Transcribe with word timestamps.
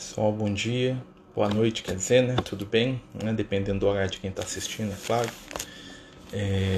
Pessoal, 0.00 0.32
bom 0.32 0.50
dia, 0.50 0.96
boa 1.34 1.50
noite, 1.50 1.82
quer 1.82 1.94
dizer, 1.94 2.22
né? 2.22 2.34
Tudo 2.42 2.64
bem? 2.64 3.02
Né? 3.22 3.34
Dependendo 3.34 3.80
do 3.80 3.86
horário 3.86 4.10
de 4.10 4.18
quem 4.18 4.30
está 4.30 4.42
assistindo, 4.42 4.90
é 4.90 4.96
claro. 5.06 5.28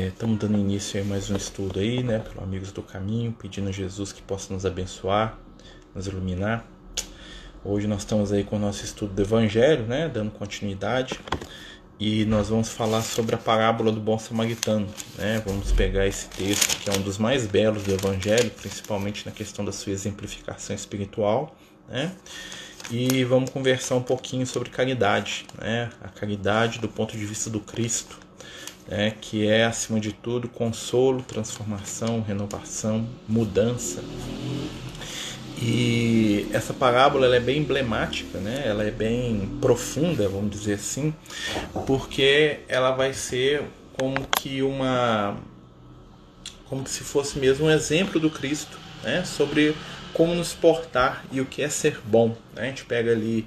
Estamos 0.08 0.36
é, 0.36 0.38
dando 0.40 0.58
início 0.58 1.00
a 1.00 1.04
mais 1.04 1.30
um 1.30 1.36
estudo 1.36 1.78
aí, 1.78 2.02
né? 2.02 2.18
Pelo 2.18 2.42
Amigos 2.42 2.72
do 2.72 2.82
Caminho, 2.82 3.30
pedindo 3.30 3.68
a 3.68 3.72
Jesus 3.72 4.12
que 4.12 4.20
possa 4.20 4.52
nos 4.52 4.66
abençoar, 4.66 5.38
nos 5.94 6.08
iluminar. 6.08 6.66
Hoje 7.64 7.86
nós 7.86 8.00
estamos 8.00 8.32
aí 8.32 8.42
com 8.42 8.56
o 8.56 8.58
nosso 8.58 8.84
estudo 8.84 9.14
do 9.14 9.22
Evangelho, 9.22 9.86
né? 9.86 10.08
Dando 10.08 10.32
continuidade. 10.32 11.20
E 12.00 12.24
nós 12.24 12.48
vamos 12.48 12.70
falar 12.70 13.02
sobre 13.02 13.36
a 13.36 13.38
parábola 13.38 13.92
do 13.92 14.00
bom 14.00 14.18
samaritano, 14.18 14.88
né? 15.16 15.40
Vamos 15.46 15.70
pegar 15.70 16.08
esse 16.08 16.28
texto 16.28 16.82
que 16.82 16.90
é 16.90 16.92
um 16.92 17.00
dos 17.00 17.18
mais 17.18 17.46
belos 17.46 17.84
do 17.84 17.92
Evangelho, 17.94 18.50
principalmente 18.50 19.24
na 19.24 19.30
questão 19.30 19.64
da 19.64 19.70
sua 19.70 19.92
exemplificação 19.92 20.74
espiritual, 20.74 21.56
né? 21.88 22.10
E 22.90 23.24
vamos 23.24 23.50
conversar 23.50 23.94
um 23.94 24.02
pouquinho 24.02 24.46
sobre 24.46 24.70
caridade, 24.70 25.46
né? 25.60 25.90
A 26.02 26.08
caridade 26.08 26.78
do 26.78 26.88
ponto 26.88 27.16
de 27.16 27.24
vista 27.24 27.48
do 27.48 27.60
Cristo, 27.60 28.18
né? 28.88 29.14
Que 29.20 29.46
é 29.46 29.64
acima 29.64 30.00
de 30.00 30.12
tudo 30.12 30.48
consolo, 30.48 31.22
transformação, 31.22 32.20
renovação, 32.20 33.06
mudança. 33.28 34.02
E 35.60 36.48
essa 36.52 36.74
parábola 36.74 37.34
é 37.34 37.40
bem 37.40 37.58
emblemática, 37.58 38.38
né? 38.38 38.62
Ela 38.66 38.84
é 38.84 38.90
bem 38.90 39.48
profunda, 39.60 40.28
vamos 40.28 40.50
dizer 40.50 40.74
assim, 40.74 41.14
porque 41.86 42.60
ela 42.68 42.90
vai 42.90 43.14
ser 43.14 43.62
como 43.96 44.26
que 44.36 44.62
uma 44.62 45.36
como 46.68 46.86
se 46.88 47.04
fosse 47.04 47.38
mesmo 47.38 47.66
um 47.66 47.70
exemplo 47.70 48.18
do 48.18 48.30
Cristo, 48.30 48.78
né? 49.04 49.24
Sobre 49.24 49.74
como 50.12 50.34
nos 50.34 50.52
portar 50.52 51.24
e 51.32 51.40
o 51.40 51.46
que 51.46 51.62
é 51.62 51.68
ser 51.68 52.00
bom. 52.04 52.36
Né? 52.54 52.62
A 52.62 52.64
gente 52.66 52.84
pega 52.84 53.12
ali 53.12 53.46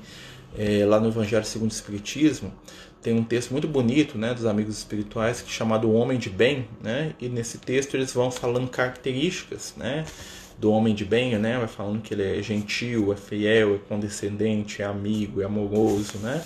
é, 0.57 0.85
lá 0.85 0.99
no 0.99 1.07
Evangelho 1.07 1.45
segundo 1.45 1.71
o 1.71 1.73
Espiritismo, 1.73 2.53
tem 3.01 3.13
um 3.13 3.23
texto 3.23 3.51
muito 3.51 3.67
bonito 3.67 4.17
né, 4.17 4.33
dos 4.33 4.45
amigos 4.45 4.77
espirituais 4.77 5.41
que 5.41 5.49
é 5.49 5.53
chamado 5.53 5.87
O 5.87 5.93
Homem 5.93 6.17
de 6.17 6.29
Bem, 6.29 6.67
né? 6.81 7.13
e 7.19 7.29
nesse 7.29 7.59
texto 7.59 7.93
eles 7.95 8.11
vão 8.11 8.31
falando 8.31 8.67
características 8.67 9.75
né, 9.77 10.05
do 10.57 10.71
homem 10.71 10.95
de 10.95 11.05
bem, 11.05 11.37
né? 11.37 11.57
vai 11.59 11.67
falando 11.67 12.01
que 12.01 12.13
ele 12.13 12.39
é 12.39 12.41
gentil, 12.41 13.13
é 13.13 13.15
fiel, 13.15 13.75
é 13.75 13.77
condescendente, 13.77 14.81
é 14.81 14.85
amigo, 14.85 15.41
é 15.41 15.45
amoroso, 15.45 16.17
né? 16.17 16.43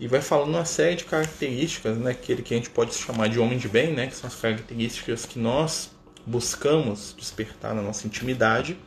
e 0.00 0.06
vai 0.06 0.20
falando 0.20 0.50
uma 0.50 0.64
série 0.64 0.96
de 0.96 1.04
características, 1.04 1.98
né, 1.98 2.12
aquele 2.12 2.40
que 2.40 2.54
a 2.54 2.56
gente 2.56 2.70
pode 2.70 2.94
chamar 2.94 3.28
de 3.28 3.38
homem 3.38 3.58
de 3.58 3.68
bem, 3.68 3.92
né, 3.92 4.06
que 4.06 4.14
são 4.14 4.28
as 4.28 4.36
características 4.36 5.26
que 5.26 5.38
nós 5.38 5.90
buscamos 6.24 7.14
despertar 7.18 7.74
na 7.74 7.82
nossa 7.82 8.06
intimidade 8.06 8.78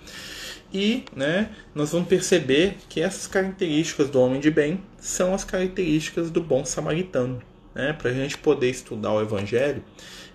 e 0.74 1.04
né, 1.16 1.50
nós 1.76 1.92
vamos 1.92 2.08
perceber 2.08 2.78
que 2.88 3.02
essas 3.02 3.28
características 3.28 4.10
do 4.10 4.22
homem 4.22 4.40
de 4.40 4.50
bem 4.50 4.82
são 4.98 5.34
as 5.34 5.44
características 5.44 6.30
do 6.30 6.42
bom 6.42 6.64
samaritano. 6.64 7.42
Né? 7.76 7.94
Para 7.94 8.12
a 8.12 8.14
gente 8.14 8.38
poder 8.38 8.70
estudar 8.70 9.12
o 9.12 9.22
Evangelho, 9.22 9.84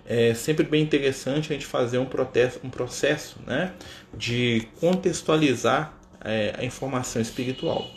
é 0.04 0.34
sempre 0.34 0.64
bem 0.64 0.82
interessante 0.82 1.52
a 1.52 1.54
gente 1.54 1.66
fazer 1.66 1.98
um, 1.98 2.06
protesto, 2.06 2.60
um 2.64 2.70
processo 2.70 3.38
né, 3.46 3.72
de 4.14 4.68
contextualizar 4.78 5.94
é, 6.24 6.54
a 6.58 6.64
informação 6.64 7.20
espiritual. 7.20 7.90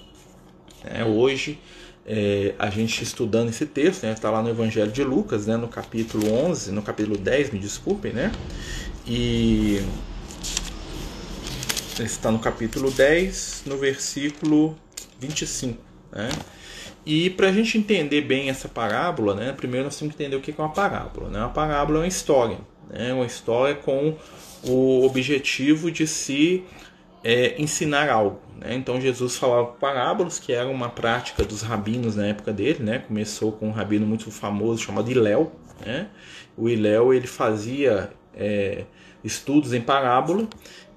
É, 0.84 1.04
hoje, 1.04 1.60
é, 2.06 2.56
a 2.58 2.70
gente 2.70 3.04
estudando 3.04 3.50
esse 3.50 3.66
texto, 3.66 4.06
está 4.06 4.30
né, 4.30 4.38
lá 4.38 4.42
no 4.42 4.50
Evangelho 4.50 4.92
de 4.92 5.04
Lucas, 5.04 5.46
né, 5.46 5.58
no 5.58 5.68
capítulo 5.68 6.32
11, 6.32 6.72
no 6.72 6.82
capítulo 6.82 7.18
10, 7.18 7.52
me 7.52 7.60
desculpem, 7.60 8.14
né? 8.14 8.32
E 9.06 9.82
está 12.04 12.32
no 12.32 12.40
capítulo 12.40 12.92
10, 12.92 13.64
no 13.66 13.78
versículo 13.78 14.76
25. 15.20 15.82
Né? 16.12 16.30
E 17.06 17.30
para 17.30 17.48
a 17.48 17.52
gente 17.52 17.78
entender 17.78 18.22
bem 18.22 18.50
essa 18.50 18.68
parábola, 18.68 19.34
né, 19.36 19.54
primeiro 19.54 19.86
nós 19.86 19.98
temos 19.98 20.16
que 20.16 20.22
entender 20.22 20.36
o 20.36 20.42
que 20.42 20.52
é 20.52 20.64
uma 20.64 20.70
parábola. 20.70 21.30
Né? 21.30 21.40
Uma 21.40 21.50
parábola 21.50 22.00
é 22.00 22.02
uma 22.02 22.08
história, 22.08 22.58
né? 22.90 23.14
uma 23.14 23.26
história 23.26 23.76
com 23.76 24.16
o 24.64 25.06
objetivo 25.06 25.92
de 25.92 26.06
se 26.06 26.64
é, 27.24 27.60
ensinar 27.62 28.10
algo. 28.10 28.40
Né? 28.58 28.76
Então 28.76 29.00
Jesus 29.00 29.38
falava 29.38 29.68
parábolas, 29.68 30.40
que 30.40 30.54
era 30.54 30.68
uma 30.68 30.90
prática 30.90 31.44
dos 31.44 31.62
rabinos 31.62 32.16
na 32.16 32.28
época 32.28 32.52
dele. 32.52 32.84
Né? 32.84 33.00
Começou 33.00 33.52
com 33.52 33.68
um 33.68 33.72
rabino 33.72 34.06
muito 34.06 34.30
famoso 34.32 34.84
chamado 34.84 35.10
Iléu. 35.10 35.52
Né? 35.86 36.08
O 36.58 36.70
Iléu 36.70 37.14
ele 37.14 37.28
fazia 37.28 38.12
é, 38.34 38.84
estudos 39.24 39.74
em 39.74 39.82
parábola 39.82 40.48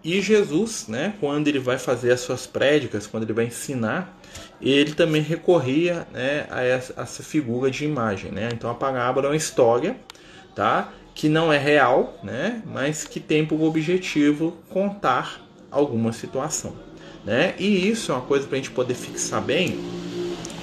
e 0.04 0.20
Jesus, 0.20 0.86
né, 0.88 1.14
quando 1.20 1.46
ele 1.46 1.60
vai 1.60 1.78
fazer 1.78 2.12
as 2.12 2.20
suas 2.20 2.46
prédicas, 2.46 3.06
quando 3.06 3.22
ele 3.22 3.32
vai 3.32 3.46
ensinar, 3.46 4.18
ele 4.60 4.94
também 4.94 5.22
recorria 5.22 6.06
né, 6.12 6.46
a 6.50 6.62
essa 6.62 7.22
figura 7.22 7.70
de 7.70 7.84
imagem. 7.84 8.32
Né? 8.32 8.48
Então 8.52 8.68
a 8.68 8.74
parábola 8.74 9.26
é 9.26 9.30
uma 9.30 9.36
história 9.36 9.96
tá, 10.54 10.92
que 11.14 11.28
não 11.28 11.52
é 11.52 11.58
real, 11.58 12.18
né, 12.22 12.62
mas 12.66 13.04
que 13.04 13.20
tem 13.20 13.46
por 13.46 13.62
objetivo 13.62 14.56
contar 14.68 15.40
alguma 15.70 16.12
situação. 16.12 16.74
Né? 17.24 17.54
E 17.58 17.88
isso 17.88 18.10
é 18.10 18.14
uma 18.16 18.24
coisa 18.24 18.46
para 18.46 18.56
a 18.56 18.60
gente 18.60 18.72
poder 18.72 18.94
fixar 18.94 19.40
bem, 19.40 19.78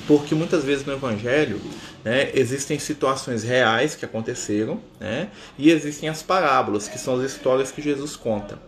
porque 0.05 0.35
muitas 0.35 0.65
vezes 0.65 0.85
no 0.85 0.91
Evangelho 0.91 1.61
né, 2.03 2.31
existem 2.33 2.79
situações 2.79 3.43
reais 3.43 3.95
que 3.95 4.05
aconteceram 4.05 4.79
né, 4.99 5.29
e 5.57 5.69
existem 5.69 6.09
as 6.09 6.23
parábolas, 6.23 6.87
que 6.87 6.97
são 6.97 7.19
as 7.19 7.31
histórias 7.31 7.71
que 7.71 7.81
Jesus 7.81 8.15
conta. 8.15 8.59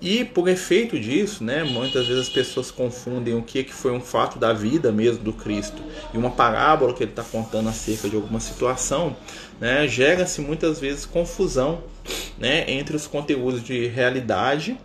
E 0.00 0.24
por 0.24 0.48
efeito 0.48 0.98
disso, 0.98 1.42
né, 1.42 1.64
muitas 1.64 2.06
vezes 2.06 2.28
as 2.28 2.28
pessoas 2.28 2.70
confundem 2.70 3.34
o 3.34 3.42
que, 3.42 3.64
que 3.64 3.72
foi 3.72 3.92
um 3.92 4.00
fato 4.00 4.38
da 4.38 4.52
vida 4.52 4.92
mesmo 4.92 5.24
do 5.24 5.32
Cristo 5.32 5.82
e 6.12 6.18
uma 6.18 6.30
parábola 6.30 6.92
que 6.92 7.02
ele 7.02 7.10
está 7.10 7.22
contando 7.22 7.68
acerca 7.68 8.08
de 8.08 8.16
alguma 8.16 8.40
situação, 8.40 9.16
né, 9.60 9.88
gera-se 9.88 10.40
muitas 10.40 10.78
vezes 10.78 11.06
confusão 11.06 11.82
né, 12.38 12.70
entre 12.70 12.94
os 12.94 13.06
conteúdos 13.06 13.62
de 13.62 13.86
realidade 13.86 14.76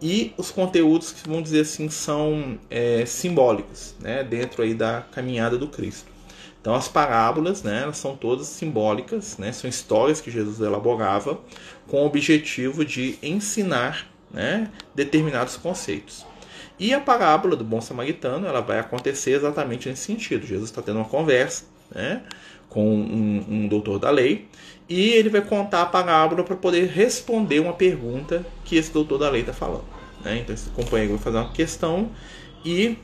e 0.00 0.32
os 0.36 0.50
conteúdos 0.50 1.12
que, 1.12 1.28
vamos 1.28 1.44
dizer 1.44 1.60
assim, 1.60 1.90
são 1.90 2.58
é, 2.70 3.04
simbólicos 3.04 3.94
né, 4.00 4.24
dentro 4.24 4.62
aí 4.62 4.72
da 4.72 5.02
caminhada 5.12 5.58
do 5.58 5.68
Cristo. 5.68 6.09
Então 6.60 6.74
as 6.74 6.88
parábolas, 6.88 7.62
né, 7.62 7.82
elas 7.82 7.96
são 7.96 8.14
todas 8.14 8.46
simbólicas, 8.46 9.38
né, 9.38 9.50
são 9.50 9.68
histórias 9.68 10.20
que 10.20 10.30
Jesus 10.30 10.60
elaborava 10.60 11.38
com 11.88 12.02
o 12.02 12.06
objetivo 12.06 12.84
de 12.84 13.18
ensinar 13.22 14.06
né, 14.30 14.70
determinados 14.94 15.56
conceitos. 15.56 16.26
E 16.78 16.92
a 16.94 17.00
parábola 17.00 17.56
do 17.56 17.64
bom 17.64 17.80
samaritano 17.80 18.46
ela 18.46 18.60
vai 18.60 18.78
acontecer 18.78 19.32
exatamente 19.32 19.88
nesse 19.88 20.02
sentido. 20.02 20.46
Jesus 20.46 20.70
está 20.70 20.80
tendo 20.80 20.96
uma 20.96 21.08
conversa 21.08 21.64
né, 21.94 22.22
com 22.68 22.86
um, 22.86 23.44
um, 23.48 23.68
doutor 23.68 23.98
da 23.98 24.10
lei 24.10 24.48
e 24.88 25.10
ele 25.10 25.28
vai 25.28 25.40
contar 25.40 25.82
a 25.82 25.86
parábola 25.86 26.44
para 26.44 26.56
poder 26.56 26.88
responder 26.88 27.60
uma 27.60 27.72
pergunta 27.72 28.44
que 28.64 28.76
esse 28.76 28.92
doutor 28.92 29.18
da 29.18 29.30
lei 29.30 29.40
está 29.40 29.52
falando. 29.52 29.84
Né? 30.22 30.38
Então 30.38 30.54
esse 30.54 30.68
companheiro 30.70 31.14
vai 31.14 31.22
fazer 31.22 31.38
uma 31.38 31.52
questão 31.52 32.10
e 32.64 32.98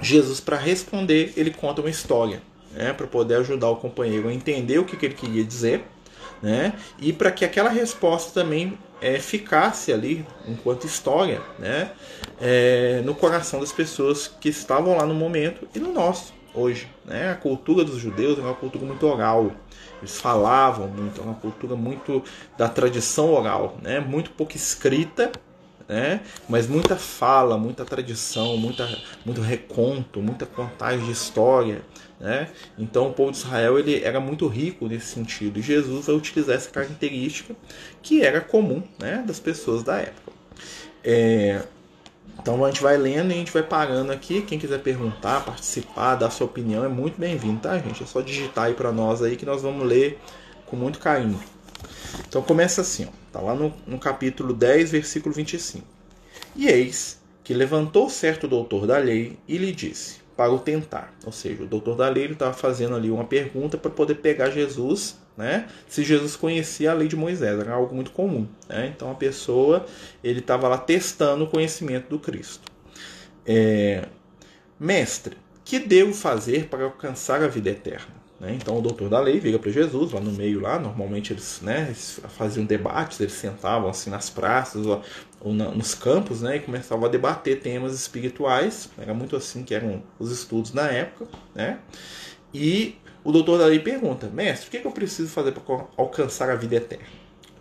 Jesus, 0.00 0.40
para 0.40 0.56
responder, 0.56 1.32
ele 1.36 1.50
conta 1.50 1.80
uma 1.80 1.90
história 1.90 2.42
né, 2.74 2.92
para 2.92 3.06
poder 3.06 3.36
ajudar 3.36 3.68
o 3.68 3.76
companheiro 3.76 4.28
a 4.28 4.34
entender 4.34 4.78
o 4.78 4.84
que, 4.84 4.96
que 4.96 5.06
ele 5.06 5.14
queria 5.14 5.44
dizer 5.44 5.84
né? 6.42 6.74
E 6.98 7.12
para 7.12 7.30
que 7.30 7.44
aquela 7.44 7.70
resposta 7.70 8.40
também 8.40 8.76
é, 9.00 9.18
ficasse 9.18 9.92
ali 9.92 10.26
enquanto 10.46 10.84
história, 10.84 11.40
né? 11.58 11.92
É, 12.40 13.00
no 13.04 13.14
coração 13.14 13.60
das 13.60 13.70
pessoas 13.70 14.26
que 14.26 14.48
estavam 14.48 14.96
lá 14.96 15.06
no 15.06 15.14
momento 15.14 15.68
e 15.74 15.78
no 15.78 15.92
nosso 15.92 16.34
hoje, 16.52 16.88
né? 17.04 17.30
A 17.30 17.36
cultura 17.36 17.84
dos 17.84 17.98
judeus 17.98 18.38
é 18.38 18.42
uma 18.42 18.54
cultura 18.54 18.84
muito 18.84 19.06
oral. 19.06 19.52
Eles 20.00 20.20
falavam 20.20 20.88
muito, 20.88 21.20
é 21.20 21.24
uma 21.24 21.34
cultura 21.34 21.76
muito 21.76 22.24
da 22.58 22.68
tradição 22.68 23.32
oral, 23.32 23.78
né? 23.80 24.00
Muito 24.00 24.32
pouco 24.32 24.56
escrita, 24.56 25.30
né? 25.88 26.20
Mas 26.48 26.66
muita 26.66 26.96
fala, 26.96 27.56
muita 27.56 27.84
tradição, 27.84 28.56
muita, 28.56 28.88
muito 29.24 29.40
reconto, 29.40 30.20
muita 30.20 30.44
contagem 30.44 31.06
de 31.06 31.12
história, 31.12 31.82
né? 32.22 32.48
Então 32.78 33.08
o 33.08 33.12
povo 33.12 33.32
de 33.32 33.38
Israel 33.38 33.78
ele 33.78 34.02
era 34.02 34.20
muito 34.20 34.46
rico 34.46 34.86
nesse 34.86 35.06
sentido 35.06 35.58
e 35.58 35.62
Jesus 35.62 36.06
vai 36.06 36.14
utilizar 36.14 36.54
essa 36.54 36.70
característica 36.70 37.54
que 38.00 38.22
era 38.22 38.40
comum, 38.40 38.82
né, 38.98 39.24
das 39.26 39.40
pessoas 39.40 39.82
da 39.82 39.98
época. 39.98 40.32
É, 41.02 41.62
então 42.38 42.64
a 42.64 42.70
gente 42.70 42.80
vai 42.80 42.96
lendo 42.96 43.30
e 43.30 43.34
a 43.34 43.36
gente 43.36 43.52
vai 43.52 43.62
parando 43.64 44.12
aqui. 44.12 44.40
Quem 44.42 44.56
quiser 44.56 44.78
perguntar, 44.78 45.44
participar, 45.44 46.14
dar 46.14 46.30
sua 46.30 46.46
opinião 46.46 46.84
é 46.84 46.88
muito 46.88 47.20
bem-vindo, 47.20 47.60
tá, 47.60 47.76
gente? 47.78 48.04
É 48.04 48.06
só 48.06 48.20
digitar 48.20 48.66
aí 48.66 48.74
para 48.74 48.92
nós 48.92 49.20
aí 49.20 49.36
que 49.36 49.44
nós 49.44 49.60
vamos 49.60 49.84
ler 49.84 50.18
com 50.64 50.76
muito 50.76 51.00
carinho. 51.00 51.40
Então 52.28 52.40
começa 52.40 52.82
assim, 52.82 53.06
ó, 53.06 53.08
tá 53.32 53.40
lá 53.40 53.54
no, 53.54 53.74
no 53.84 53.98
capítulo 53.98 54.54
10, 54.54 54.92
versículo 54.92 55.34
25. 55.34 55.84
E 56.54 56.68
eis 56.68 57.20
que 57.42 57.52
levantou 57.52 58.08
certo 58.08 58.46
doutor 58.46 58.86
da 58.86 58.98
lei 58.98 59.36
e 59.48 59.58
lhe 59.58 59.72
disse: 59.72 60.21
para 60.42 60.52
o 60.52 60.58
tentar. 60.58 61.14
Ou 61.24 61.30
seja, 61.30 61.62
o 61.62 61.66
doutor 61.66 61.94
da 61.94 62.08
lei 62.08 62.26
estava 62.26 62.52
fazendo 62.52 62.96
ali 62.96 63.08
uma 63.08 63.22
pergunta 63.22 63.78
para 63.78 63.92
poder 63.92 64.16
pegar 64.16 64.50
Jesus, 64.50 65.16
né? 65.36 65.68
Se 65.86 66.02
Jesus 66.02 66.34
conhecia 66.34 66.90
a 66.90 66.94
lei 66.94 67.06
de 67.06 67.14
Moisés, 67.14 67.60
era 67.60 67.72
algo 67.72 67.94
muito 67.94 68.10
comum. 68.10 68.48
Né? 68.68 68.92
Então 68.92 69.08
a 69.08 69.14
pessoa 69.14 69.86
ele 70.22 70.40
estava 70.40 70.66
lá 70.66 70.78
testando 70.78 71.44
o 71.44 71.46
conhecimento 71.46 72.08
do 72.08 72.18
Cristo. 72.18 72.72
É, 73.46 74.04
Mestre, 74.80 75.36
Que 75.64 75.78
devo 75.78 76.12
fazer 76.12 76.66
para 76.66 76.84
alcançar 76.84 77.40
a 77.40 77.46
vida 77.46 77.70
eterna? 77.70 78.21
Né? 78.42 78.58
Então 78.60 78.76
o 78.76 78.82
doutor 78.82 79.08
da 79.08 79.20
lei 79.20 79.38
vira 79.38 79.56
para 79.56 79.70
Jesus, 79.70 80.10
lá 80.10 80.20
no 80.20 80.32
meio, 80.32 80.58
lá 80.58 80.76
normalmente 80.76 81.32
eles, 81.32 81.60
né, 81.62 81.94
faziam 82.36 82.66
debates, 82.66 83.20
eles 83.20 83.34
sentavam 83.34 83.88
assim 83.88 84.10
nas 84.10 84.28
praças 84.28 84.84
ou, 84.84 85.00
ou 85.40 85.54
na, 85.54 85.70
nos 85.70 85.94
campos 85.94 86.42
né, 86.42 86.56
e 86.56 86.60
começavam 86.60 87.04
a 87.04 87.08
debater 87.08 87.60
temas 87.60 87.94
espirituais. 87.94 88.90
Era 88.98 89.14
muito 89.14 89.36
assim 89.36 89.62
que 89.62 89.72
eram 89.72 90.02
os 90.18 90.32
estudos 90.32 90.72
na 90.72 90.88
época. 90.90 91.28
Né? 91.54 91.78
E 92.52 92.96
o 93.22 93.30
doutor 93.30 93.58
da 93.58 93.66
lei 93.66 93.78
pergunta: 93.78 94.28
Mestre, 94.28 94.66
o 94.66 94.70
que, 94.72 94.76
é 94.78 94.80
que 94.80 94.86
eu 94.88 94.92
preciso 94.92 95.28
fazer 95.28 95.52
para 95.52 95.86
alcançar 95.96 96.50
a 96.50 96.56
vida 96.56 96.74
eterna? 96.74 97.06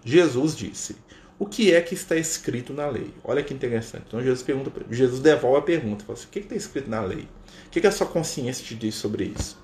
Jesus 0.04 0.56
disse: 0.56 0.96
O 1.38 1.46
que 1.46 1.72
é 1.72 1.80
que 1.80 1.94
está 1.94 2.16
escrito 2.16 2.74
na 2.74 2.88
lei? 2.88 3.14
Olha 3.24 3.44
que 3.44 3.54
interessante. 3.54 4.06
Então 4.08 4.20
Jesus 4.20 4.42
pergunta, 4.42 4.72
Jesus 4.90 5.22
devolve 5.22 5.60
a 5.60 5.62
pergunta: 5.62 6.04
fala 6.04 6.18
assim, 6.18 6.28
O 6.28 6.32
que, 6.32 6.40
é 6.40 6.42
está 6.42 6.56
escrito 6.56 6.90
na 6.90 7.02
lei? 7.02 7.28
O 7.68 7.70
que, 7.70 7.78
é 7.78 7.82
que 7.84 7.88
a 7.88 7.92
sua 7.92 8.08
consciência 8.08 8.66
te 8.66 8.74
diz 8.74 8.96
sobre 8.96 9.32
isso? 9.38 9.62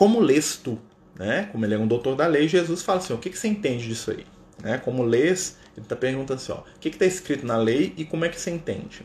Como 0.00 0.18
lês 0.18 0.56
tu? 0.56 0.78
Né? 1.14 1.50
Como 1.52 1.62
ele 1.62 1.74
é 1.74 1.78
um 1.78 1.86
doutor 1.86 2.16
da 2.16 2.26
lei, 2.26 2.48
Jesus 2.48 2.80
fala 2.80 3.00
assim: 3.00 3.12
o 3.12 3.18
que, 3.18 3.28
que 3.28 3.38
você 3.38 3.48
entende 3.48 3.86
disso 3.86 4.10
aí? 4.10 4.24
Né? 4.62 4.78
Como 4.78 5.02
lês, 5.02 5.58
ele 5.76 5.84
está 5.84 5.94
perguntando 5.94 6.40
assim: 6.40 6.52
ó, 6.52 6.60
o 6.60 6.80
que 6.80 6.88
está 6.88 7.04
escrito 7.04 7.44
na 7.44 7.58
lei 7.58 7.92
e 7.98 8.06
como 8.06 8.24
é 8.24 8.30
que 8.30 8.40
você 8.40 8.50
entende? 8.50 9.02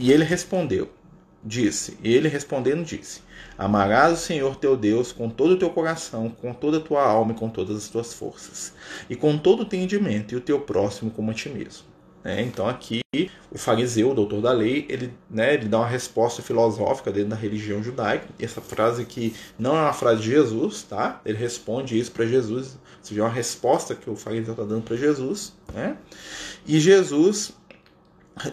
E 0.00 0.10
ele 0.10 0.24
respondeu, 0.24 0.90
disse, 1.44 1.98
e 2.02 2.14
ele 2.14 2.28
respondendo 2.28 2.82
disse: 2.82 3.20
Amarás 3.58 4.14
o 4.14 4.22
Senhor 4.22 4.56
teu 4.56 4.74
Deus 4.74 5.12
com 5.12 5.28
todo 5.28 5.50
o 5.50 5.58
teu 5.58 5.68
coração, 5.68 6.30
com 6.30 6.54
toda 6.54 6.78
a 6.78 6.80
tua 6.80 7.04
alma 7.04 7.32
e 7.32 7.36
com 7.36 7.50
todas 7.50 7.76
as 7.76 7.90
tuas 7.90 8.14
forças, 8.14 8.72
e 9.10 9.14
com 9.14 9.36
todo 9.36 9.60
o 9.60 9.62
entendimento, 9.64 10.32
e 10.32 10.36
o 10.38 10.40
teu 10.40 10.62
próximo 10.62 11.10
como 11.10 11.30
a 11.30 11.34
ti 11.34 11.50
mesmo. 11.50 11.91
É, 12.24 12.40
então 12.40 12.68
aqui 12.68 13.02
o 13.50 13.58
fariseu, 13.58 14.10
o 14.10 14.14
doutor 14.14 14.40
da 14.40 14.52
lei, 14.52 14.86
ele, 14.88 15.12
né, 15.28 15.54
ele 15.54 15.68
dá 15.68 15.78
uma 15.78 15.86
resposta 15.86 16.40
filosófica 16.40 17.10
dentro 17.10 17.30
da 17.30 17.36
religião 17.36 17.82
judaica. 17.82 18.26
Essa 18.38 18.60
frase 18.60 19.02
aqui 19.02 19.34
não 19.58 19.76
é 19.76 19.80
uma 19.82 19.92
frase 19.92 20.22
de 20.22 20.30
Jesus, 20.30 20.82
tá? 20.84 21.20
Ele 21.24 21.36
responde 21.36 21.98
isso 21.98 22.12
para 22.12 22.24
Jesus, 22.24 22.68
ou 22.68 23.04
seja, 23.04 23.20
é 23.20 23.24
uma 23.24 23.30
resposta 23.30 23.94
que 23.94 24.08
o 24.08 24.16
fariseu 24.16 24.52
está 24.52 24.64
dando 24.64 24.82
para 24.82 24.96
Jesus. 24.96 25.52
Né? 25.74 25.96
E 26.66 26.80
Jesus 26.80 27.52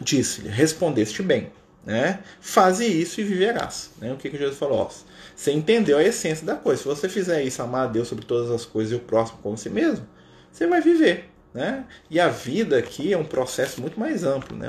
disse-lhe: 0.02 0.50
Respondeste 0.50 1.22
bem, 1.22 1.52
né? 1.86 2.24
Faze 2.42 2.86
isso 2.86 3.22
e 3.22 3.24
viverás. 3.24 3.92
Né? 4.02 4.12
O 4.12 4.18
que, 4.18 4.30
que 4.30 4.38
Jesus 4.38 4.58
falou? 4.58 4.90
você 5.36 5.54
entendeu 5.54 5.98
a 5.98 6.04
essência 6.04 6.46
da 6.46 6.56
coisa. 6.56 6.82
Se 6.82 6.88
você 6.88 7.08
fizer 7.08 7.42
isso, 7.44 7.62
amar 7.62 7.88
a 7.88 7.92
Deus 7.92 8.10
sobre 8.10 8.26
todas 8.26 8.52
as 8.52 8.66
coisas 8.66 8.92
e 8.92 8.96
o 8.96 9.00
próximo 9.00 9.40
como 9.42 9.58
si 9.58 9.70
mesmo, 9.70 10.06
você 10.52 10.68
vai 10.68 10.82
viver. 10.82 11.30
Né? 11.54 11.84
E 12.12 12.20
a 12.20 12.28
vida 12.28 12.78
aqui 12.78 13.12
é 13.12 13.18
um 13.18 13.24
processo 13.24 13.82
muito 13.82 14.00
mais 14.00 14.24
amplo. 14.24 14.56
Né? 14.56 14.68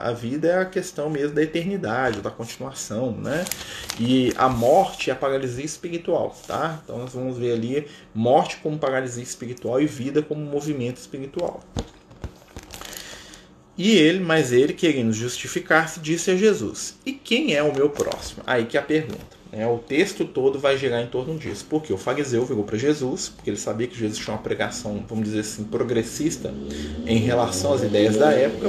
A 0.00 0.12
vida 0.12 0.48
é 0.48 0.58
a 0.58 0.64
questão 0.64 1.10
mesmo 1.10 1.34
da 1.34 1.42
eternidade, 1.42 2.20
da 2.20 2.30
continuação. 2.30 3.12
Né? 3.12 3.44
E 3.98 4.32
a 4.36 4.48
morte 4.48 5.10
é 5.10 5.12
a 5.12 5.16
paralisia 5.16 5.64
espiritual. 5.64 6.36
Tá? 6.46 6.80
Então 6.84 6.98
nós 6.98 7.12
vamos 7.12 7.36
ver 7.36 7.52
ali 7.52 7.88
morte 8.14 8.58
como 8.58 8.78
paralisia 8.78 9.22
espiritual 9.22 9.80
e 9.80 9.86
vida 9.86 10.22
como 10.22 10.40
movimento 10.40 10.98
espiritual. 10.98 11.60
E 13.76 13.96
ele, 13.96 14.20
mas 14.20 14.52
ele, 14.52 14.74
querendo 14.74 15.12
justificar-se, 15.12 16.00
disse 16.00 16.30
a 16.30 16.36
Jesus: 16.36 16.98
E 17.04 17.12
quem 17.12 17.54
é 17.54 17.62
o 17.62 17.74
meu 17.74 17.88
próximo? 17.88 18.42
Aí 18.46 18.66
que 18.66 18.76
é 18.76 18.80
a 18.80 18.82
pergunta. 18.82 19.39
É, 19.52 19.66
o 19.66 19.78
texto 19.78 20.24
todo 20.24 20.60
vai 20.60 20.78
girar 20.78 21.02
em 21.02 21.06
torno 21.06 21.36
disso. 21.36 21.66
Porque 21.68 21.92
o 21.92 21.98
fariseu 21.98 22.44
virou 22.44 22.62
para 22.62 22.78
Jesus, 22.78 23.28
porque 23.28 23.50
ele 23.50 23.56
sabia 23.56 23.86
que 23.86 23.98
Jesus 23.98 24.18
tinha 24.18 24.34
uma 24.34 24.42
pregação, 24.42 25.04
vamos 25.08 25.24
dizer 25.24 25.40
assim, 25.40 25.64
progressista 25.64 26.54
em 27.06 27.18
relação 27.18 27.72
às 27.72 27.82
ideias 27.82 28.16
da 28.16 28.30
época. 28.30 28.68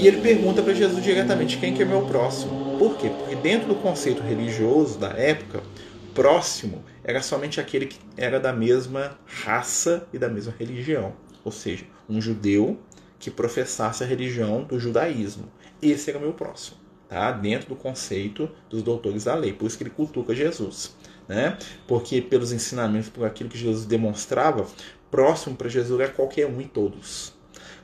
E 0.00 0.06
ele 0.06 0.20
pergunta 0.20 0.62
para 0.62 0.72
Jesus 0.72 1.02
diretamente 1.04 1.58
quem 1.58 1.74
que 1.74 1.82
é 1.82 1.84
meu 1.84 2.02
próximo. 2.06 2.78
Por 2.78 2.96
quê? 2.96 3.10
Porque 3.10 3.34
dentro 3.36 3.68
do 3.68 3.74
conceito 3.74 4.22
religioso 4.22 4.98
da 4.98 5.08
época, 5.08 5.62
próximo 6.14 6.82
era 7.04 7.20
somente 7.20 7.60
aquele 7.60 7.86
que 7.86 7.98
era 8.16 8.40
da 8.40 8.52
mesma 8.52 9.18
raça 9.26 10.06
e 10.12 10.18
da 10.18 10.28
mesma 10.28 10.54
religião. 10.58 11.12
Ou 11.44 11.52
seja, 11.52 11.84
um 12.08 12.20
judeu 12.20 12.78
que 13.18 13.30
professasse 13.30 14.02
a 14.02 14.06
religião 14.06 14.64
do 14.64 14.78
judaísmo. 14.78 15.44
Esse 15.80 16.10
era 16.10 16.18
o 16.18 16.22
meu 16.22 16.32
próximo 16.32 16.85
tá? 17.08 17.32
dentro 17.32 17.68
do 17.68 17.76
conceito 17.76 18.50
dos 18.68 18.82
doutores 18.82 19.24
da 19.24 19.34
lei. 19.34 19.52
Por 19.52 19.66
isso 19.66 19.76
que 19.76 19.84
ele 19.84 19.90
cultua 19.90 20.34
Jesus. 20.34 20.94
Né? 21.28 21.58
Porque 21.86 22.20
pelos 22.20 22.52
ensinamentos, 22.52 23.08
por 23.08 23.24
aquilo 23.24 23.50
que 23.50 23.58
Jesus 23.58 23.84
demonstrava, 23.84 24.66
próximo 25.10 25.56
para 25.56 25.68
Jesus 25.68 26.00
é 26.00 26.08
qualquer 26.08 26.46
um 26.46 26.60
e 26.60 26.64
todos. 26.64 27.32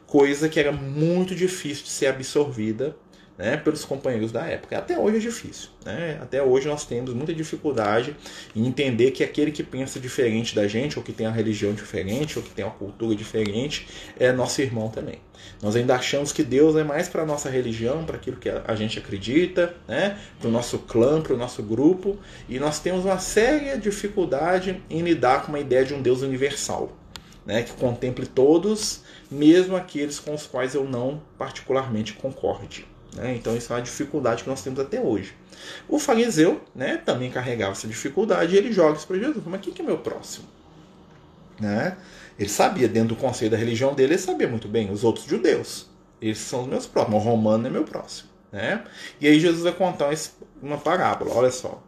Coisa 0.06 0.48
que 0.48 0.60
era 0.60 0.70
muito 0.70 1.34
difícil 1.34 1.84
de 1.84 1.90
ser 1.90 2.06
absorvida 2.06 2.96
né, 3.42 3.56
pelos 3.56 3.84
companheiros 3.84 4.30
da 4.30 4.46
época. 4.46 4.78
Até 4.78 4.96
hoje 4.96 5.16
é 5.16 5.20
difícil. 5.20 5.70
Né? 5.84 6.16
Até 6.22 6.40
hoje 6.40 6.68
nós 6.68 6.84
temos 6.84 7.12
muita 7.12 7.34
dificuldade 7.34 8.16
em 8.54 8.64
entender 8.64 9.10
que 9.10 9.24
aquele 9.24 9.50
que 9.50 9.64
pensa 9.64 9.98
diferente 9.98 10.54
da 10.54 10.68
gente, 10.68 10.96
ou 10.96 11.04
que 11.04 11.12
tem 11.12 11.26
uma 11.26 11.34
religião 11.34 11.74
diferente, 11.74 12.38
ou 12.38 12.44
que 12.44 12.50
tem 12.50 12.64
uma 12.64 12.72
cultura 12.74 13.16
diferente, 13.16 13.88
é 14.16 14.30
nosso 14.30 14.62
irmão 14.62 14.88
também. 14.88 15.18
Nós 15.60 15.74
ainda 15.74 15.96
achamos 15.96 16.30
que 16.30 16.44
Deus 16.44 16.76
é 16.76 16.84
mais 16.84 17.08
para 17.08 17.22
a 17.22 17.26
nossa 17.26 17.50
religião, 17.50 18.04
para 18.04 18.14
aquilo 18.14 18.36
que 18.36 18.48
a 18.48 18.74
gente 18.76 19.00
acredita, 19.00 19.74
né? 19.88 20.16
para 20.38 20.46
o 20.46 20.50
nosso 20.52 20.78
clã, 20.78 21.20
para 21.20 21.34
o 21.34 21.36
nosso 21.36 21.64
grupo, 21.64 22.16
e 22.48 22.60
nós 22.60 22.78
temos 22.78 23.04
uma 23.04 23.18
séria 23.18 23.76
dificuldade 23.76 24.80
em 24.88 25.02
lidar 25.02 25.42
com 25.42 25.48
uma 25.48 25.58
ideia 25.58 25.84
de 25.84 25.92
um 25.92 26.00
Deus 26.00 26.22
universal. 26.22 26.96
Né, 27.44 27.64
que 27.64 27.72
contemple 27.72 28.24
todos, 28.24 29.02
mesmo 29.28 29.74
aqueles 29.74 30.20
com 30.20 30.32
os 30.32 30.46
quais 30.46 30.76
eu 30.76 30.84
não 30.84 31.20
particularmente 31.36 32.12
concorde. 32.12 32.86
Né? 33.14 33.37
Então 33.37 33.56
isso 33.56 33.73
é 33.73 33.76
uma 33.76 33.82
dificuldade 33.82 34.43
que 34.43 34.49
nós 34.49 34.62
temos 34.62 34.81
até 34.81 35.00
hoje. 35.00 35.35
O 35.88 35.99
fariseu 35.99 36.61
né, 36.75 36.97
também 36.97 37.31
carregava 37.31 37.73
essa 37.73 37.87
dificuldade 37.87 38.55
e 38.55 38.59
ele 38.59 38.73
joga 38.73 38.97
isso 38.97 39.06
para 39.06 39.19
Jesus. 39.19 39.44
Mas 39.47 39.61
quem 39.61 39.73
que 39.73 39.82
é 39.82 39.85
meu 39.85 39.99
próximo? 39.99 40.47
Né? 41.61 41.97
Ele 42.38 42.49
sabia, 42.49 42.88
dentro 42.88 43.11
do 43.11 43.17
conceito 43.17 43.53
da 43.53 43.59
religião 43.59 43.94
dele, 43.94 44.14
ele 44.14 44.19
sabia 44.20 44.49
muito 44.49 44.67
bem, 44.67 44.91
os 44.91 45.05
outros 45.05 45.26
judeus. 45.26 45.88
Esses 46.20 46.44
são 46.44 46.62
os 46.62 46.69
meus 46.69 46.87
próximos. 46.87 47.23
O 47.23 47.25
romano 47.25 47.67
é 47.67 47.70
meu 47.70 47.85
próximo. 47.85 48.29
Né? 48.50 48.82
E 49.20 49.26
aí 49.26 49.38
Jesus 49.38 49.62
vai 49.62 49.73
contar 49.73 50.12
uma 50.62 50.79
parábola, 50.79 51.35
olha 51.35 51.50
só. 51.50 51.82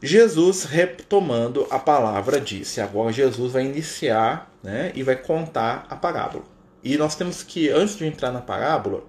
Jesus, 0.00 0.64
retomando 0.64 1.66
a 1.70 1.78
palavra, 1.78 2.40
disse. 2.40 2.80
Agora 2.80 3.12
Jesus 3.12 3.52
vai 3.52 3.64
iniciar 3.64 4.52
né, 4.62 4.92
e 4.94 5.02
vai 5.02 5.16
contar 5.16 5.86
a 5.90 5.96
parábola. 5.96 6.44
E 6.84 6.96
nós 6.96 7.16
temos 7.16 7.42
que, 7.42 7.68
antes 7.68 7.96
de 7.96 8.06
entrar 8.06 8.30
na 8.30 8.40
parábola, 8.40 9.02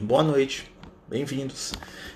Boa 0.00 0.22
noite, 0.22 0.70
bem-vindos. 1.08 1.72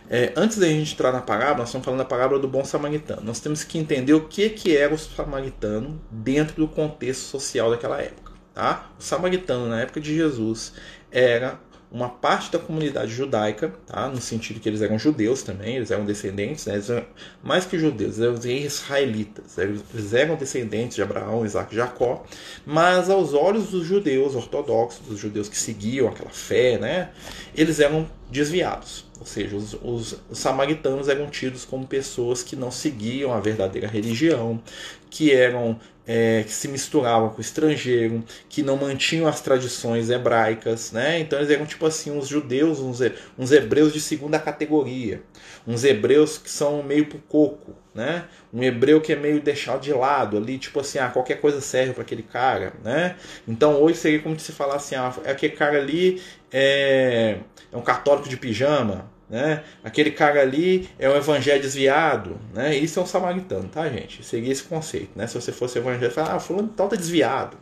É, 0.09 0.33
antes 0.37 0.57
da 0.57 0.69
gente 0.69 0.93
entrar 0.93 1.11
na 1.11 1.21
parábola, 1.21 1.59
nós 1.59 1.69
estamos 1.69 1.85
falando 1.85 1.99
da 1.99 2.05
parábola 2.05 2.41
do 2.41 2.47
bom 2.47 2.65
samaritano. 2.65 3.23
Nós 3.25 3.41
temos 3.41 3.65
que 3.65 3.77
entender 3.77 4.15
o 4.15 4.29
que, 4.29 4.51
que 4.51 4.77
era 4.77 4.95
o 4.95 4.99
samaritano 4.99 6.01
dentro 6.09 6.55
do 6.55 6.69
contexto 6.69 7.23
social 7.23 7.73
daquela 7.73 8.01
época. 8.01 8.31
Tá? 8.55 8.89
O 8.97 9.03
samaritano, 9.03 9.69
na 9.69 9.81
época 9.81 10.01
de 10.01 10.15
Jesus, 10.15 10.75
era 11.11 11.59
uma 11.93 12.09
parte 12.09 12.51
da 12.51 12.59
comunidade 12.59 13.13
judaica, 13.13 13.71
tá? 13.87 14.09
no 14.09 14.19
sentido 14.19 14.59
que 14.59 14.69
eles 14.69 14.81
eram 14.81 14.99
judeus 14.99 15.43
também, 15.43 15.77
eles 15.77 15.91
eram 15.91 16.07
descendentes, 16.07 16.65
né? 16.65 16.81
eram, 16.89 17.05
mais 17.43 17.67
que 17.67 17.79
judeus, 17.79 18.19
eles 18.19 18.47
eram 18.47 18.57
israelitas, 18.57 19.59
eles 19.59 20.15
eram 20.15 20.35
descendentes 20.37 20.97
de 20.97 21.03
Abraão, 21.03 21.45
Isaac 21.45 21.75
e 21.75 21.77
Jacó, 21.77 22.25
mas 22.65 23.11
aos 23.11 23.35
olhos 23.35 23.69
dos 23.69 23.85
judeus 23.87 24.35
ortodoxos, 24.35 25.07
dos 25.07 25.19
judeus 25.19 25.51
que 25.51 25.59
seguiam 25.59 26.09
aquela 26.09 26.31
fé, 26.31 26.79
né? 26.79 27.11
Eles 27.57 27.81
eram 27.81 28.09
desviados. 28.31 29.05
Ou 29.21 29.27
seja, 29.27 29.57
os, 29.57 29.75
os, 29.75 30.19
os, 30.31 30.39
samaritanos 30.39 31.09
eram 31.09 31.31
tidos 31.31 31.65
como 31.65 31.87
pessoas 31.87 32.43
que 32.43 32.57
não 32.57 32.71
seguiam 32.71 33.33
a 33.33 33.39
verdadeira 33.39 33.87
religião, 33.87 34.61
que 35.09 35.33
eram 35.33 35.79
é, 36.07 36.43
que 36.43 36.53
se 36.53 36.67
misturavam 36.67 37.31
com 37.31 37.39
o 37.39 37.41
estrangeiro, 37.41 38.25
que 38.49 38.63
não 38.63 38.77
mantinham 38.77 39.29
as 39.29 39.41
tradições 39.41 40.11
hebraicas, 40.11 40.91
né? 40.91 41.21
Então 41.21 41.39
eles 41.39 41.51
eram 41.51 41.67
tipo 41.67 41.87
assim 41.87 42.11
uns 42.11 42.27
judeus, 42.27 42.81
uns, 42.81 42.99
uns 43.39 43.53
hebreus 43.53 43.93
de 43.93 44.01
segunda 44.01 44.39
categoria, 44.39 45.23
uns 45.67 45.85
hebreus 45.85 46.39
que 46.39 46.51
são 46.51 46.83
meio 46.83 47.07
pro 47.07 47.19
coco, 47.21 47.77
né? 47.95 48.25
Um 48.53 48.63
hebreu 48.63 49.01
que 49.01 49.13
é 49.13 49.17
meio 49.17 49.41
deixado 49.41 49.81
de 49.81 49.93
lado 49.93 50.37
ali, 50.37 50.59
tipo 50.59 50.81
assim, 50.81 50.99
ah, 50.99 51.09
qualquer 51.09 51.41
coisa 51.41 51.61
serve 51.61 51.93
para 51.93 52.03
aquele 52.03 52.23
cara, 52.23 52.73
né? 52.83 53.17
Então 53.47 53.81
hoje 53.81 53.99
seria 53.99 54.21
como 54.21 54.39
se 54.39 54.53
falar 54.53 54.77
assim, 54.77 54.95
ah, 54.95 55.15
aquele 55.27 55.55
cara 55.55 55.79
ali 55.79 56.23
é, 56.51 57.39
é 57.71 57.77
um 57.77 57.83
católico 57.83 58.29
de 58.29 58.37
pijama, 58.37 59.11
né? 59.33 59.63
Aquele 59.83 60.11
cara 60.11 60.43
ali 60.43 60.91
é 60.99 61.09
um 61.09 61.17
evangelho 61.17 61.61
desviado, 61.61 62.39
né? 62.55 62.77
Isso 62.77 63.01
é 63.01 63.03
um 63.03 63.07
samaritano, 63.07 63.67
tá, 63.67 63.89
gente? 63.89 64.23
Seria 64.23 64.53
esse 64.53 64.63
conceito, 64.63 65.11
né? 65.17 65.27
Se 65.27 65.35
você 65.35 65.51
fosse 65.51 65.79
evangélico, 65.79 66.15
fala, 66.15 66.35
ah, 66.35 66.39
fulano 66.39 66.69
tal 66.69 66.87
tá 66.87 66.97
desviado, 66.97 67.57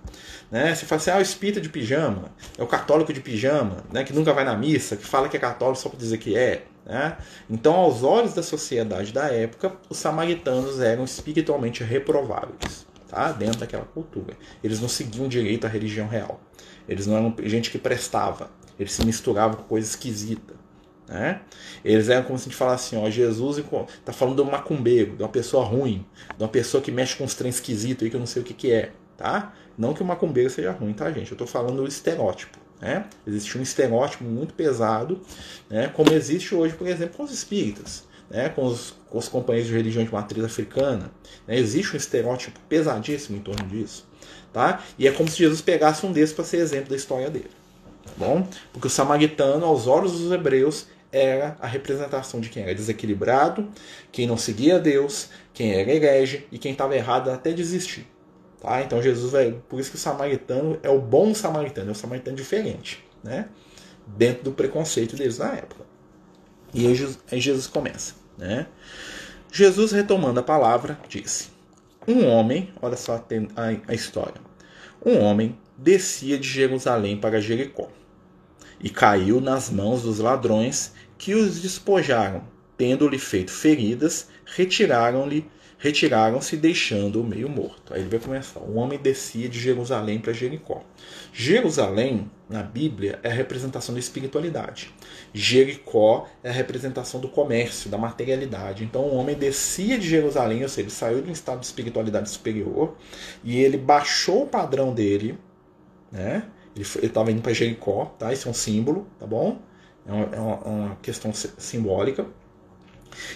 né? 0.50 0.74
Você 0.74 0.84
fala 0.84 1.00
assim, 1.00 1.10
ah, 1.10 1.18
o 1.18 1.20
espírita 1.20 1.60
de 1.60 1.68
pijama, 1.68 2.32
é 2.58 2.62
o 2.62 2.66
católico 2.66 3.12
de 3.12 3.20
pijama, 3.20 3.84
né? 3.92 4.02
Que 4.02 4.12
nunca 4.12 4.32
vai 4.32 4.44
na 4.44 4.56
missa, 4.56 4.96
que 4.96 5.06
fala 5.06 5.28
que 5.28 5.36
é 5.36 5.40
católico 5.40 5.80
só 5.80 5.88
para 5.88 5.98
dizer 5.98 6.18
que 6.18 6.36
é, 6.36 6.62
né? 6.84 7.16
Então, 7.48 7.74
aos 7.74 8.02
olhos 8.02 8.34
da 8.34 8.42
sociedade 8.42 9.12
da 9.12 9.26
época, 9.26 9.72
os 9.88 9.98
samaritanos 9.98 10.80
eram 10.80 11.04
espiritualmente 11.04 11.84
reprováveis, 11.84 12.86
tá? 13.08 13.32
Dentro 13.32 13.60
daquela 13.60 13.84
cultura. 13.84 14.36
Eles 14.62 14.80
não 14.80 14.88
seguiam 14.88 15.28
direito 15.28 15.66
à 15.66 15.68
religião 15.68 16.08
real. 16.08 16.40
Eles 16.88 17.06
não 17.06 17.16
eram 17.16 17.34
gente 17.44 17.70
que 17.70 17.78
prestava. 17.78 18.50
Eles 18.78 18.92
se 18.92 19.04
misturavam 19.04 19.56
com 19.58 19.64
coisa 19.64 19.86
esquisita. 19.86 20.54
Né? 21.06 21.40
Eles 21.84 22.08
eram 22.08 22.22
como 22.22 22.38
se 22.38 22.44
a 22.44 22.50
gente 22.50 22.56
falasse 22.56 22.94
assim, 22.94 23.04
ó, 23.04 23.10
Jesus 23.10 23.58
está 23.58 24.12
falando 24.12 24.36
de 24.36 24.42
um 24.42 24.50
macumbeiro, 24.50 25.16
de 25.16 25.22
uma 25.22 25.28
pessoa 25.28 25.64
ruim, 25.64 26.06
de 26.36 26.42
uma 26.42 26.48
pessoa 26.48 26.80
que 26.80 26.92
mexe 26.92 27.16
com 27.16 27.24
os 27.24 27.34
trens 27.34 27.56
esquisitos 27.56 28.04
aí 28.04 28.10
que 28.10 28.16
eu 28.16 28.20
não 28.20 28.26
sei 28.26 28.42
o 28.42 28.44
que, 28.44 28.54
que 28.54 28.72
é, 28.72 28.92
tá? 29.16 29.52
Não 29.76 29.92
que 29.92 30.02
o 30.02 30.04
macumbeiro 30.04 30.48
seja 30.48 30.70
ruim, 30.70 30.92
tá, 30.92 31.10
gente? 31.10 31.32
Eu 31.32 31.34
estou 31.34 31.48
falando 31.48 31.82
do 31.82 31.88
estereótipo. 31.88 32.58
Né? 32.80 33.04
Existe 33.26 33.58
um 33.58 33.62
estereótipo 33.62 34.24
muito 34.24 34.54
pesado, 34.54 35.20
né? 35.68 35.88
como 35.88 36.12
existe 36.12 36.54
hoje, 36.54 36.74
por 36.74 36.86
exemplo, 36.86 37.16
com 37.18 37.24
os 37.24 37.32
espíritas, 37.32 38.04
né? 38.30 38.48
com, 38.48 38.64
os, 38.64 38.94
com 39.08 39.18
os 39.18 39.28
companheiros 39.28 39.68
de 39.68 39.76
religião 39.76 40.04
de 40.04 40.12
matriz 40.12 40.42
africana. 40.44 41.10
Né? 41.46 41.58
Existe 41.58 41.94
um 41.94 41.96
estereótipo 41.96 42.58
pesadíssimo 42.68 43.36
em 43.36 43.40
torno 43.40 43.66
disso. 43.68 44.08
Tá? 44.52 44.82
E 44.98 45.06
é 45.06 45.12
como 45.12 45.28
se 45.28 45.38
Jesus 45.38 45.60
pegasse 45.60 46.04
um 46.06 46.12
desses 46.12 46.34
para 46.34 46.44
ser 46.44 46.56
exemplo 46.56 46.90
da 46.90 46.96
história 46.96 47.30
dele. 47.30 47.50
Tá 48.04 48.12
bom? 48.16 48.48
Porque 48.72 48.86
o 48.86 48.90
samaritano, 48.90 49.64
aos 49.66 49.86
olhos 49.86 50.12
dos 50.12 50.32
hebreus, 50.32 50.86
era 51.12 51.56
a 51.60 51.66
representação 51.66 52.40
de 52.40 52.48
quem 52.48 52.62
era 52.62 52.74
desequilibrado, 52.74 53.68
quem 54.10 54.26
não 54.26 54.36
seguia 54.36 54.78
Deus, 54.78 55.28
quem 55.52 55.74
era 55.74 55.90
herege 55.92 56.46
e 56.50 56.58
quem 56.58 56.72
estava 56.72 56.96
errado 56.96 57.30
até 57.30 57.52
desistir. 57.52 58.06
Tá? 58.60 58.82
Então 58.82 59.02
Jesus 59.02 59.32
vai. 59.32 59.52
Por 59.68 59.80
isso 59.80 59.90
que 59.90 59.96
o 59.96 60.00
samaritano 60.00 60.78
é 60.82 60.90
o 60.90 61.00
bom 61.00 61.34
samaritano, 61.34 61.88
é 61.88 61.92
o 61.92 61.96
samaritano 61.96 62.36
diferente. 62.36 63.04
Né? 63.22 63.48
Dentro 64.06 64.44
do 64.44 64.52
preconceito 64.52 65.16
deles 65.16 65.38
na 65.38 65.54
época. 65.54 65.84
E 66.72 66.86
aí 66.86 66.94
Jesus, 66.94 67.18
aí 67.30 67.40
Jesus 67.40 67.66
começa. 67.66 68.14
Né? 68.36 68.66
Jesus, 69.52 69.92
retomando 69.92 70.40
a 70.40 70.42
palavra, 70.42 70.98
disse: 71.08 71.48
Um 72.06 72.26
homem, 72.26 72.70
olha 72.80 72.96
só 72.96 73.14
a, 73.14 73.90
a 73.90 73.94
história. 73.94 74.40
Um 75.04 75.18
homem 75.20 75.58
descia 75.76 76.38
de 76.38 76.46
Jerusalém 76.46 77.16
para 77.16 77.40
Jericó 77.40 77.88
e 78.78 78.90
caiu 78.90 79.40
nas 79.40 79.70
mãos 79.70 80.02
dos 80.02 80.18
ladrões 80.18 80.92
que 81.18 81.34
os 81.34 81.60
despojaram, 81.60 82.42
tendo-lhe 82.76 83.18
feito 83.18 83.50
feridas, 83.50 84.28
retiraram-lhe 84.44 85.46
retiraram-se 85.80 86.58
deixando-o 86.58 87.24
meio 87.24 87.48
morto. 87.48 87.94
Aí 87.94 88.02
ele 88.02 88.10
vai 88.10 88.20
começar. 88.20 88.60
O 88.60 88.74
homem 88.74 88.98
descia 88.98 89.48
de 89.48 89.58
Jerusalém 89.58 90.20
para 90.20 90.30
Jericó. 90.30 90.84
Jerusalém, 91.32 92.30
na 92.50 92.62
Bíblia, 92.62 93.18
é 93.22 93.30
a 93.30 93.32
representação 93.32 93.94
da 93.94 93.98
espiritualidade. 93.98 94.94
Jericó 95.32 96.28
é 96.44 96.50
a 96.50 96.52
representação 96.52 97.18
do 97.18 97.30
comércio, 97.30 97.90
da 97.90 97.96
materialidade. 97.96 98.84
Então 98.84 99.00
o 99.00 99.14
homem 99.16 99.34
descia 99.34 99.98
de 99.98 100.06
Jerusalém, 100.06 100.62
ou 100.62 100.68
seja, 100.68 100.82
ele 100.82 100.90
saiu 100.90 101.22
de 101.22 101.30
um 101.30 101.32
estado 101.32 101.60
de 101.60 101.66
espiritualidade 101.66 102.28
superior 102.28 102.94
e 103.42 103.58
ele 103.58 103.78
baixou 103.78 104.42
o 104.42 104.46
padrão 104.46 104.92
dele, 104.92 105.38
né? 106.12 106.44
Ele 106.76 106.86
estava 107.06 107.32
indo 107.32 107.40
para 107.40 107.54
Jericó, 107.54 108.04
tá? 108.18 108.32
Isso 108.32 108.46
é 108.46 108.50
um 108.50 108.54
símbolo, 108.54 109.06
tá 109.18 109.26
bom? 109.26 109.58
É 110.06 110.12
uma, 110.12 110.24
é 110.24 110.68
uma 110.68 110.96
questão 110.96 111.32
simbólica. 111.32 112.26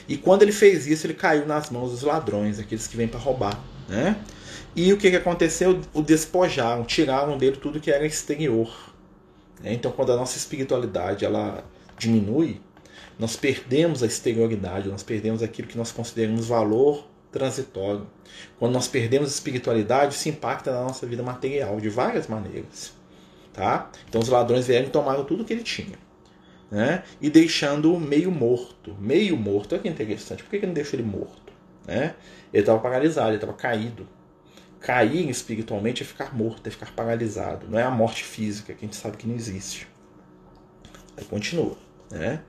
E 0.09 0.17
quando 0.17 0.43
ele 0.43 0.53
fez 0.53 0.87
isso, 0.87 1.07
ele 1.07 1.15
caiu 1.15 1.47
nas 1.47 1.71
mãos 1.71 1.91
dos 1.91 2.03
ladrões, 2.03 2.59
aqueles 2.59 2.87
que 2.87 2.97
vêm 2.97 3.09
para 3.09 3.21
roubar. 3.21 3.59
Né? 3.89 4.17
E 4.75 4.93
o 4.93 4.99
que, 4.99 5.11
que 5.11 5.17
aconteceu? 5.17 5.81
O 5.93 6.03
despojaram, 6.03 6.85
tiraram 6.85 7.39
dele 7.39 7.57
tudo 7.57 7.81
que 7.81 7.91
era 7.91 8.07
exterior. 8.07 8.73
Né? 9.63 9.73
Então, 9.73 9.93
quando 9.93 10.13
a 10.13 10.17
nossa 10.17 10.37
espiritualidade 10.37 11.25
ela 11.25 11.65
diminui, 11.99 12.61
nós 13.19 13.37
perdemos 13.37 14.03
a 14.03 14.07
exterioridade, 14.07 14.89
nós 14.89 15.03
perdemos 15.03 15.43
aquilo 15.43 15.69
que 15.69 15.79
nós 15.79 15.93
consideramos 15.93 16.47
valor 16.47 17.07
transitório. 17.31 18.07
Quando 18.59 18.73
nós 18.73 18.89
perdemos 18.89 19.29
a 19.29 19.33
espiritualidade, 19.33 20.15
isso 20.15 20.29
impacta 20.29 20.73
na 20.73 20.83
nossa 20.83 21.07
vida 21.07 21.23
material 21.23 21.81
de 21.81 21.89
várias 21.89 22.27
maneiras. 22.27 22.93
Tá? 23.53 23.91
Então, 24.09 24.21
os 24.21 24.29
ladrões 24.29 24.67
vieram 24.67 24.87
e 24.89 24.91
tomaram 24.91 25.25
tudo 25.25 25.45
que 25.45 25.53
ele 25.53 25.63
tinha 25.63 26.04
né? 26.75 27.05
e 27.21 27.31
deixando 27.31 27.99
meio 28.01 28.33
morto. 28.33 28.97
Meio 28.99 29.37
morto, 29.37 29.75
olha 29.75 29.83
que 29.83 29.89
interessante. 29.89 30.43
Por 30.43 30.51
que, 30.51 30.59
que 30.59 30.67
não 30.67 30.75
deixa 30.75 30.97
ele 30.97 31.05
morto? 31.05 31.53
Né? 31.87 32.17
Ele 32.53 32.63
estava 32.63 32.81
paralisado, 32.81 33.29
ele 33.29 33.37
estava 33.37 33.53
caído. 33.53 34.09
Cair 34.81 35.31
espiritualmente 35.31 36.03
é 36.03 36.07
ficar 36.07 36.37
morto, 36.37 36.67
é 36.67 36.71
ficar 36.71 36.93
paralisado. 36.93 37.69
Não 37.69 37.79
é 37.79 37.85
a 37.85 37.91
morte 37.93 38.25
física, 38.25 38.75
que 38.75 38.85
a 38.85 38.89
gente 38.89 38.97
sabe 38.97 39.17
que 39.17 39.27
não 39.27 39.37
existe. 39.37 39.87
Aí 41.17 41.25
continua. 41.25 41.79
Né? 42.11 42.43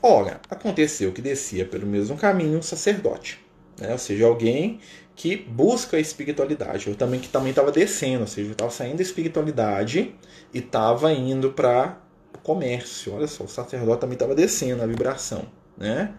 Ora, 0.00 0.40
aconteceu 0.48 1.12
que 1.12 1.20
descia 1.20 1.64
pelo 1.64 1.88
mesmo 1.88 2.16
caminho 2.16 2.58
um 2.58 2.62
sacerdote. 2.62 3.44
Né? 3.80 3.90
Ou 3.90 3.98
seja, 3.98 4.26
alguém 4.26 4.78
que 5.16 5.36
busca 5.36 5.96
a 5.96 6.00
espiritualidade. 6.00 6.86
Eu 6.86 6.94
também 6.94 7.18
que 7.18 7.28
também 7.28 7.50
estava 7.50 7.72
descendo, 7.72 8.20
ou 8.20 8.28
seja, 8.28 8.52
estava 8.52 8.70
saindo 8.70 8.98
da 8.98 9.02
espiritualidade 9.02 10.14
e 10.54 10.58
estava 10.58 11.12
indo 11.12 11.50
para 11.50 12.05
comércio. 12.46 13.12
Olha 13.12 13.26
só, 13.26 13.42
o 13.42 13.48
sacerdote 13.48 14.00
também 14.00 14.14
estava 14.14 14.32
descendo 14.32 14.80
a 14.80 14.86
vibração. 14.86 15.46
Né? 15.76 16.14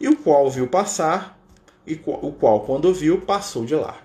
E 0.00 0.08
o 0.08 0.16
qual 0.16 0.50
viu 0.50 0.66
passar, 0.66 1.38
e 1.86 1.94
o 1.94 2.32
qual, 2.32 2.60
quando 2.62 2.92
viu, 2.92 3.20
passou 3.20 3.64
de 3.64 3.76
lá. 3.76 3.96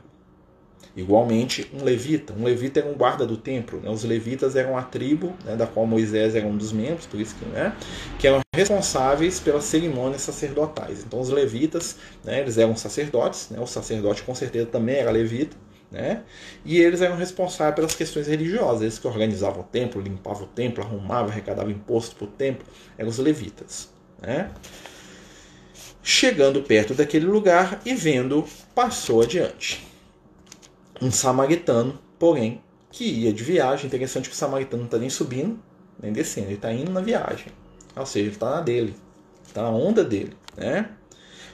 Igualmente, 0.95 1.69
um 1.73 1.83
levita. 1.83 2.31
Um 2.33 2.43
levita 2.43 2.79
era 2.79 2.87
um 2.87 2.93
guarda 2.93 3.25
do 3.25 3.35
templo. 3.35 3.79
Né? 3.81 3.89
Os 3.89 4.03
levitas 4.03 4.55
eram 4.55 4.77
a 4.77 4.83
tribo 4.83 5.33
né, 5.43 5.55
da 5.55 5.65
qual 5.65 5.87
Moisés 5.87 6.35
era 6.35 6.45
um 6.45 6.55
dos 6.55 6.71
membros, 6.71 7.07
por 7.07 7.19
isso 7.19 7.35
que, 7.35 7.45
né, 7.45 7.75
que 8.19 8.27
eram 8.27 8.41
responsáveis 8.55 9.39
pelas 9.39 9.63
cerimônias 9.63 10.21
sacerdotais. 10.21 11.03
Então, 11.03 11.19
os 11.19 11.29
levitas, 11.29 11.97
né, 12.23 12.41
eles 12.41 12.59
eram 12.59 12.75
sacerdotes. 12.75 13.49
Né? 13.49 13.59
O 13.59 13.65
sacerdote, 13.65 14.21
com 14.21 14.35
certeza, 14.35 14.67
também 14.67 14.97
era 14.97 15.09
levita. 15.09 15.57
Né? 15.93 16.23
E 16.65 16.79
eles 16.79 17.01
eram 17.01 17.15
responsáveis 17.15 17.75
pelas 17.75 17.95
questões 17.95 18.25
religiosas, 18.25 18.81
eles 18.81 18.97
que 18.97 19.07
organizavam 19.07 19.61
o 19.61 19.63
templo, 19.63 20.01
limpavam 20.01 20.45
o 20.45 20.47
templo, 20.47 20.83
arrumavam, 20.83 21.29
arrecadavam 21.29 21.69
imposto 21.71 22.15
para 22.15 22.25
o 22.25 22.27
templo, 22.29 22.65
eram 22.97 23.09
os 23.11 23.19
levitas. 23.19 23.89
Né? 24.19 24.49
Chegando 26.01 26.63
perto 26.63 26.95
daquele 26.95 27.27
lugar 27.27 27.79
e 27.85 27.93
vendo, 27.93 28.43
passou 28.73 29.21
adiante. 29.21 29.85
Um 30.99 31.11
samaritano, 31.11 31.99
porém, 32.17 32.59
que 32.91 33.03
ia 33.05 33.31
de 33.31 33.43
viagem. 33.43 33.85
Interessante 33.85 34.29
que 34.29 34.35
o 34.35 34.37
samaritano 34.37 34.81
não 34.81 34.87
está 34.87 34.97
nem 34.97 35.11
subindo, 35.11 35.59
nem 36.01 36.11
descendo, 36.11 36.47
ele 36.47 36.55
está 36.55 36.73
indo 36.73 36.91
na 36.91 37.01
viagem. 37.01 37.47
Ou 37.95 38.05
seja, 38.05 38.25
ele 38.25 38.33
está 38.33 38.49
na 38.49 38.61
dele, 38.61 38.95
está 39.45 39.61
na 39.61 39.69
onda 39.69 40.03
dele. 40.03 40.35
Né? 40.57 40.89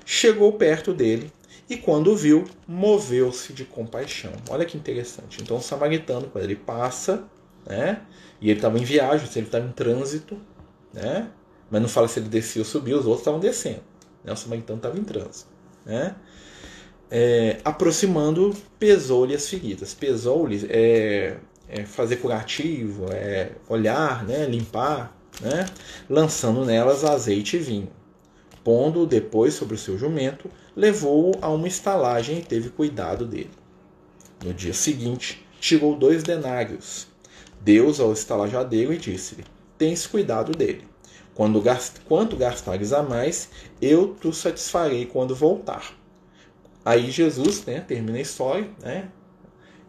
Chegou 0.05 0.53
perto 0.53 0.93
dele 0.93 1.29
e 1.69 1.77
quando 1.77 2.15
viu, 2.15 2.45
moveu-se 2.67 3.53
de 3.53 3.63
compaixão. 3.63 4.31
Olha 4.49 4.65
que 4.65 4.75
interessante. 4.75 5.39
Então 5.41 5.57
o 5.57 5.61
samaritano, 5.61 6.27
quando 6.27 6.43
ele 6.43 6.55
passa, 6.55 7.23
né? 7.65 8.01
E 8.41 8.49
ele 8.49 8.57
estava 8.57 8.79
em 8.79 8.83
viagem, 8.83 9.27
se 9.27 9.37
ele 9.37 9.45
estava 9.47 9.65
em 9.65 9.71
trânsito, 9.71 10.35
né? 10.91 11.29
Mas 11.69 11.81
não 11.81 11.87
fala 11.87 12.07
se 12.07 12.19
ele 12.19 12.27
descia 12.27 12.61
ou 12.61 12.65
subiu, 12.65 12.97
os 12.97 13.05
outros 13.05 13.21
estavam 13.21 13.39
descendo. 13.39 13.83
Né? 14.23 14.33
O 14.33 14.35
samaritano 14.35 14.77
estava 14.77 14.97
em 14.97 15.03
trânsito, 15.03 15.49
né? 15.85 16.15
É, 17.11 17.57
aproximando, 17.63 18.55
pesou-lhe 18.79 19.35
as 19.35 19.47
feridas. 19.47 19.93
Pesou-lhe 19.93 20.65
é, 20.69 21.37
é, 21.67 21.85
fazer 21.85 22.15
curativo, 22.17 23.05
é 23.11 23.51
olhar, 23.67 24.25
né? 24.25 24.45
limpar, 24.45 25.15
né? 25.39 25.67
lançando 26.09 26.65
nelas 26.65 27.03
azeite 27.03 27.57
e 27.57 27.59
vinho. 27.59 27.98
Pondo 28.63 29.05
depois 29.05 29.53
sobre 29.53 29.75
o 29.75 29.77
seu 29.77 29.97
jumento, 29.97 30.49
levou-o 30.75 31.33
a 31.41 31.49
uma 31.49 31.67
estalagem 31.67 32.39
e 32.39 32.43
teve 32.43 32.69
cuidado 32.69 33.25
dele. 33.25 33.51
No 34.43 34.53
dia 34.53 34.73
seguinte, 34.73 35.45
tirou 35.59 35.95
dois 35.95 36.23
denários, 36.23 37.07
deu-os 37.61 37.99
ao 37.99 38.13
estalajadeiro 38.13 38.93
e 38.93 38.97
disse-lhe: 38.97 39.43
Tens 39.77 40.05
cuidado 40.05 40.51
dele. 40.51 40.83
Quando 41.33 41.61
gast... 41.61 42.01
Quanto 42.01 42.35
gastares 42.35 42.91
a 42.91 43.01
mais, 43.01 43.49
eu 43.81 44.15
te 44.15 44.33
satisfarei 44.35 45.05
quando 45.05 45.33
voltar. 45.33 45.97
Aí 46.83 47.11
Jesus 47.11 47.63
né, 47.65 47.79
termina 47.81 48.17
a 48.17 48.21
história, 48.21 48.69
né, 48.81 49.09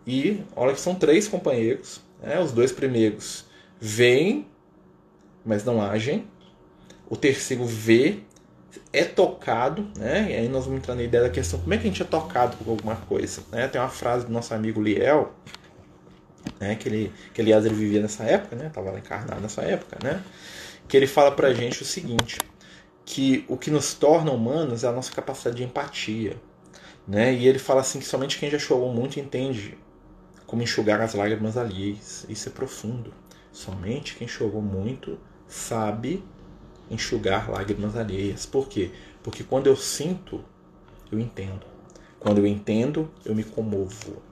e 0.06 0.42
olha 0.54 0.72
que 0.72 0.80
são 0.80 0.94
três 0.94 1.28
companheiros. 1.28 2.00
Né, 2.22 2.40
os 2.40 2.52
dois 2.52 2.72
primeiros 2.72 3.44
veem, 3.80 4.46
mas 5.44 5.64
não 5.64 5.80
agem. 5.80 6.26
O 7.08 7.16
terceiro 7.16 7.64
vê, 7.64 8.20
é 8.92 9.04
tocado, 9.04 9.86
né? 9.96 10.30
E 10.30 10.34
aí 10.34 10.48
nós 10.48 10.64
vamos 10.64 10.80
entrar 10.80 10.94
na 10.94 11.02
ideia 11.02 11.24
da 11.24 11.30
questão 11.30 11.60
como 11.60 11.72
é 11.72 11.76
que 11.76 11.84
a 11.84 11.86
gente 11.86 12.02
é 12.02 12.04
tocado 12.04 12.56
por 12.56 12.70
alguma 12.70 12.96
coisa, 12.96 13.42
né? 13.52 13.68
Tem 13.68 13.80
uma 13.80 13.88
frase 13.88 14.26
do 14.26 14.32
nosso 14.32 14.52
amigo 14.52 14.82
Liel, 14.82 15.32
né? 16.58 16.74
Que 16.74 16.88
ele, 16.88 17.12
que 17.32 17.40
aliás 17.40 17.64
ele 17.64 17.74
vivia 17.74 18.00
nessa 18.00 18.24
época, 18.24 18.56
né? 18.56 18.68
Tava 18.68 18.98
encarnado 18.98 19.40
nessa 19.40 19.62
época, 19.62 19.98
né? 20.02 20.22
Que 20.88 20.96
ele 20.96 21.06
fala 21.06 21.30
pra 21.30 21.54
gente 21.54 21.82
o 21.82 21.84
seguinte, 21.84 22.38
que 23.04 23.44
o 23.48 23.56
que 23.56 23.70
nos 23.70 23.94
torna 23.94 24.32
humanos 24.32 24.82
é 24.82 24.88
a 24.88 24.92
nossa 24.92 25.12
capacidade 25.12 25.56
de 25.56 25.64
empatia, 25.64 26.36
né? 27.06 27.32
E 27.32 27.46
ele 27.46 27.58
fala 27.58 27.80
assim 27.80 28.00
que 28.00 28.06
somente 28.06 28.38
quem 28.38 28.50
já 28.50 28.58
chorou 28.58 28.92
muito 28.92 29.20
entende 29.20 29.78
como 30.46 30.62
enxugar 30.62 31.00
as 31.00 31.14
lágrimas 31.14 31.56
alheias. 31.56 32.26
Isso 32.28 32.48
é 32.48 32.52
profundo. 32.52 33.14
Somente 33.52 34.16
quem 34.16 34.26
chorou 34.26 34.60
muito 34.60 35.16
sabe 35.46 36.24
enxugar 36.90 37.50
lágrimas 37.50 37.96
alheias. 37.96 38.44
Por 38.44 38.68
quê? 38.68 38.90
Porque 39.22 39.44
quando 39.44 39.66
eu 39.66 39.76
sinto, 39.76 40.44
eu 41.10 41.18
entendo. 41.18 41.64
Quando 42.18 42.38
eu 42.38 42.46
entendo, 42.46 43.10
eu 43.24 43.34
me 43.34 43.44
comovo. 43.44 44.22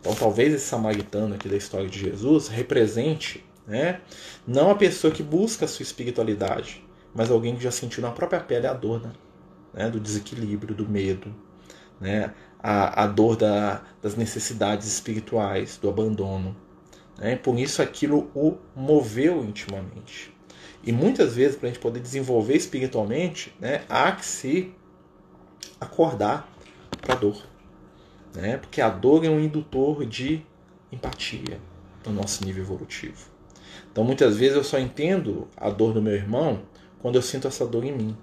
Então, 0.00 0.14
talvez 0.14 0.54
esse 0.54 0.66
samaritano 0.66 1.34
aqui 1.34 1.48
da 1.48 1.56
história 1.56 1.88
de 1.88 1.98
Jesus 1.98 2.48
represente, 2.48 3.44
né, 3.66 4.00
não 4.46 4.70
a 4.70 4.74
pessoa 4.74 5.12
que 5.12 5.22
busca 5.22 5.64
a 5.64 5.68
sua 5.68 5.82
espiritualidade, 5.82 6.84
mas 7.14 7.30
alguém 7.30 7.56
que 7.56 7.62
já 7.62 7.70
sentiu 7.70 8.02
na 8.02 8.10
própria 8.10 8.40
pele 8.40 8.66
a 8.66 8.72
dor 8.72 9.02
né? 9.02 9.12
né? 9.72 9.90
do 9.90 9.98
desequilíbrio, 9.98 10.74
do 10.74 10.88
medo, 10.88 11.34
né? 12.00 12.32
a, 12.60 13.04
a 13.04 13.06
dor 13.06 13.36
da, 13.36 13.82
das 14.02 14.14
necessidades 14.16 14.86
espirituais, 14.86 15.76
do 15.76 15.88
abandono. 15.88 16.56
Né? 17.18 17.36
Por 17.36 17.58
isso 17.58 17.80
aquilo 17.80 18.30
o 18.34 18.56
moveu 18.74 19.44
intimamente. 19.44 20.35
E 20.86 20.92
muitas 20.92 21.34
vezes, 21.34 21.56
para 21.56 21.68
a 21.68 21.72
gente 21.72 21.82
poder 21.82 21.98
desenvolver 21.98 22.54
espiritualmente, 22.54 23.52
né, 23.58 23.82
há 23.88 24.12
que 24.12 24.24
se 24.24 24.72
acordar 25.80 26.48
para 27.00 27.14
a 27.14 27.18
dor. 27.18 27.42
Né? 28.32 28.56
Porque 28.56 28.80
a 28.80 28.88
dor 28.88 29.24
é 29.24 29.28
um 29.28 29.40
indutor 29.40 30.06
de 30.06 30.46
empatia 30.92 31.60
no 32.06 32.12
nosso 32.12 32.44
nível 32.44 32.62
evolutivo. 32.62 33.28
Então 33.90 34.04
muitas 34.04 34.36
vezes 34.36 34.56
eu 34.56 34.62
só 34.62 34.78
entendo 34.78 35.48
a 35.56 35.70
dor 35.70 35.92
do 35.92 36.00
meu 36.00 36.14
irmão 36.14 36.62
quando 37.00 37.16
eu 37.16 37.22
sinto 37.22 37.48
essa 37.48 37.66
dor 37.66 37.84
em 37.84 37.92
mim. 37.92 38.16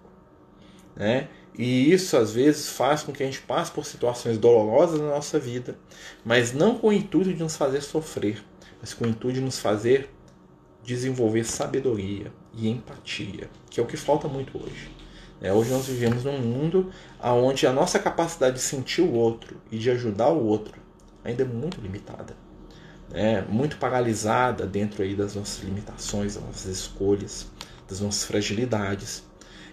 Né? 0.96 1.28
E 1.58 1.92
isso 1.92 2.16
às 2.16 2.32
vezes 2.32 2.70
faz 2.70 3.04
com 3.04 3.12
que 3.12 3.24
a 3.24 3.26
gente 3.26 3.42
passe 3.42 3.72
por 3.72 3.86
situações 3.86 4.38
dolorosas 4.38 5.02
na 5.02 5.10
nossa 5.10 5.38
vida, 5.38 5.78
mas 6.24 6.54
não 6.54 6.78
com 6.78 6.88
o 6.88 6.94
intuito 6.94 7.34
de 7.34 7.44
nos 7.44 7.58
fazer 7.58 7.82
sofrer, 7.82 8.42
mas 8.80 8.94
com 8.94 9.04
o 9.04 9.08
intuito 9.10 9.40
de 9.40 9.44
nos 9.44 9.60
fazer 9.60 10.10
desenvolver 10.84 11.44
sabedoria 11.44 12.32
e 12.54 12.70
empatia, 12.70 13.50
que 13.70 13.80
é 13.80 13.84
o 13.84 13.86
que 13.86 13.98
falta 13.98 14.28
muito 14.28 14.58
hoje. 14.58 14.92
É, 15.42 15.52
hoje 15.52 15.72
nós 15.72 15.86
vivemos 15.88 16.24
num 16.24 16.40
mundo 16.40 16.92
onde 17.22 17.68
a 17.68 17.74
nossa 17.74 18.00
capacidade 18.00 18.56
de 18.56 18.62
sentir 18.62 19.02
o 19.02 19.12
outro 19.12 19.58
e 19.70 19.78
de 19.78 19.92
ajudar 19.92 20.30
o 20.30 20.46
outro 20.46 20.82
ainda 21.24 21.44
é 21.44 21.46
muito 21.46 21.80
limitada. 21.82 22.36
É, 23.12 23.42
muito 23.42 23.78
paralisada 23.78 24.66
dentro 24.66 25.04
aí 25.04 25.16
das 25.16 25.36
nossas 25.36 25.64
limitações, 25.64 26.36
das 26.36 26.44
nossas 26.44 26.66
escolhas, 26.66 27.48
das 27.88 28.00
nossas 28.00 28.24
fragilidades. 28.24 29.24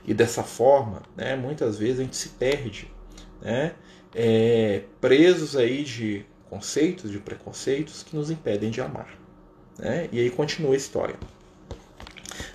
E 0.05 0.13
dessa 0.13 0.43
forma, 0.43 1.03
né, 1.17 1.37
muitas 1.37 1.79
vezes 1.79 2.01
a 2.01 2.03
gente 2.03 2.17
se 2.17 2.31
perde, 2.31 2.93
né, 3.41 3.75
é, 4.15 4.83
presos 5.01 5.57
aí 5.57 5.85
de 5.85 6.25
conceitos, 6.49 7.11
de 7.11 7.19
preconceitos 7.19 8.03
que 8.03 8.17
nos 8.17 8.31
impedem 8.31 8.71
de 8.71 8.81
amar. 8.81 9.09
Né? 9.79 10.09
E 10.13 10.19
aí 10.19 10.31
continua 10.31 10.75
a 10.75 10.77
história. 10.77 11.17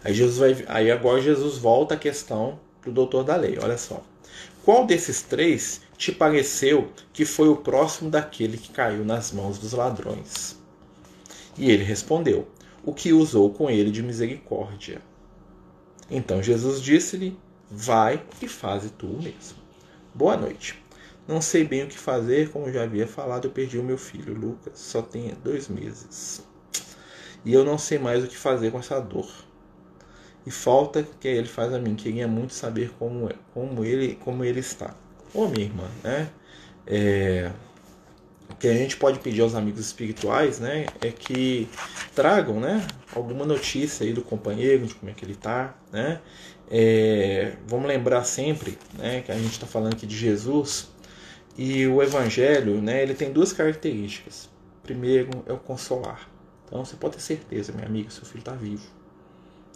Aí, 0.03 0.13
Jesus 0.13 0.37
vai, 0.37 0.65
aí 0.67 0.91
agora 0.91 1.21
Jesus 1.21 1.57
volta 1.57 1.95
à 1.95 1.97
questão 1.97 2.59
do 2.83 2.91
doutor 2.91 3.23
da 3.23 3.35
lei. 3.35 3.57
Olha 3.61 3.77
só. 3.77 4.03
Qual 4.63 4.85
desses 4.85 5.21
três 5.21 5.81
te 5.97 6.11
pareceu 6.11 6.91
que 7.13 7.23
foi 7.23 7.47
o 7.47 7.57
próximo 7.57 8.09
daquele 8.09 8.57
que 8.57 8.71
caiu 8.71 9.05
nas 9.05 9.31
mãos 9.31 9.59
dos 9.59 9.73
ladrões? 9.73 10.57
E 11.57 11.69
ele 11.69 11.83
respondeu: 11.83 12.47
O 12.83 12.93
que 12.93 13.13
usou 13.13 13.51
com 13.51 13.69
ele 13.69 13.91
de 13.91 14.01
misericórdia. 14.01 15.01
Então 16.09 16.41
Jesus 16.41 16.81
disse-lhe: 16.81 17.37
Vai 17.69 18.23
e 18.41 18.47
faze 18.47 18.89
tu 18.89 19.07
o 19.07 19.21
mesmo. 19.21 19.57
Boa 20.13 20.35
noite. 20.35 20.81
Não 21.27 21.41
sei 21.41 21.63
bem 21.63 21.83
o 21.83 21.87
que 21.87 21.97
fazer, 21.97 22.51
como 22.51 22.71
já 22.71 22.83
havia 22.83 23.07
falado, 23.07 23.45
eu 23.45 23.51
perdi 23.51 23.79
o 23.79 23.83
meu 23.83 23.97
filho, 23.97 24.35
Lucas, 24.35 24.77
só 24.79 25.01
tem 25.01 25.35
dois 25.43 25.67
meses. 25.67 26.43
E 27.43 27.51
eu 27.51 27.65
não 27.65 27.79
sei 27.79 27.97
mais 27.97 28.23
o 28.23 28.27
que 28.27 28.37
fazer 28.37 28.71
com 28.71 28.77
essa 28.77 28.99
dor. 28.99 29.27
E 30.45 30.51
falta 30.51 31.05
que 31.19 31.27
ele 31.27 31.47
faz 31.47 31.73
a 31.73 31.79
mim. 31.79 31.95
Queria 31.95 32.27
muito 32.27 32.53
saber 32.53 32.91
como, 32.99 33.29
é, 33.29 33.33
como, 33.53 33.83
ele, 33.83 34.15
como 34.23 34.43
ele 34.43 34.59
está. 34.59 34.95
Ô 35.33 35.47
minha 35.47 35.65
irmã, 35.65 35.89
né? 36.03 36.29
É, 36.85 37.51
o 38.49 38.55
que 38.55 38.67
a 38.67 38.73
gente 38.73 38.95
pode 38.97 39.19
pedir 39.19 39.41
aos 39.41 39.55
amigos 39.55 39.81
espirituais, 39.81 40.59
né, 40.59 40.85
é 41.01 41.11
que 41.11 41.67
tragam, 42.13 42.59
né, 42.59 42.85
alguma 43.13 43.45
notícia 43.45 44.05
aí 44.05 44.13
do 44.13 44.21
companheiro, 44.21 44.85
de 44.85 44.95
como 44.95 45.11
é 45.11 45.13
que 45.13 45.25
ele 45.25 45.33
está, 45.33 45.75
né. 45.91 46.21
É, 46.69 47.53
vamos 47.67 47.87
lembrar 47.87 48.23
sempre, 48.23 48.77
né, 48.93 49.21
que 49.21 49.31
a 49.31 49.35
gente 49.35 49.51
está 49.51 49.67
falando 49.67 49.93
aqui 49.93 50.05
de 50.05 50.15
Jesus 50.15 50.89
e 51.57 51.87
o 51.87 52.01
Evangelho, 52.01 52.81
né, 52.81 53.01
ele 53.01 53.13
tem 53.13 53.31
duas 53.31 53.51
características. 53.51 54.49
Primeiro 54.83 55.43
é 55.47 55.53
o 55.53 55.57
consolar. 55.57 56.29
Então 56.65 56.83
você 56.83 56.95
pode 56.95 57.15
ter 57.15 57.21
certeza, 57.21 57.71
minha 57.73 57.87
amiga, 57.87 58.09
seu 58.09 58.25
filho 58.25 58.39
está 58.39 58.53
vivo. 58.53 58.83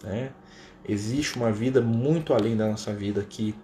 Né? 0.02 0.30
Existe 0.88 1.36
uma 1.36 1.52
vida 1.52 1.80
muito 1.80 2.32
além 2.32 2.56
da 2.56 2.68
nossa 2.68 2.92
vida 2.92 3.20
aqui. 3.20 3.54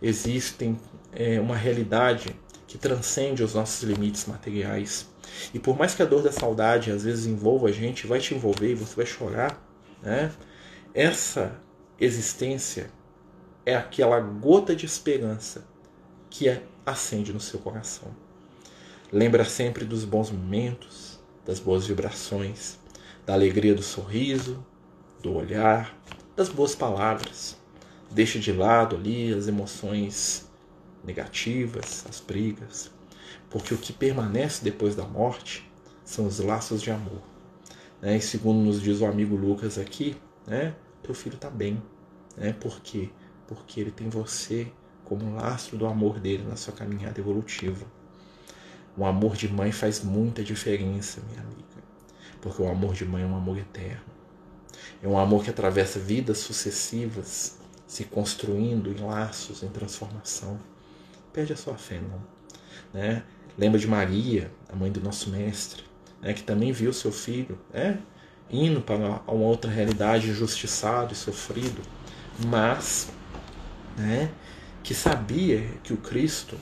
Existe 0.00 0.74
é, 1.12 1.40
uma 1.40 1.56
realidade 1.56 2.34
que 2.66 2.78
transcende 2.78 3.42
os 3.42 3.54
nossos 3.54 3.82
limites 3.82 4.26
materiais. 4.26 5.08
E 5.52 5.58
por 5.58 5.76
mais 5.76 5.94
que 5.94 6.02
a 6.02 6.06
dor 6.06 6.22
da 6.22 6.32
saudade 6.32 6.90
às 6.90 7.04
vezes 7.04 7.26
envolva 7.26 7.68
a 7.68 7.72
gente, 7.72 8.06
vai 8.06 8.18
te 8.18 8.34
envolver 8.34 8.72
e 8.72 8.74
você 8.74 8.96
vai 8.96 9.06
chorar, 9.06 9.62
né? 10.02 10.32
Essa 10.94 11.58
existência 11.98 12.90
é 13.64 13.76
aquela 13.76 14.18
gota 14.20 14.74
de 14.74 14.86
esperança 14.86 15.64
que 16.28 16.60
acende 16.84 17.32
no 17.32 17.40
seu 17.40 17.60
coração. 17.60 18.08
Lembra 19.12 19.44
sempre 19.44 19.84
dos 19.84 20.04
bons 20.04 20.30
momentos, 20.30 21.20
das 21.44 21.58
boas 21.58 21.86
vibrações, 21.86 22.78
da 23.26 23.34
alegria 23.34 23.74
do 23.74 23.82
sorriso, 23.82 24.64
do 25.22 25.34
olhar, 25.34 25.96
das 26.36 26.48
boas 26.48 26.74
palavras. 26.74 27.56
Deixa 28.10 28.38
de 28.38 28.52
lado 28.52 28.96
ali 28.96 29.32
as 29.32 29.48
emoções 29.48 30.48
negativas, 31.04 32.04
as 32.08 32.20
brigas, 32.20 32.90
porque 33.50 33.74
o 33.74 33.78
que 33.78 33.92
permanece 33.92 34.62
depois 34.62 34.94
da 34.94 35.04
morte 35.04 35.70
são 36.04 36.26
os 36.26 36.38
laços 36.38 36.82
de 36.82 36.90
amor. 36.90 37.22
Né? 38.00 38.16
E 38.16 38.20
segundo 38.20 38.64
nos 38.64 38.80
diz 38.80 39.00
o 39.00 39.06
amigo 39.06 39.36
Lucas 39.36 39.78
aqui, 39.78 40.16
né? 40.46 40.74
teu 41.02 41.14
filho 41.14 41.36
está 41.36 41.50
bem. 41.50 41.82
Né? 42.36 42.52
Por 42.52 42.80
quê? 42.80 43.10
Porque 43.46 43.80
ele 43.80 43.90
tem 43.90 44.08
você 44.08 44.70
como 45.04 45.24
um 45.24 45.34
lastro 45.34 45.76
do 45.76 45.86
amor 45.86 46.18
dele 46.18 46.44
na 46.44 46.56
sua 46.56 46.72
caminhada 46.72 47.20
evolutiva. 47.20 47.86
O 48.96 49.04
amor 49.04 49.36
de 49.36 49.48
mãe 49.48 49.72
faz 49.72 50.02
muita 50.04 50.42
diferença, 50.42 51.22
minha 51.28 51.40
amiga, 51.40 51.82
porque 52.42 52.62
o 52.62 52.68
amor 52.68 52.92
de 52.92 53.06
mãe 53.06 53.22
é 53.22 53.26
um 53.26 53.36
amor 53.36 53.56
eterno. 53.56 54.21
É 55.02 55.08
um 55.08 55.18
amor 55.18 55.44
que 55.44 55.50
atravessa 55.50 55.98
vidas 55.98 56.38
sucessivas, 56.38 57.58
se 57.86 58.04
construindo 58.04 58.90
em 58.90 59.02
laços, 59.02 59.62
em 59.62 59.68
transformação. 59.68 60.58
Perde 61.32 61.52
a 61.52 61.56
sua 61.56 61.74
fé, 61.74 62.00
não. 62.00 62.22
Né? 62.92 63.22
Lembra 63.56 63.78
de 63.78 63.86
Maria, 63.86 64.50
a 64.72 64.76
mãe 64.76 64.90
do 64.90 65.00
nosso 65.00 65.30
mestre, 65.30 65.82
né? 66.20 66.32
que 66.32 66.42
também 66.42 66.72
viu 66.72 66.92
seu 66.92 67.12
filho 67.12 67.58
né? 67.72 67.98
indo 68.50 68.80
para 68.80 68.96
uma 68.96 69.46
outra 69.46 69.70
realidade, 69.70 70.30
injustiçado 70.30 71.12
e 71.12 71.16
sofrido, 71.16 71.82
mas 72.46 73.10
né? 73.96 74.30
que 74.82 74.94
sabia 74.94 75.66
que 75.82 75.92
o 75.92 75.96
Cristo 75.96 76.56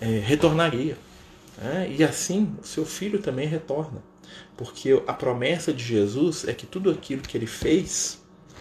é, 0.00 0.06
retornaria. 0.18 0.96
Né? 1.58 1.94
E 1.96 2.02
assim 2.02 2.56
o 2.62 2.66
seu 2.66 2.84
filho 2.84 3.20
também 3.20 3.46
retorna. 3.46 4.02
Porque 4.60 5.02
a 5.06 5.14
promessa 5.14 5.72
de 5.72 5.82
Jesus 5.82 6.46
é 6.46 6.52
que 6.52 6.66
tudo 6.66 6.90
aquilo 6.90 7.22
que 7.22 7.34
ele 7.34 7.46
fez, 7.46 8.20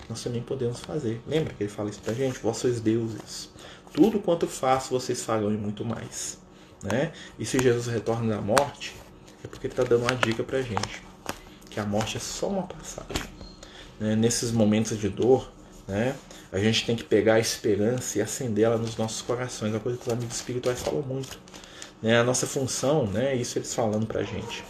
nós 0.10 0.24
também 0.24 0.42
podemos 0.42 0.80
fazer. 0.80 1.22
Lembra 1.28 1.54
que 1.54 1.64
ele 1.64 1.70
fala 1.70 1.90
isso 1.90 2.00
pra 2.00 2.14
gente? 2.14 2.40
Vós 2.40 2.56
sois 2.56 2.80
deuses. 2.80 3.50
Tudo 3.94 4.20
quanto 4.20 4.48
faço, 4.48 4.92
vocês 4.92 5.22
farão 5.22 5.54
e 5.54 5.58
muito 5.58 5.84
mais. 5.84 6.38
Né? 6.82 7.12
E 7.38 7.46
se 7.46 7.60
Jesus 7.60 7.88
retorna 7.88 8.36
da 8.36 8.42
morte, 8.42 8.96
é 9.44 9.48
porque 9.48 9.68
ele 9.68 9.74
está 9.74 9.84
dando 9.84 10.04
uma 10.04 10.16
dica 10.16 10.42
pra 10.42 10.62
gente. 10.62 11.04
Que 11.70 11.82
a 11.82 11.86
morte 11.86 12.16
é 12.16 12.20
só 12.22 12.48
uma 12.48 12.64
passagem. 12.64 13.30
Né? 14.00 14.16
Nesses 14.16 14.52
momentos 14.52 14.98
de 14.98 15.10
dor, 15.10 15.52
né? 15.86 16.16
a 16.50 16.60
gente 16.60 16.86
tem 16.86 16.96
que 16.96 17.04
pegar 17.04 17.34
a 17.34 17.40
esperança 17.40 18.18
e 18.18 18.22
acendê-la 18.22 18.78
nos 18.78 18.96
nossos 18.96 19.22
corações. 19.22 19.74
É 19.74 19.76
uma 19.76 19.82
coisa 19.82 19.98
que 19.98 20.08
os 20.08 20.14
amigos 20.14 20.38
espirituais 20.38 20.82
falam 20.82 21.02
muito. 21.02 21.38
Né? 22.02 22.18
A 22.18 22.24
nossa 22.24 22.48
função, 22.48 23.06
né? 23.06 23.36
isso 23.36 23.58
eles 23.58 23.74
falando 23.74 24.08
pra 24.08 24.24
gente 24.24 24.64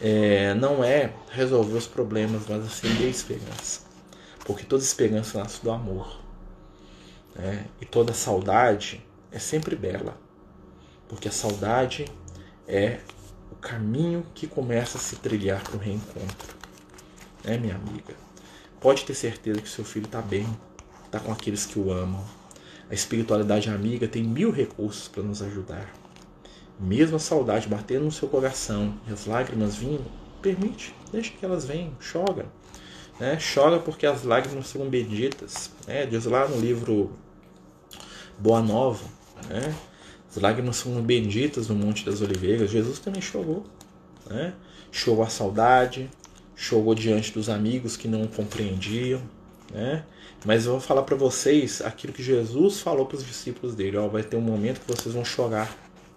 é, 0.00 0.54
não 0.54 0.84
é 0.84 1.12
resolver 1.30 1.76
os 1.76 1.86
problemas, 1.86 2.42
mas 2.48 2.64
acender 2.64 3.06
a 3.06 3.10
esperança. 3.10 3.80
Porque 4.44 4.64
toda 4.64 4.82
esperança 4.82 5.38
nasce 5.38 5.62
do 5.62 5.70
amor. 5.70 6.20
Né? 7.34 7.66
E 7.80 7.84
toda 7.84 8.12
saudade 8.12 9.04
é 9.30 9.38
sempre 9.38 9.76
bela. 9.76 10.16
Porque 11.08 11.28
a 11.28 11.32
saudade 11.32 12.06
é 12.66 13.00
o 13.50 13.56
caminho 13.56 14.24
que 14.34 14.46
começa 14.46 14.98
a 14.98 15.00
se 15.00 15.16
trilhar 15.16 15.62
para 15.62 15.76
o 15.76 15.78
reencontro. 15.78 16.56
É, 17.44 17.56
minha 17.56 17.74
amiga? 17.74 18.14
Pode 18.80 19.04
ter 19.04 19.14
certeza 19.14 19.60
que 19.60 19.68
seu 19.68 19.84
filho 19.84 20.06
está 20.06 20.22
bem, 20.22 20.46
está 21.04 21.18
com 21.18 21.32
aqueles 21.32 21.66
que 21.66 21.78
o 21.78 21.90
amam. 21.90 22.24
A 22.90 22.94
espiritualidade 22.94 23.68
amiga 23.68 24.06
tem 24.06 24.22
mil 24.22 24.50
recursos 24.50 25.08
para 25.08 25.22
nos 25.22 25.42
ajudar 25.42 25.92
mesmo 26.78 27.16
a 27.16 27.18
saudade 27.18 27.68
batendo 27.68 28.04
no 28.04 28.12
seu 28.12 28.28
coração 28.28 28.94
e 29.08 29.12
as 29.12 29.26
lágrimas 29.26 29.76
vindo, 29.76 30.04
permite, 30.40 30.94
deixa 31.10 31.32
que 31.32 31.44
elas 31.44 31.64
venham, 31.64 31.92
chora. 32.12 32.46
Né? 33.18 33.38
Chora 33.54 33.78
porque 33.80 34.06
as 34.06 34.22
lágrimas 34.22 34.68
são 34.68 34.88
benditas. 34.88 35.70
Né? 35.86 36.06
Diz 36.06 36.24
lá 36.24 36.46
no 36.46 36.58
livro 36.58 37.12
Boa 38.38 38.62
Nova, 38.62 39.04
né? 39.48 39.74
as 40.30 40.36
lágrimas 40.36 40.76
são 40.76 41.00
benditas 41.02 41.68
no 41.68 41.74
Monte 41.74 42.04
das 42.04 42.20
Oliveiras. 42.20 42.70
Jesus 42.70 42.98
também 42.98 43.20
chorou. 43.20 43.66
Né? 44.30 44.54
Chorou 44.92 45.24
a 45.24 45.28
saudade, 45.28 46.08
chorou 46.54 46.94
diante 46.94 47.32
dos 47.32 47.48
amigos 47.48 47.96
que 47.96 48.06
não 48.06 48.26
compreendiam. 48.26 49.20
né? 49.72 50.04
Mas 50.44 50.66
eu 50.66 50.72
vou 50.72 50.80
falar 50.80 51.02
para 51.02 51.16
vocês 51.16 51.82
aquilo 51.82 52.12
que 52.12 52.22
Jesus 52.22 52.80
falou 52.80 53.06
para 53.06 53.16
os 53.16 53.26
discípulos 53.26 53.74
dele. 53.74 53.96
Ó, 53.96 54.06
vai 54.06 54.22
ter 54.22 54.36
um 54.36 54.40
momento 54.40 54.80
que 54.80 54.94
vocês 54.94 55.12
vão 55.14 55.24
chorar, 55.24 55.68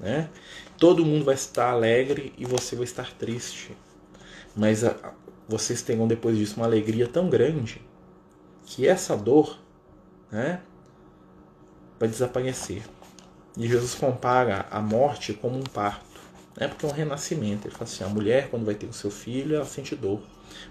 né? 0.01 0.29
Todo 0.77 1.05
mundo 1.05 1.23
vai 1.23 1.35
estar 1.35 1.71
alegre 1.71 2.33
e 2.37 2.43
você 2.45 2.75
vai 2.75 2.83
estar 2.83 3.13
triste. 3.13 3.71
Mas 4.53 4.83
a, 4.83 5.13
vocês 5.47 5.81
terão 5.81 6.07
depois 6.07 6.37
disso 6.37 6.57
uma 6.57 6.65
alegria 6.65 7.07
tão 7.07 7.29
grande 7.29 7.81
que 8.65 8.85
essa 8.85 9.15
dor, 9.15 9.57
né, 10.29 10.61
vai 11.97 12.09
desaparecer. 12.09 12.83
E 13.57 13.67
Jesus 13.67 13.95
compara 13.95 14.65
a 14.69 14.81
morte 14.81 15.33
como 15.33 15.57
um 15.57 15.63
parto, 15.63 16.19
né, 16.59 16.67
porque 16.67 16.85
é 16.85 16.89
um 16.89 16.91
renascimento. 16.91 17.67
Ele 17.67 17.73
fala 17.73 17.83
assim: 17.85 18.03
a 18.03 18.09
mulher, 18.09 18.49
quando 18.49 18.65
vai 18.65 18.75
ter 18.75 18.87
o 18.87 18.93
seu 18.93 19.11
filho, 19.11 19.55
ela 19.55 19.65
sente 19.65 19.95
dor 19.95 20.21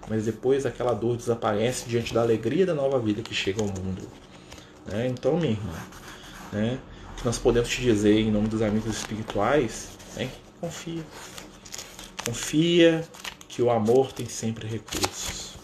mas 0.08 0.24
depois 0.24 0.66
aquela 0.66 0.92
dor 0.92 1.16
desaparece 1.16 1.88
diante 1.88 2.12
da 2.12 2.22
alegria 2.22 2.66
da 2.66 2.74
nova 2.74 2.98
vida 2.98 3.22
que 3.22 3.34
chega 3.34 3.62
ao 3.62 3.68
mundo. 3.68 4.08
Né? 4.86 5.06
Então, 5.06 5.36
minha 5.36 5.52
irmã, 5.52 5.72
né? 6.52 6.78
Que 7.20 7.26
nós 7.26 7.38
podemos 7.38 7.68
te 7.68 7.82
dizer 7.82 8.18
em 8.18 8.30
nome 8.30 8.48
dos 8.48 8.62
amigos 8.62 8.96
espirituais 8.96 9.90
é 10.16 10.24
que 10.24 10.40
confia. 10.58 11.04
Confia 12.24 13.08
que 13.46 13.60
o 13.60 13.70
amor 13.70 14.10
tem 14.10 14.26
sempre 14.26 14.66
recursos. 14.66 15.54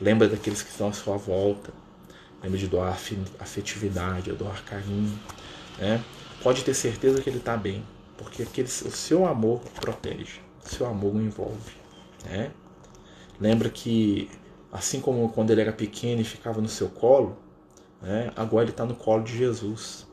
Lembra 0.00 0.28
daqueles 0.28 0.62
que 0.62 0.70
estão 0.70 0.88
à 0.88 0.92
sua 0.92 1.16
volta. 1.16 1.72
Lembra 2.40 2.56
de 2.56 2.68
doar 2.68 2.96
afetividade, 3.40 4.30
de 4.30 4.32
doar 4.32 4.64
carinho. 4.64 5.18
Né? 5.76 6.04
Pode 6.40 6.62
ter 6.62 6.72
certeza 6.72 7.20
que 7.20 7.28
ele 7.28 7.38
está 7.38 7.56
bem, 7.56 7.84
porque 8.16 8.44
aquele, 8.44 8.68
o 8.68 8.90
seu 8.90 9.26
amor 9.26 9.60
protege, 9.80 10.40
o 10.64 10.68
seu 10.68 10.86
amor 10.86 11.16
o 11.16 11.20
envolve. 11.20 11.72
Né? 12.24 12.52
Lembra 13.40 13.68
que, 13.68 14.30
assim 14.70 15.00
como 15.00 15.28
quando 15.30 15.50
ele 15.50 15.62
era 15.62 15.72
pequeno 15.72 16.20
e 16.20 16.24
ficava 16.24 16.60
no 16.60 16.68
seu 16.68 16.88
colo, 16.88 17.36
né, 18.00 18.30
agora 18.36 18.64
ele 18.64 18.70
está 18.70 18.84
no 18.84 18.94
colo 18.94 19.24
de 19.24 19.36
Jesus. 19.36 20.11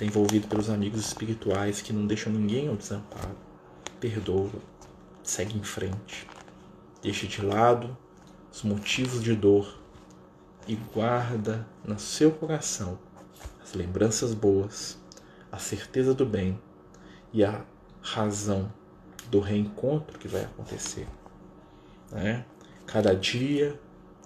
Está 0.00 0.08
envolvido 0.08 0.48
pelos 0.48 0.70
amigos 0.70 0.98
espirituais 1.00 1.82
que 1.82 1.92
não 1.92 2.06
deixam 2.06 2.32
ninguém 2.32 2.68
ao 2.68 2.74
desamparo. 2.74 3.36
Perdoa, 4.00 4.50
segue 5.22 5.58
em 5.58 5.62
frente. 5.62 6.26
Deixa 7.02 7.26
de 7.26 7.44
lado 7.44 7.94
os 8.50 8.62
motivos 8.62 9.22
de 9.22 9.36
dor 9.36 9.78
e 10.66 10.74
guarda 10.74 11.68
no 11.84 11.98
seu 11.98 12.30
coração 12.30 12.98
as 13.62 13.74
lembranças 13.74 14.32
boas, 14.32 14.98
a 15.52 15.58
certeza 15.58 16.14
do 16.14 16.24
bem 16.24 16.58
e 17.30 17.44
a 17.44 17.62
razão 18.00 18.72
do 19.30 19.38
reencontro 19.38 20.18
que 20.18 20.28
vai 20.28 20.44
acontecer. 20.44 21.06
Né? 22.10 22.46
Cada 22.86 23.14
dia 23.14 23.78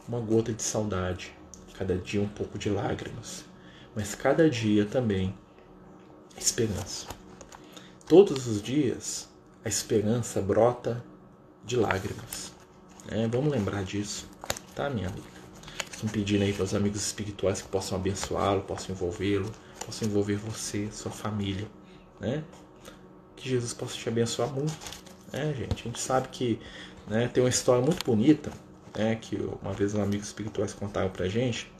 uma 0.06 0.20
gota 0.20 0.52
de 0.52 0.62
saudade, 0.62 1.34
cada 1.76 1.96
dia 1.96 2.22
um 2.22 2.28
pouco 2.28 2.60
de 2.60 2.70
lágrimas, 2.70 3.44
mas 3.92 4.14
cada 4.14 4.48
dia 4.48 4.86
também 4.86 5.34
esperança. 6.36 7.06
Todos 8.06 8.46
os 8.46 8.62
dias 8.62 9.28
a 9.64 9.68
esperança 9.68 10.40
brota 10.40 11.02
de 11.64 11.76
lágrimas. 11.76 12.52
Né? 13.06 13.28
Vamos 13.32 13.50
lembrar 13.50 13.82
disso, 13.84 14.28
tá, 14.74 14.90
minha 14.90 15.08
amiga? 15.08 15.34
Estou 15.90 16.08
pedindo 16.10 16.42
aí 16.42 16.52
para 16.52 16.64
os 16.64 16.74
amigos 16.74 17.00
espirituais 17.00 17.62
que 17.62 17.68
possam 17.68 17.96
abençoá-lo, 17.96 18.62
possam 18.62 18.94
envolvê-lo, 18.94 19.50
possam 19.86 20.08
envolver 20.08 20.36
você, 20.36 20.90
sua 20.92 21.10
família, 21.10 21.66
né? 22.20 22.44
Que 23.36 23.48
Jesus 23.48 23.72
possa 23.72 23.94
te 23.94 24.08
abençoar 24.08 24.50
muito, 24.50 24.74
né, 25.32 25.54
gente? 25.54 25.82
A 25.82 25.84
gente 25.84 26.00
sabe 26.00 26.28
que 26.28 26.60
né? 27.06 27.28
Tem 27.28 27.42
uma 27.42 27.50
história 27.50 27.82
muito 27.82 28.04
bonita 28.04 28.50
né, 28.96 29.16
que 29.16 29.36
uma 29.62 29.72
vez 29.72 29.94
um 29.94 30.02
amigo 30.02 30.22
espiritual 30.22 30.66
contaram 30.78 31.10
pra 31.10 31.28
gente, 31.28 31.70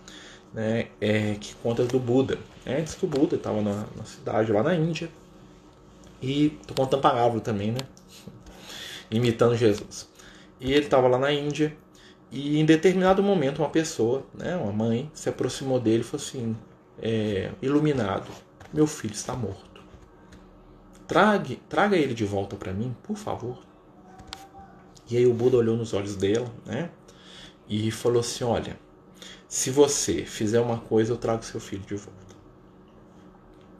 né, 0.55 0.87
é, 1.01 1.35
que 1.35 1.55
conta 1.57 1.85
do 1.85 1.99
Buda. 1.99 2.39
Né? 2.65 2.81
Diz 2.81 2.95
que 2.95 3.05
o 3.05 3.09
Buda 3.09 3.37
estava 3.37 3.61
na, 3.61 3.85
na, 3.97 4.05
cidade 4.05 4.53
lá 4.53 4.63
na 4.63 4.75
Índia 4.75 5.11
e 6.23 6.51
tô 6.67 6.75
contando 6.75 7.01
parábola 7.01 7.41
também, 7.41 7.73
né? 7.73 7.81
Imitando 9.11 9.57
Jesus. 9.57 10.09
E 10.61 10.73
ele 10.73 10.85
estava 10.85 11.09
lá 11.09 11.19
na 11.19 11.33
Índia 11.33 11.77
e 12.31 12.59
em 12.59 12.65
determinado 12.65 13.23
momento 13.23 13.59
uma 13.59 13.69
pessoa, 13.69 14.25
né, 14.33 14.57
uma 14.57 14.73
mãe, 14.73 15.11
se 15.13 15.29
aproximou 15.29 15.79
dele 15.79 16.01
e 16.01 16.05
falou 16.05 16.25
assim, 16.25 16.57
é, 17.03 17.51
iluminado, 17.61 18.31
meu 18.73 18.87
filho 18.87 19.13
está 19.13 19.35
morto. 19.35 19.83
Traga, 21.07 21.57
traga 21.69 21.97
ele 21.97 22.15
de 22.15 22.25
volta 22.25 22.57
para 22.57 22.73
mim, 22.73 22.97
por 23.03 23.17
favor. 23.17 23.59
E 25.11 25.19
aí 25.19 25.27
o 25.27 25.35
Buda 25.35 25.59
olhou 25.59 25.77
nos 25.77 25.93
olhos 25.93 26.17
dela, 26.17 26.51
né? 26.65 26.91
E 27.69 27.91
falou 27.91 28.21
assim: 28.21 28.43
Olha, 28.45 28.79
se 29.49 29.71
você 29.71 30.25
fizer 30.25 30.61
uma 30.61 30.79
coisa, 30.79 31.13
eu 31.13 31.17
trago 31.17 31.45
seu 31.45 31.61
filho 31.61 31.83
de 31.83 31.95
volta. 31.95 32.35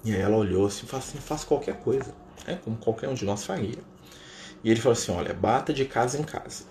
E 0.05 0.15
aí 0.15 0.21
ela 0.21 0.37
olhou 0.37 0.67
assim, 0.67 0.87
faz 0.87 1.09
assim, 1.09 1.19
faz 1.19 1.45
qualquer 1.45 1.81
coisa, 1.81 2.15
né? 2.47 2.59
Como 2.63 2.77
qualquer 2.77 3.09
um 3.09 3.15
de 3.15 3.25
nós 3.25 3.45
faria. 3.45 3.79
E 4.63 4.71
ele 4.71 4.81
falou 4.81 4.95
assim: 4.95 5.13
Olha, 5.13 5.35
bata 5.35 5.73
de 5.73 5.85
casa 5.85 6.19
em 6.19 6.25
casa. 6.25 6.65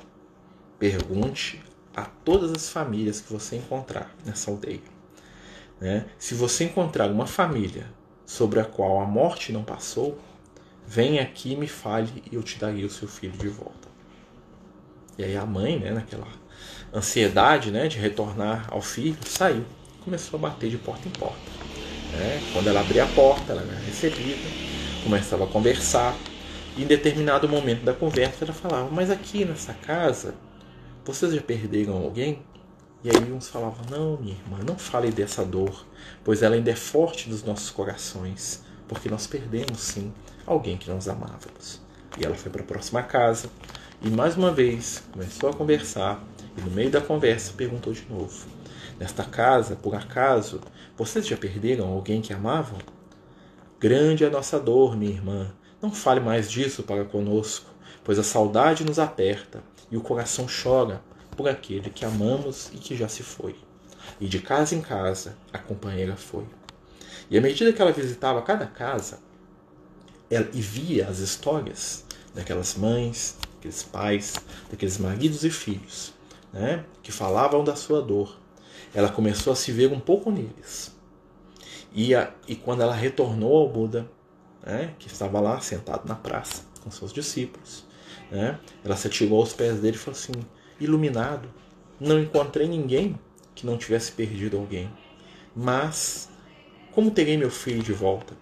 Pergunte 0.79 1.61
a 1.95 2.03
todas 2.03 2.51
as 2.51 2.69
famílias 2.69 3.21
que 3.21 3.31
você 3.31 3.55
encontrar 3.55 4.13
nessa 4.25 4.49
aldeia. 4.49 4.81
Né? 5.79 6.05
Se 6.17 6.33
você 6.33 6.63
encontrar 6.63 7.09
uma 7.11 7.27
família 7.27 7.87
sobre 8.25 8.59
a 8.59 8.65
qual 8.65 8.99
a 8.99 9.05
morte 9.05 9.51
não 9.51 9.63
passou, 9.63 10.17
venha 10.87 11.21
aqui 11.21 11.53
e 11.53 11.55
me 11.55 11.67
fale 11.67 12.23
e 12.31 12.35
eu 12.35 12.41
te 12.41 12.57
darei 12.57 12.83
o 12.83 12.89
seu 12.89 13.07
filho 13.07 13.37
de 13.37 13.47
volta. 13.47 13.87
E 15.17 15.23
aí 15.23 15.37
a 15.37 15.45
mãe, 15.45 15.79
né, 15.79 15.91
naquela 15.91 16.27
ansiedade 16.93 17.71
né, 17.71 17.87
de 17.87 17.97
retornar 17.97 18.67
ao 18.69 18.81
filho, 18.81 19.17
saiu. 19.25 19.65
Começou 20.03 20.37
a 20.37 20.41
bater 20.41 20.69
de 20.69 20.77
porta 20.77 21.07
em 21.07 21.11
porta. 21.11 21.37
Né? 22.13 22.41
Quando 22.53 22.67
ela 22.67 22.81
abria 22.81 23.03
a 23.03 23.07
porta, 23.07 23.53
ela 23.53 23.61
era 23.61 23.79
recebida, 23.79 24.47
começava 25.03 25.45
a 25.45 25.47
conversar. 25.47 26.15
E 26.75 26.83
em 26.83 26.85
determinado 26.85 27.47
momento 27.47 27.83
da 27.83 27.93
conversa 27.93 28.45
ela 28.45 28.53
falava, 28.53 28.89
mas 28.91 29.09
aqui 29.09 29.45
nessa 29.45 29.73
casa, 29.73 30.33
vocês 31.05 31.33
já 31.33 31.41
perderam 31.41 31.95
alguém? 31.95 32.41
E 33.03 33.09
aí 33.09 33.33
uns 33.33 33.49
falavam, 33.49 33.85
não, 33.89 34.17
minha 34.17 34.33
irmã, 34.33 34.59
não 34.65 34.77
fale 34.77 35.11
dessa 35.11 35.43
dor, 35.43 35.85
pois 36.23 36.41
ela 36.41 36.55
ainda 36.55 36.71
é 36.71 36.75
forte 36.75 37.29
nos 37.29 37.43
nossos 37.43 37.69
corações, 37.69 38.63
porque 38.87 39.09
nós 39.09 39.27
perdemos 39.27 39.79
sim 39.79 40.13
alguém 40.47 40.77
que 40.77 40.89
nós 40.89 41.09
amávamos. 41.09 41.81
E 42.17 42.25
ela 42.25 42.35
foi 42.35 42.49
para 42.49 42.61
a 42.61 42.65
próxima 42.65 43.03
casa, 43.03 43.49
e 44.01 44.09
mais 44.09 44.37
uma 44.37 44.51
vez 44.51 45.03
começou 45.11 45.49
a 45.49 45.53
conversar 45.53 46.23
e 46.57 46.61
no 46.61 46.71
meio 46.71 46.89
da 46.89 47.01
conversa 47.01 47.53
perguntou 47.53 47.93
de 47.93 48.05
novo: 48.09 48.47
Nesta 48.99 49.23
casa, 49.23 49.75
por 49.75 49.95
acaso, 49.95 50.61
vocês 50.95 51.27
já 51.27 51.35
perderam 51.35 51.87
alguém 51.87 52.21
que 52.21 52.33
amavam? 52.33 52.77
Grande 53.79 54.23
é 54.23 54.27
a 54.27 54.31
nossa 54.31 54.59
dor, 54.59 54.95
minha 54.95 55.11
irmã. 55.11 55.51
Não 55.81 55.91
fale 55.91 56.19
mais 56.19 56.49
disso 56.49 56.83
para 56.83 57.03
conosco, 57.03 57.69
pois 58.03 58.17
a 58.17 58.23
saudade 58.23 58.85
nos 58.85 58.99
aperta 58.99 59.61
e 59.91 59.97
o 59.97 60.01
coração 60.01 60.45
chora 60.47 61.01
por 61.35 61.49
aquele 61.49 61.89
que 61.89 62.05
amamos 62.05 62.69
e 62.73 62.77
que 62.77 62.95
já 62.95 63.07
se 63.07 63.23
foi. 63.23 63.55
E 64.19 64.27
de 64.27 64.39
casa 64.39 64.75
em 64.75 64.81
casa 64.81 65.35
a 65.51 65.57
companheira 65.57 66.15
foi. 66.15 66.45
E 67.29 67.37
à 67.37 67.41
medida 67.41 67.73
que 67.73 67.81
ela 67.81 67.91
visitava 67.91 68.41
cada 68.41 68.65
casa 68.65 69.19
ela, 70.29 70.47
e 70.53 70.61
via 70.61 71.07
as 71.07 71.19
histórias 71.19 72.05
daquelas 72.33 72.75
mães, 72.75 73.37
daqueles 73.55 73.83
pais, 73.83 74.35
daqueles 74.69 74.97
maridos 74.97 75.43
e 75.43 75.49
filhos, 75.49 76.12
né, 76.53 76.85
que 77.01 77.11
falavam 77.11 77.63
da 77.63 77.75
sua 77.75 78.01
dor, 78.01 78.37
ela 78.93 79.09
começou 79.09 79.51
a 79.51 79.55
se 79.55 79.71
ver 79.71 79.91
um 79.91 79.99
pouco 79.99 80.31
neles. 80.31 80.95
E, 81.93 82.13
a, 82.13 82.31
e 82.47 82.55
quando 82.55 82.81
ela 82.81 82.93
retornou 82.93 83.57
ao 83.57 83.69
Buda, 83.69 84.07
né, 84.63 84.93
que 84.99 85.07
estava 85.07 85.39
lá 85.39 85.59
sentado 85.59 86.07
na 86.07 86.15
praça 86.15 86.63
com 86.83 86.91
seus 86.91 87.11
discípulos, 87.11 87.85
né, 88.31 88.59
ela 88.83 88.95
se 88.95 89.07
atirou 89.07 89.39
aos 89.39 89.53
pés 89.53 89.79
dele 89.79 89.95
e 89.95 89.99
falou 89.99 90.17
assim: 90.17 90.33
Iluminado, 90.79 91.49
não 91.99 92.19
encontrei 92.19 92.67
ninguém 92.67 93.19
que 93.55 93.65
não 93.65 93.77
tivesse 93.77 94.11
perdido 94.11 94.57
alguém, 94.57 94.91
mas 95.55 96.29
como 96.91 97.11
terei 97.11 97.37
meu 97.37 97.49
filho 97.49 97.81
de 97.81 97.93
volta? 97.93 98.35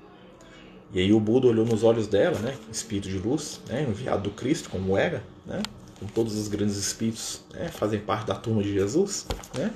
E 0.94 1.00
aí 1.00 1.14
o 1.14 1.20
Buda 1.20 1.48
olhou 1.48 1.66
nos 1.66 1.84
olhos 1.84 2.08
dela, 2.08 2.38
né, 2.40 2.58
espírito 2.70 3.10
de 3.10 3.18
luz, 3.18 3.62
né, 3.68 3.84
enviado 3.84 4.24
do 4.24 4.32
Cristo, 4.32 4.70
como 4.70 4.98
era, 4.98 5.24
né, 5.46 5.62
como 6.02 6.12
todos 6.12 6.36
os 6.36 6.48
grandes 6.48 6.78
espíritos 6.78 7.42
né, 7.54 7.70
fazem 7.70 8.00
parte 8.00 8.26
da 8.26 8.34
turma 8.34 8.64
de 8.64 8.74
Jesus. 8.74 9.28
Né, 9.56 9.72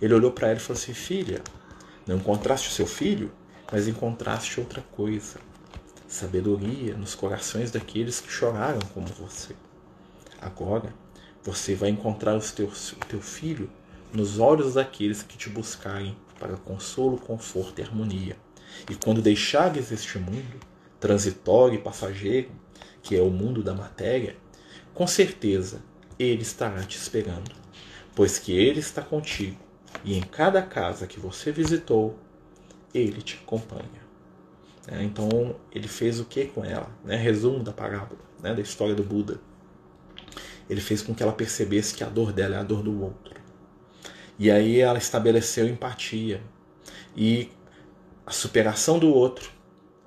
ele 0.00 0.12
olhou 0.12 0.32
para 0.32 0.48
ela 0.48 0.56
e 0.56 0.60
falou 0.60 0.80
assim: 0.80 0.92
Filha, 0.92 1.40
não 2.04 2.16
encontraste 2.16 2.68
o 2.68 2.72
seu 2.72 2.86
filho, 2.86 3.30
mas 3.70 3.86
encontraste 3.86 4.58
outra 4.58 4.82
coisa. 4.90 5.38
Sabedoria 6.08 6.96
nos 6.96 7.14
corações 7.14 7.70
daqueles 7.70 8.20
que 8.20 8.30
choraram 8.30 8.80
como 8.92 9.06
você. 9.06 9.54
Agora, 10.40 10.92
você 11.44 11.76
vai 11.76 11.90
encontrar 11.90 12.36
o 12.36 12.40
teu 13.08 13.20
filho 13.20 13.70
nos 14.12 14.38
olhos 14.38 14.74
daqueles 14.74 15.22
que 15.22 15.38
te 15.38 15.48
buscarem 15.48 16.16
para 16.38 16.56
consolo, 16.56 17.16
conforto 17.16 17.78
e 17.78 17.84
harmonia. 17.84 18.36
E 18.90 18.96
quando 18.96 19.22
deixares 19.22 19.92
este 19.92 20.18
mundo, 20.18 20.60
transitório 20.98 21.76
e 21.76 21.82
passageiro, 21.82 22.50
que 23.02 23.16
é 23.16 23.22
o 23.22 23.30
mundo 23.30 23.62
da 23.62 23.72
matéria, 23.72 24.36
com 24.94 25.06
certeza 25.06 25.82
ele 26.18 26.42
estará 26.42 26.82
te 26.82 26.96
esperando, 26.96 27.50
pois 28.14 28.38
que 28.38 28.52
ele 28.52 28.80
está 28.80 29.02
contigo 29.02 29.58
E 30.04 30.16
em 30.16 30.22
cada 30.22 30.62
casa 30.62 31.06
que 31.06 31.18
você 31.18 31.52
visitou, 31.52 32.18
ele 32.94 33.22
te 33.22 33.40
acompanha. 33.42 34.02
É, 34.88 35.02
então 35.02 35.54
ele 35.70 35.86
fez 35.86 36.18
o 36.18 36.24
que 36.24 36.46
com 36.46 36.64
ela? 36.64 36.90
Né? 37.04 37.16
Resumo 37.16 37.62
da 37.62 37.72
parábola, 37.72 38.20
né? 38.42 38.54
da 38.54 38.60
história 38.60 38.94
do 38.94 39.04
Buda. 39.04 39.40
Ele 40.68 40.80
fez 40.80 41.02
com 41.02 41.14
que 41.14 41.22
ela 41.22 41.32
percebesse 41.32 41.94
que 41.94 42.02
a 42.02 42.08
dor 42.08 42.32
dela 42.32 42.56
é 42.56 42.58
a 42.58 42.62
dor 42.62 42.82
do 42.82 43.02
outro. 43.02 43.40
E 44.38 44.50
aí 44.50 44.80
ela 44.80 44.98
estabeleceu 44.98 45.68
empatia. 45.68 46.42
E 47.16 47.50
a 48.26 48.30
superação 48.30 48.98
do 48.98 49.12
outro 49.12 49.50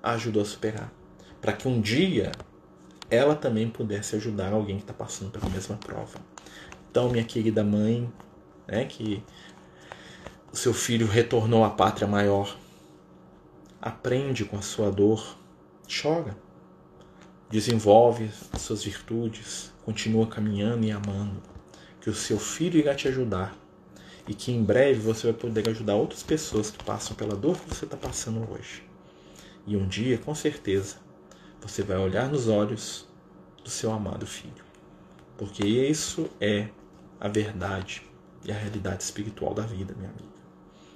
a 0.01 0.11
ajudou 0.13 0.41
a 0.41 0.45
superar. 0.45 0.91
Para 1.39 1.53
que 1.53 1.67
um 1.67 1.79
dia 1.79 2.31
ela 3.09 3.35
também 3.35 3.69
pudesse 3.69 4.15
ajudar 4.15 4.53
alguém 4.53 4.77
que 4.77 4.83
está 4.83 4.93
passando 4.93 5.31
pela 5.31 5.49
mesma 5.49 5.77
prova. 5.77 6.17
Então, 6.89 7.09
minha 7.09 7.23
querida 7.23 7.63
mãe, 7.63 8.11
né, 8.67 8.85
que 8.85 9.23
o 10.51 10.55
seu 10.55 10.73
filho 10.73 11.07
retornou 11.07 11.63
à 11.63 11.69
pátria 11.69 12.07
maior, 12.07 12.57
aprende 13.81 14.45
com 14.45 14.57
a 14.57 14.61
sua 14.61 14.89
dor, 14.89 15.37
chora, 16.01 16.37
desenvolve 17.49 18.31
as 18.51 18.61
suas 18.61 18.83
virtudes, 18.83 19.71
continua 19.83 20.25
caminhando 20.25 20.85
e 20.85 20.91
amando, 20.91 21.41
que 22.01 22.09
o 22.09 22.15
seu 22.15 22.39
filho 22.39 22.79
irá 22.79 22.95
te 22.95 23.07
ajudar 23.07 23.55
e 24.27 24.33
que 24.33 24.51
em 24.51 24.63
breve 24.63 24.99
você 24.99 25.31
vai 25.31 25.39
poder 25.39 25.69
ajudar 25.69 25.95
outras 25.95 26.23
pessoas 26.23 26.71
que 26.71 26.83
passam 26.83 27.15
pela 27.15 27.35
dor 27.35 27.57
que 27.59 27.69
você 27.73 27.85
está 27.85 27.95
passando 27.95 28.49
hoje. 28.51 28.83
E 29.67 29.75
um 29.75 29.87
dia, 29.87 30.17
com 30.17 30.33
certeza, 30.33 30.97
você 31.61 31.83
vai 31.83 31.97
olhar 31.97 32.29
nos 32.29 32.47
olhos 32.47 33.07
do 33.63 33.69
seu 33.69 33.91
amado 33.91 34.25
filho. 34.25 34.63
Porque 35.37 35.65
isso 35.65 36.29
é 36.39 36.69
a 37.19 37.27
verdade 37.27 38.03
e 38.43 38.51
a 38.51 38.55
realidade 38.55 39.03
espiritual 39.03 39.53
da 39.53 39.63
vida, 39.63 39.93
minha 39.95 40.09
amiga. 40.09 40.35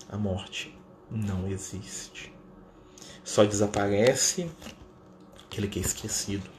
A 0.09 0.17
morte 0.17 0.77
não 1.09 1.47
existe. 1.47 2.33
Só 3.23 3.43
desaparece 3.43 4.49
aquele 5.45 5.67
que 5.67 5.79
é 5.79 5.81
esquecido, 5.81 6.49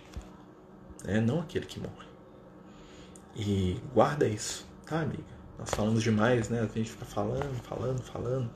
né? 1.04 1.20
não 1.20 1.40
aquele 1.40 1.66
que 1.66 1.80
morre. 1.80 2.08
E 3.36 3.80
guarda 3.94 4.26
isso, 4.26 4.66
tá, 4.84 5.00
amiga? 5.00 5.40
Nós 5.58 5.70
falamos 5.70 6.02
demais, 6.02 6.48
né? 6.48 6.60
A 6.60 6.66
gente 6.66 6.90
fica 6.90 7.04
falando, 7.04 7.54
falando, 7.62 8.02
falando, 8.02 8.50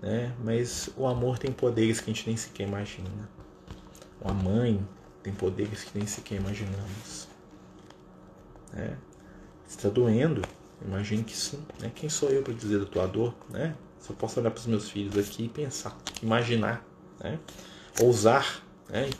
né? 0.00 0.34
Mas 0.42 0.90
o 0.96 1.06
amor 1.06 1.38
tem 1.38 1.52
poderes 1.52 2.00
que 2.00 2.10
a 2.10 2.14
gente 2.14 2.26
nem 2.26 2.36
sequer 2.36 2.66
imagina. 2.66 3.08
A 4.24 4.32
mãe 4.32 4.86
tem 5.22 5.32
poderes 5.32 5.84
que 5.84 5.98
nem 5.98 6.06
sequer 6.06 6.36
imaginamos. 6.36 7.28
Né? 8.72 8.96
Está 9.68 9.88
doendo? 9.88 10.42
Imagine 10.84 11.24
que 11.24 11.36
sim. 11.36 11.64
Né? 11.80 11.90
Quem 11.94 12.08
sou 12.08 12.30
eu 12.30 12.42
para 12.42 12.52
dizer 12.54 12.80
da 12.80 12.86
tua 12.86 13.06
dor? 13.06 13.34
Né? 13.48 13.76
Só 14.00 14.12
posso 14.12 14.40
olhar 14.40 14.50
para 14.50 14.60
os 14.60 14.66
meus 14.66 14.90
filhos 14.90 15.16
aqui 15.16 15.44
e 15.44 15.48
pensar, 15.48 15.96
imaginar, 16.22 16.84
né? 17.20 17.38
ousar. 18.00 18.62
Né? 18.88 19.10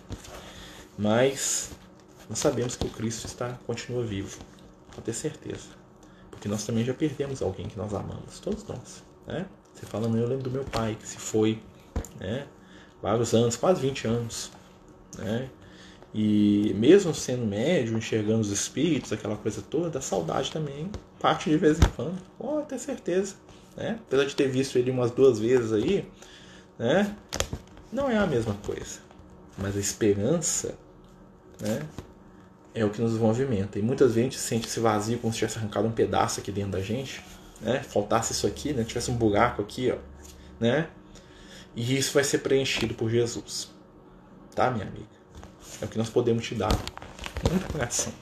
Mas 0.98 1.70
nós 2.28 2.38
sabemos 2.38 2.76
que 2.76 2.86
o 2.86 2.90
Cristo 2.90 3.26
está 3.26 3.52
continua 3.66 4.02
vivo, 4.02 4.38
pode 4.90 5.02
ter 5.02 5.12
certeza. 5.12 5.68
Porque 6.30 6.48
nós 6.48 6.64
também 6.66 6.84
já 6.84 6.94
perdemos 6.94 7.40
alguém 7.42 7.68
que 7.68 7.78
nós 7.78 7.94
amamos, 7.94 8.40
todos 8.40 8.64
nós. 8.66 9.04
Né? 9.26 9.46
Você 9.72 9.86
falando, 9.86 10.16
eu 10.18 10.26
lembro 10.26 10.44
do 10.44 10.50
meu 10.50 10.64
pai 10.64 10.96
que 11.00 11.06
se 11.06 11.16
foi 11.16 11.62
né? 12.18 12.46
vários 13.00 13.32
anos, 13.34 13.56
quase 13.56 13.80
20 13.80 14.06
anos. 14.08 14.50
Né? 15.18 15.48
E 16.14 16.74
mesmo 16.76 17.14
sendo 17.14 17.46
médio, 17.46 17.96
enxergando 17.96 18.40
os 18.40 18.50
espíritos, 18.50 19.12
aquela 19.12 19.36
coisa 19.36 19.62
toda, 19.62 19.98
a 19.98 20.02
saudade 20.02 20.50
também 20.50 20.90
parte 21.22 21.48
de 21.48 21.56
vez 21.56 21.78
em 21.78 21.88
quando. 21.94 22.20
Pode 22.36 22.66
ter 22.66 22.78
certeza. 22.78 23.36
Né? 23.76 23.98
Apesar 24.06 24.24
de 24.24 24.34
ter 24.34 24.48
visto 24.48 24.76
ele 24.76 24.90
umas 24.90 25.12
duas 25.12 25.38
vezes 25.38 25.72
aí, 25.72 26.04
né? 26.78 27.16
não 27.92 28.10
é 28.10 28.18
a 28.18 28.26
mesma 28.26 28.54
coisa. 28.54 28.98
Mas 29.56 29.76
a 29.76 29.80
esperança 29.80 30.74
né? 31.60 31.86
é 32.74 32.84
o 32.84 32.90
que 32.90 33.00
nos 33.00 33.12
movimenta. 33.12 33.78
E 33.78 33.82
muitas 33.82 34.14
vezes 34.14 34.18
a 34.18 34.24
gente 34.24 34.38
sente 34.38 34.66
esse 34.66 34.80
vazio 34.80 35.18
como 35.18 35.32
se 35.32 35.38
tivesse 35.38 35.58
arrancado 35.58 35.86
um 35.86 35.92
pedaço 35.92 36.40
aqui 36.40 36.50
dentro 36.50 36.72
da 36.72 36.80
gente. 36.80 37.22
Né? 37.60 37.82
Faltasse 37.82 38.32
isso 38.32 38.46
aqui, 38.46 38.72
né? 38.72 38.82
tivesse 38.82 39.10
um 39.10 39.16
buraco 39.16 39.62
aqui. 39.62 39.92
Ó, 39.92 39.96
né? 40.58 40.88
E 41.74 41.96
isso 41.96 42.12
vai 42.12 42.24
ser 42.24 42.38
preenchido 42.38 42.94
por 42.94 43.08
Jesus. 43.08 43.70
Tá, 44.54 44.70
minha 44.70 44.86
amiga? 44.86 45.06
É 45.80 45.84
o 45.84 45.88
que 45.88 45.96
nós 45.96 46.10
podemos 46.10 46.46
te 46.46 46.54
dar. 46.54 46.72
Muito 47.48 47.72
coração. 47.72 48.12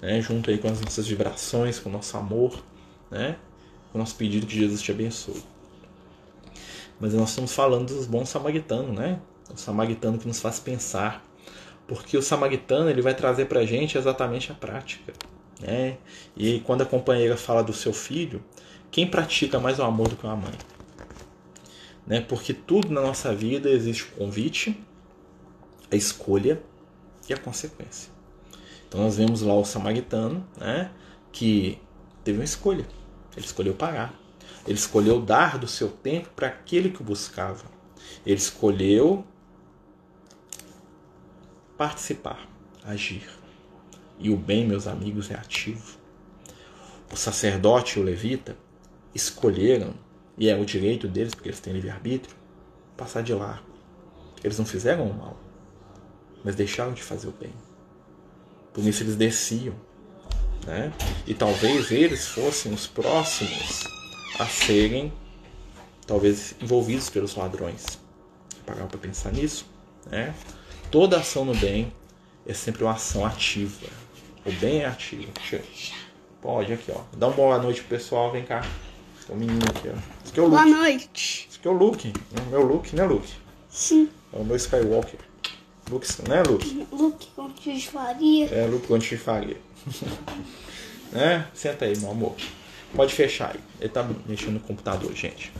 Né? 0.00 0.20
Junto 0.20 0.50
aí 0.50 0.58
com 0.58 0.68
as 0.68 0.80
nossas 0.80 1.06
vibrações, 1.08 1.78
com 1.78 1.88
o 1.88 1.92
nosso 1.92 2.16
amor, 2.16 2.62
né? 3.10 3.36
com 3.90 3.98
o 3.98 4.00
nosso 4.00 4.14
pedido 4.14 4.46
que 4.46 4.56
Jesus 4.56 4.80
te 4.80 4.92
abençoe. 4.92 5.42
Mas 7.00 7.14
nós 7.14 7.30
estamos 7.30 7.52
falando 7.52 7.88
dos 7.88 8.06
bons 8.06 8.28
samaritanos, 8.28 8.96
né? 8.96 9.20
O 9.52 9.56
samaritano 9.56 10.18
que 10.18 10.26
nos 10.26 10.40
faz 10.40 10.58
pensar. 10.58 11.22
Porque 11.86 12.16
o 12.16 12.22
samaritano 12.22 12.88
ele 12.88 13.02
vai 13.02 13.14
trazer 13.14 13.46
para 13.46 13.60
a 13.60 13.66
gente 13.66 13.98
exatamente 13.98 14.50
a 14.50 14.54
prática. 14.54 15.12
Né? 15.60 15.98
E 16.36 16.60
quando 16.60 16.82
a 16.82 16.86
companheira 16.86 17.36
fala 17.36 17.62
do 17.62 17.72
seu 17.72 17.92
filho, 17.92 18.42
quem 18.90 19.06
pratica 19.06 19.58
mais 19.58 19.78
o 19.78 19.82
amor 19.82 20.08
do 20.08 20.16
que 20.16 20.24
uma 20.24 20.36
mãe? 20.36 20.54
Né? 22.06 22.20
Porque 22.20 22.54
tudo 22.54 22.90
na 22.90 23.00
nossa 23.00 23.34
vida 23.34 23.68
existe 23.68 24.04
o 24.04 24.06
convite, 24.12 24.80
a 25.90 25.96
escolha 25.96 26.62
e 27.28 27.32
a 27.32 27.36
consequência. 27.36 28.10
Então 28.88 29.00
nós 29.00 29.16
vemos 29.16 29.42
lá 29.42 29.54
o 29.54 29.64
samaritano, 29.64 30.46
né, 30.56 30.90
que 31.32 31.78
teve 32.24 32.38
uma 32.38 32.44
escolha. 32.44 32.86
Ele 33.36 33.44
escolheu 33.44 33.74
parar. 33.74 34.14
Ele 34.66 34.78
escolheu 34.78 35.20
dar 35.20 35.58
do 35.58 35.66
seu 35.66 35.88
tempo 35.88 36.30
para 36.34 36.48
aquele 36.48 36.90
que 36.90 37.02
o 37.02 37.04
buscava. 37.04 37.64
Ele 38.24 38.36
escolheu 38.36 39.24
participar, 41.76 42.48
agir. 42.84 43.28
E 44.18 44.30
o 44.30 44.36
bem, 44.36 44.66
meus 44.66 44.86
amigos, 44.86 45.30
é 45.30 45.34
ativo. 45.34 45.98
O 47.12 47.16
sacerdote 47.16 47.98
e 47.98 48.02
o 48.02 48.04
levita 48.04 48.56
escolheram, 49.14 49.94
e 50.38 50.48
é 50.48 50.56
o 50.56 50.64
direito 50.64 51.06
deles, 51.06 51.34
porque 51.34 51.48
eles 51.48 51.60
têm 51.60 51.72
livre-arbítrio, 51.72 52.34
passar 52.96 53.22
de 53.22 53.32
largo. 53.32 53.66
Eles 54.42 54.58
não 54.58 54.66
fizeram 54.66 55.08
o 55.08 55.14
mal 55.14 55.45
mas 56.46 56.54
deixaram 56.54 56.92
de 56.92 57.02
fazer 57.02 57.26
o 57.26 57.32
bem. 57.32 57.52
Por 58.72 58.84
isso 58.84 59.02
eles 59.02 59.16
desciam. 59.16 59.74
Né? 60.64 60.92
E 61.26 61.34
talvez 61.34 61.90
eles 61.90 62.28
fossem 62.28 62.72
os 62.72 62.86
próximos 62.86 63.82
a 64.38 64.46
serem, 64.46 65.12
talvez, 66.06 66.54
envolvidos 66.62 67.10
pelos 67.10 67.34
ladrões. 67.34 67.98
Parar 68.64 68.86
para 68.86 68.96
pensar 68.96 69.32
nisso. 69.32 69.66
Né? 70.08 70.32
Toda 70.88 71.18
ação 71.18 71.44
no 71.44 71.54
bem 71.56 71.92
é 72.46 72.54
sempre 72.54 72.84
uma 72.84 72.92
ação 72.92 73.26
ativa. 73.26 73.88
O 74.44 74.52
bem 74.52 74.82
é 74.82 74.86
ativo. 74.86 75.32
Pode, 76.40 76.72
aqui, 76.72 76.92
ó. 76.94 77.00
Dá 77.16 77.26
uma 77.26 77.34
boa 77.34 77.58
noite 77.58 77.80
pro 77.80 77.96
pessoal, 77.96 78.30
vem 78.30 78.44
cá. 78.44 78.64
Um 79.28 79.34
menino 79.34 79.66
aqui, 79.68 79.88
ó. 79.88 79.98
Esse 80.22 80.30
aqui 80.30 80.38
é 80.38 80.42
o 80.44 80.46
Luke. 80.46 80.62
Boa 80.62 80.78
noite. 80.78 81.48
Esse 81.50 81.58
aqui 81.58 81.66
é 81.66 81.70
o 81.72 81.74
Luke. 81.74 82.12
O 82.40 82.50
meu 82.50 82.62
Luke, 82.62 82.94
né, 82.94 83.04
Luke? 83.04 83.34
Sim. 83.68 84.08
É 84.32 84.38
o 84.38 84.44
meu 84.44 84.54
Skywalker. 84.54 85.18
Luke, 85.90 86.06
né, 86.28 86.42
Luke? 86.42 86.86
Luke 86.90 87.72
de 87.72 87.88
faria. 87.88 88.46
É, 88.46 88.66
Luke 88.66 88.88
com 88.88 88.98
de 88.98 89.16
faria. 89.16 89.56
né? 91.12 91.46
Senta 91.54 91.84
aí, 91.84 91.96
meu 91.98 92.10
amor. 92.10 92.34
Pode 92.94 93.14
fechar 93.14 93.54
aí. 93.54 93.60
Ele 93.80 93.88
tá 93.88 94.08
mexendo 94.26 94.54
no 94.54 94.60
computador, 94.60 95.14
gente. 95.14 95.52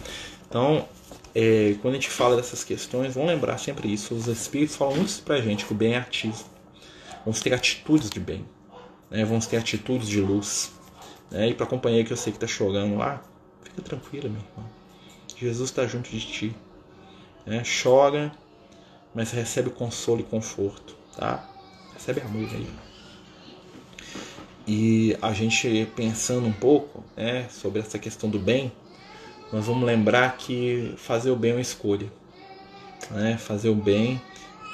Então, 0.49 0.89
é, 1.35 1.77
quando 1.81 1.95
a 1.95 1.97
gente 1.97 2.11
fala 2.11 2.35
dessas 2.35 2.65
questões, 2.65 3.15
vamos 3.15 3.31
lembrar 3.31 3.59
sempre 3.59 3.93
isso. 3.93 4.15
Os 4.15 4.27
espíritos 4.27 4.75
falam 4.75 4.97
muito 4.97 5.23
pra 5.23 5.41
gente 5.41 5.65
que 5.65 5.73
o 5.73 5.77
bem 5.77 5.95
é 5.95 5.99
ativo. 5.99 6.45
Vamos 7.25 7.41
ter 7.41 7.55
atitudes 7.55 8.11
de 8.11 8.19
bem. 8.19 8.45
Né? 9.11 9.25
Vamos 9.25 9.47
ter 9.47 9.59
atitudes 9.59 10.09
de 10.09 10.21
luz. 10.21 10.73
Né? 11.31 11.51
E 11.51 11.55
pra 11.55 11.67
companhia 11.67 12.05
que 12.05 12.13
eu 12.13 12.17
sei 12.17 12.33
que 12.33 12.39
tá 12.39 12.47
chorando 12.49 12.97
lá, 12.97 13.23
fica 13.63 13.81
tranquila, 13.83 14.29
meu 14.29 14.41
irmão. 14.41 14.71
Jesus 15.37 15.71
está 15.71 15.87
junto 15.87 16.11
de 16.11 16.21
ti. 16.21 16.57
Né? 17.45 17.63
Chora 17.83 18.33
mas 19.17 19.31
recebe 19.31 19.71
consolo 19.71 20.21
e 20.21 20.25
conforto, 20.25 20.95
tá? 21.17 21.49
Recebe 21.95 22.21
amor 22.21 22.47
aí. 22.53 22.69
E 24.69 25.17
a 25.23 25.33
gente 25.33 25.89
pensando 25.97 26.47
um 26.47 26.53
pouco 26.53 27.03
né, 27.17 27.49
sobre 27.49 27.81
essa 27.81 27.99
questão 27.99 28.29
do 28.29 28.39
bem, 28.39 28.71
nós 29.51 29.65
vamos 29.65 29.85
lembrar 29.85 30.37
que 30.37 30.93
fazer 30.99 31.31
o 31.31 31.37
bem 31.37 31.53
é 31.53 31.55
uma 31.55 31.61
escolha. 31.63 32.13
Né? 33.11 33.39
Fazer 33.39 33.71
o 33.71 33.75
bem 33.75 34.21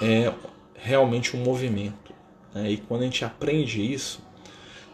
é 0.00 0.32
realmente 0.74 1.36
um 1.36 1.44
movimento. 1.44 2.12
Né? 2.52 2.72
E 2.72 2.76
quando 2.78 3.02
a 3.02 3.04
gente 3.04 3.24
aprende 3.24 3.80
isso, 3.80 4.20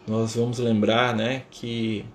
nós 0.05 0.35
vamos 0.35 0.59
lembrar 0.59 1.15
né, 1.15 1.43
que 1.49 2.05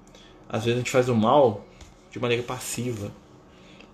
às 0.49 0.65
vezes 0.65 0.77
a 0.77 0.79
gente 0.79 0.91
faz 0.93 1.09
o 1.09 1.17
mal 1.17 1.67
de 2.13 2.21
maneira 2.21 2.45
passiva, 2.45 3.11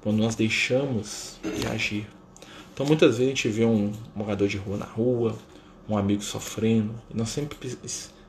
quando 0.03 0.18
nós 0.18 0.35
deixamos 0.35 1.40
de 1.42 1.66
agir. 1.66 2.19
Então 2.80 2.88
muitas 2.88 3.18
vezes 3.18 3.26
a 3.26 3.36
gente 3.36 3.48
vê 3.50 3.66
um 3.66 3.92
morador 4.16 4.48
de 4.48 4.56
rua 4.56 4.78
na 4.78 4.86
rua, 4.86 5.36
um 5.86 5.98
amigo 5.98 6.22
sofrendo, 6.22 6.94
e 7.10 7.14
nós 7.14 7.28
sempre 7.28 7.58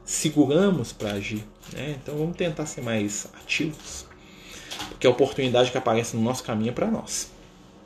seguramos 0.03 0.91
para 0.91 1.13
agir. 1.13 1.45
Né? 1.71 1.95
Então 2.03 2.17
vamos 2.17 2.35
tentar 2.35 2.65
ser 2.65 2.81
mais 2.81 3.29
ativos. 3.33 4.05
Porque 4.89 5.07
a 5.07 5.09
oportunidade 5.09 5.71
que 5.71 5.77
aparece 5.77 6.17
no 6.17 6.21
nosso 6.21 6.43
caminho 6.43 6.71
é 6.71 6.73
para 6.73 6.91
nós. 6.91 7.31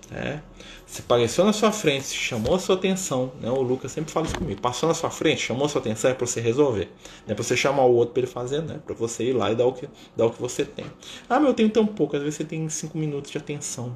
Né? 0.09 0.41
Se 0.87 1.01
apareceu 1.01 1.45
na 1.45 1.53
sua 1.53 1.71
frente, 1.71 2.07
chamou 2.07 2.55
a 2.55 2.59
sua 2.59 2.73
atenção, 2.73 3.31
né? 3.39 3.51
o 3.51 3.61
Lucas 3.61 3.91
sempre 3.91 4.11
fala 4.11 4.25
isso 4.25 4.35
comigo, 4.35 4.59
passou 4.59 4.89
na 4.89 4.95
sua 4.95 5.11
frente, 5.11 5.41
chamou 5.41 5.67
a 5.67 5.69
sua 5.69 5.81
atenção, 5.81 6.09
é 6.09 6.15
para 6.15 6.25
você 6.25 6.41
resolver. 6.41 6.89
É 7.27 7.35
para 7.35 7.43
você 7.43 7.55
chamar 7.55 7.85
o 7.85 7.93
outro 7.93 8.15
para 8.15 8.23
ele 8.23 8.31
fazer, 8.31 8.63
né? 8.63 8.79
para 8.83 8.95
você 8.95 9.25
ir 9.25 9.33
lá 9.33 9.51
e 9.51 9.55
dar 9.55 9.67
o, 9.67 9.71
que, 9.71 9.87
dar 10.17 10.25
o 10.25 10.31
que 10.31 10.41
você 10.41 10.65
tem. 10.65 10.85
Ah, 11.29 11.39
mas 11.39 11.49
eu 11.49 11.53
tenho 11.53 11.69
tão 11.69 11.85
pouco, 11.85 12.15
às 12.15 12.23
vezes 12.23 12.37
você 12.37 12.43
tem 12.43 12.67
cinco 12.69 12.97
minutos 12.97 13.29
de 13.29 13.37
atenção, 13.37 13.95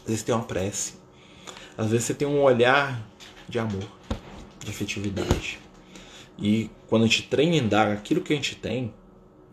às 0.00 0.06
vezes 0.06 0.22
tem 0.22 0.34
uma 0.34 0.44
prece, 0.44 0.99
às 1.80 1.90
vezes 1.90 2.08
você 2.08 2.14
tem 2.14 2.28
um 2.28 2.42
olhar 2.42 3.02
de 3.48 3.58
amor, 3.58 3.88
de 4.62 4.70
afetividade. 4.70 5.58
E 6.38 6.68
quando 6.86 7.04
a 7.04 7.06
gente 7.06 7.22
treina 7.22 7.56
em 7.56 7.66
dar 7.66 7.90
aquilo 7.90 8.20
que 8.20 8.34
a 8.34 8.36
gente 8.36 8.54
tem, 8.54 8.92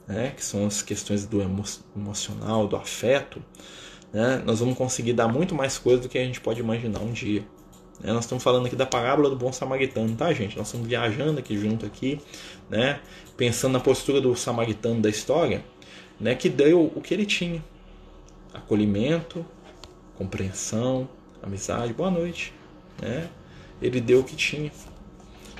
né, 0.06 0.34
que 0.36 0.44
são 0.44 0.68
as 0.68 0.82
questões 0.82 1.26
do 1.26 1.42
emo 1.42 1.63
emocional, 1.96 2.68
do 2.68 2.76
afeto, 2.76 3.42
né, 4.12 4.44
nós 4.46 4.60
vamos 4.60 4.78
conseguir 4.78 5.13
dar 5.13 5.30
muito 5.30 5.56
mais 5.56 5.78
coisa 5.78 6.02
do 6.02 6.10
que 6.10 6.18
a 6.18 6.24
gente 6.26 6.42
pode 6.42 6.60
imaginar 6.60 7.00
um 7.00 7.13
dia. 7.13 7.46
Né, 8.02 8.12
nós 8.12 8.26
estamos 8.26 8.44
falando 8.44 8.66
aqui 8.66 8.76
da 8.76 8.86
parábola 8.86 9.30
do 9.30 9.38
bom 9.38 9.54
samaritano, 9.54 10.13
tá, 10.18 10.34
gente? 10.34 10.58
Nós 10.58 10.68
estamos 10.68 10.86
viajando 10.86 11.40
aqui 11.40 11.58
junto 11.58 11.86
aqui, 11.86 12.20
né, 12.70 13.00
pensando 13.38 13.72
na 13.72 13.80
postura 13.80 14.20
do 14.20 14.36
samaritano 14.36 15.00
da 15.00 15.10
história, 15.10 15.63
né, 16.20 16.36
que 16.36 16.50
deu 16.50 16.92
o 16.94 17.00
que 17.00 17.13
ele 17.13 17.26
tinha: 17.26 17.63
acolhimento, 18.54 19.46
compreensão, 20.18 21.08
amizade, 21.48 21.94
boa 21.94 22.12
noite, 22.12 22.54
né? 23.02 23.30
Ele 23.82 24.00
deu 24.00 24.20
o 24.20 24.24
que 24.24 24.36
tinha. 24.36 24.72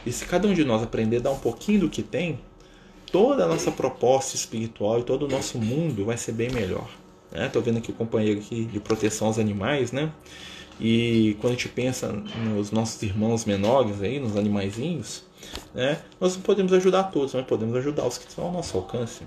E 0.06 0.12
se 0.12 0.26
cada 0.26 0.48
um 0.48 0.54
de 0.54 0.64
nós 0.64 0.84
aprender 0.84 1.18
a 1.18 1.22
dar 1.22 1.32
um 1.32 1.40
pouquinho 1.40 1.82
do 1.82 1.90
que 1.90 2.04
tem, 2.04 2.40
toda 3.12 3.46
a 3.46 3.48
nossa 3.48 3.72
proposta 3.72 4.36
espiritual 4.36 5.00
e 5.00 5.04
todo 5.04 5.26
o 5.26 5.28
nosso 5.28 5.58
mundo 5.58 6.06
vai 6.06 6.18
ser 6.18 6.32
bem 6.32 6.50
melhor. 6.50 6.90
Né? 7.32 7.50
Tô 7.50 7.60
vendo 7.62 7.78
aqui 7.78 7.92
o 7.92 7.94
companheiro 7.94 8.40
aqui 8.40 8.66
de 8.66 8.80
proteção 8.80 9.28
aos 9.28 9.40
animais, 9.40 9.92
né? 9.92 10.12
E 10.80 11.36
quando 11.42 11.54
a 11.54 11.56
gente 11.56 11.70
pensa 11.70 12.12
nos 12.12 12.72
nossos 12.72 13.02
irmãos 13.02 13.46
menores 13.46 14.02
aí, 14.02 14.20
nos 14.20 14.38
animaizinhos, 14.38 15.24
né? 15.74 16.00
Nós 16.20 16.36
não 16.36 16.44
podemos 16.44 16.72
ajudar 16.74 17.06
todos, 17.06 17.34
mas 17.34 17.46
podemos 17.46 17.76
ajudar 17.76 18.06
os 18.06 18.18
que 18.18 18.28
estão 18.28 18.46
ao 18.46 18.52
nosso 18.52 18.78
alcance, 18.78 19.24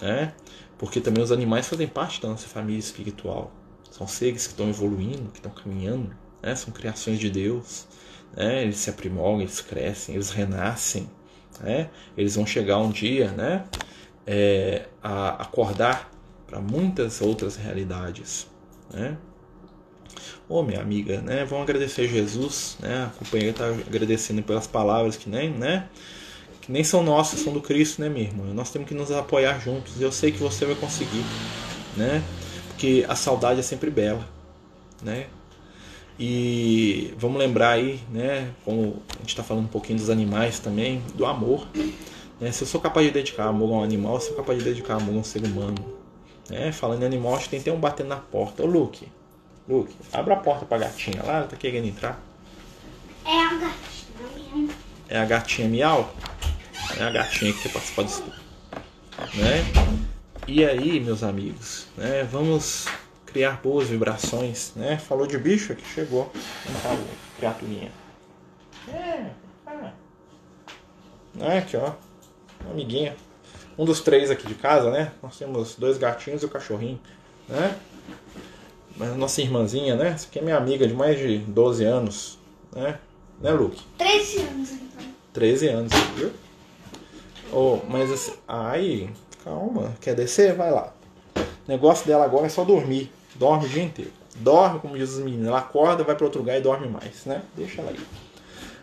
né? 0.00 0.32
Porque 0.78 1.00
também 1.00 1.22
os 1.22 1.30
animais 1.30 1.68
fazem 1.68 1.86
parte 1.86 2.22
da 2.22 2.28
nossa 2.28 2.48
família 2.48 2.78
espiritual. 2.78 3.52
São 3.98 4.06
seres 4.06 4.46
que 4.46 4.52
estão 4.52 4.68
evoluindo, 4.68 5.28
que 5.32 5.40
estão 5.40 5.50
caminhando, 5.50 6.14
né? 6.40 6.54
São 6.54 6.72
criações 6.72 7.18
de 7.18 7.28
Deus, 7.28 7.88
né? 8.36 8.62
Eles 8.62 8.76
se 8.76 8.88
aprimoram, 8.88 9.40
eles 9.40 9.60
crescem, 9.60 10.14
eles 10.14 10.30
renascem, 10.30 11.10
né? 11.60 11.90
Eles 12.16 12.36
vão 12.36 12.46
chegar 12.46 12.78
um 12.78 12.92
dia, 12.92 13.32
né? 13.32 13.64
É, 14.24 14.86
a 15.02 15.42
acordar 15.42 16.12
para 16.46 16.60
muitas 16.60 17.20
outras 17.20 17.56
realidades, 17.56 18.46
né? 18.92 19.18
Ô, 20.48 20.62
minha 20.62 20.80
amiga, 20.80 21.20
né? 21.20 21.44
Vamos 21.44 21.64
agradecer 21.64 22.06
Jesus, 22.06 22.76
né? 22.78 23.06
A 23.06 23.18
companheira 23.18 23.50
está 23.50 23.66
agradecendo 23.66 24.44
pelas 24.44 24.68
palavras 24.68 25.16
que 25.16 25.28
nem, 25.28 25.50
né? 25.50 25.88
Que 26.60 26.70
nem 26.70 26.84
são 26.84 27.02
nossas, 27.02 27.40
são 27.40 27.52
do 27.52 27.60
Cristo, 27.60 28.00
né, 28.00 28.08
minha 28.08 28.26
irmã? 28.26 28.54
Nós 28.54 28.70
temos 28.70 28.86
que 28.86 28.94
nos 28.94 29.10
apoiar 29.10 29.58
juntos. 29.58 30.00
Eu 30.00 30.12
sei 30.12 30.30
que 30.30 30.38
você 30.38 30.64
vai 30.64 30.76
conseguir, 30.76 31.24
né? 31.96 32.22
Porque 32.78 33.04
a 33.08 33.16
saudade 33.16 33.58
é 33.58 33.62
sempre 33.64 33.90
bela, 33.90 34.24
né? 35.02 35.26
E 36.16 37.12
vamos 37.18 37.36
lembrar 37.36 37.70
aí, 37.70 37.98
né? 38.08 38.52
Como 38.64 39.02
a 39.16 39.18
gente 39.18 39.30
está 39.30 39.42
falando 39.42 39.64
um 39.64 39.68
pouquinho 39.68 39.98
dos 39.98 40.08
animais 40.08 40.60
também, 40.60 41.02
do 41.16 41.26
amor. 41.26 41.66
Né? 42.40 42.52
Se 42.52 42.62
eu 42.62 42.68
sou 42.68 42.80
capaz 42.80 43.04
de 43.04 43.12
dedicar 43.12 43.46
amor 43.48 43.74
a 43.74 43.78
um 43.78 43.82
animal, 43.82 44.14
eu 44.14 44.20
sou 44.20 44.36
capaz 44.36 44.60
de 44.60 44.64
dedicar 44.64 44.94
amor 44.94 45.16
a 45.16 45.18
um 45.18 45.24
ser 45.24 45.44
humano. 45.44 45.74
Né? 46.48 46.70
Falando 46.70 47.02
em 47.02 47.06
animal, 47.06 47.34
acho 47.34 47.46
que 47.46 47.50
tem 47.50 47.58
até 47.58 47.72
um 47.72 47.80
batendo 47.80 48.10
na 48.10 48.16
porta. 48.18 48.62
Ô 48.62 48.66
Luke, 48.66 49.08
Luke, 49.68 49.92
abre 50.12 50.34
a 50.34 50.36
porta 50.36 50.64
pra 50.64 50.78
gatinha 50.78 51.20
lá, 51.24 51.38
ela 51.38 51.46
tá 51.48 51.56
querendo 51.56 51.88
entrar. 51.88 52.22
É 53.24 53.40
a 53.40 53.54
gatinha 53.54 54.68
É 55.08 55.18
a 55.18 55.24
gatinha 55.24 55.68
miau? 55.68 56.14
É 56.96 57.02
a 57.02 57.10
gatinha 57.10 57.52
que 57.52 57.62
quer 57.62 57.72
participar 57.72 58.04
disso. 58.04 58.24
Né? 59.34 60.06
E 60.48 60.64
aí, 60.64 60.98
meus 60.98 61.22
amigos, 61.22 61.86
né? 61.94 62.24
Vamos 62.24 62.86
criar 63.26 63.60
boas 63.62 63.88
vibrações, 63.88 64.72
né? 64.74 64.96
Falou 64.96 65.26
de 65.26 65.36
bicho 65.36 65.72
aqui 65.72 65.84
chegou. 65.84 66.32
Lá, 66.84 66.98
criaturinha. 67.36 67.92
É, 68.88 69.30
ah. 69.66 69.92
é, 71.40 71.58
aqui 71.58 71.76
ó, 71.76 71.92
amiguinha 72.70 73.14
um 73.78 73.84
dos 73.84 74.00
três 74.00 74.30
aqui 74.30 74.46
de 74.46 74.54
casa, 74.54 74.90
né? 74.90 75.12
Nós 75.22 75.38
temos 75.38 75.76
dois 75.76 75.96
gatinhos 75.98 76.42
e 76.42 76.46
o 76.46 76.48
um 76.48 76.50
cachorrinho, 76.50 76.98
né? 77.46 77.78
Mas 78.96 79.16
nossa 79.16 79.40
irmãzinha, 79.40 79.94
né? 79.94 80.08
Essa 80.08 80.26
aqui 80.26 80.40
é 80.40 80.42
minha 80.42 80.56
amiga 80.56 80.88
de 80.88 80.94
mais 80.94 81.18
de 81.18 81.38
12 81.38 81.84
anos, 81.84 82.38
né? 82.72 82.98
Né, 83.40 83.52
Luke? 83.52 83.80
13 83.96 84.40
anos, 84.40 84.72
então. 84.72 85.06
13 85.32 85.68
anos, 85.68 85.92
viu? 86.16 86.32
Oh, 87.52 87.80
mas 87.88 88.10
assim, 88.10 88.32
ai, 88.48 89.10
calma, 89.48 89.94
quer 90.00 90.14
descer? 90.14 90.54
Vai 90.54 90.70
lá. 90.70 90.92
O 91.36 91.70
negócio 91.70 92.06
dela 92.06 92.24
agora 92.24 92.46
é 92.46 92.48
só 92.50 92.64
dormir. 92.64 93.10
Dorme 93.34 93.66
o 93.66 93.68
dia 93.68 93.82
inteiro. 93.82 94.12
Dorme, 94.36 94.78
como 94.78 94.96
diz 94.96 95.12
os 95.12 95.18
meninos. 95.18 95.48
Ela 95.48 95.58
acorda, 95.58 96.04
vai 96.04 96.14
para 96.14 96.24
outro 96.24 96.40
lugar 96.40 96.58
e 96.58 96.60
dorme 96.60 96.88
mais, 96.88 97.24
né? 97.24 97.42
Deixa 97.56 97.80
ela 97.80 97.90
aí. 97.90 97.98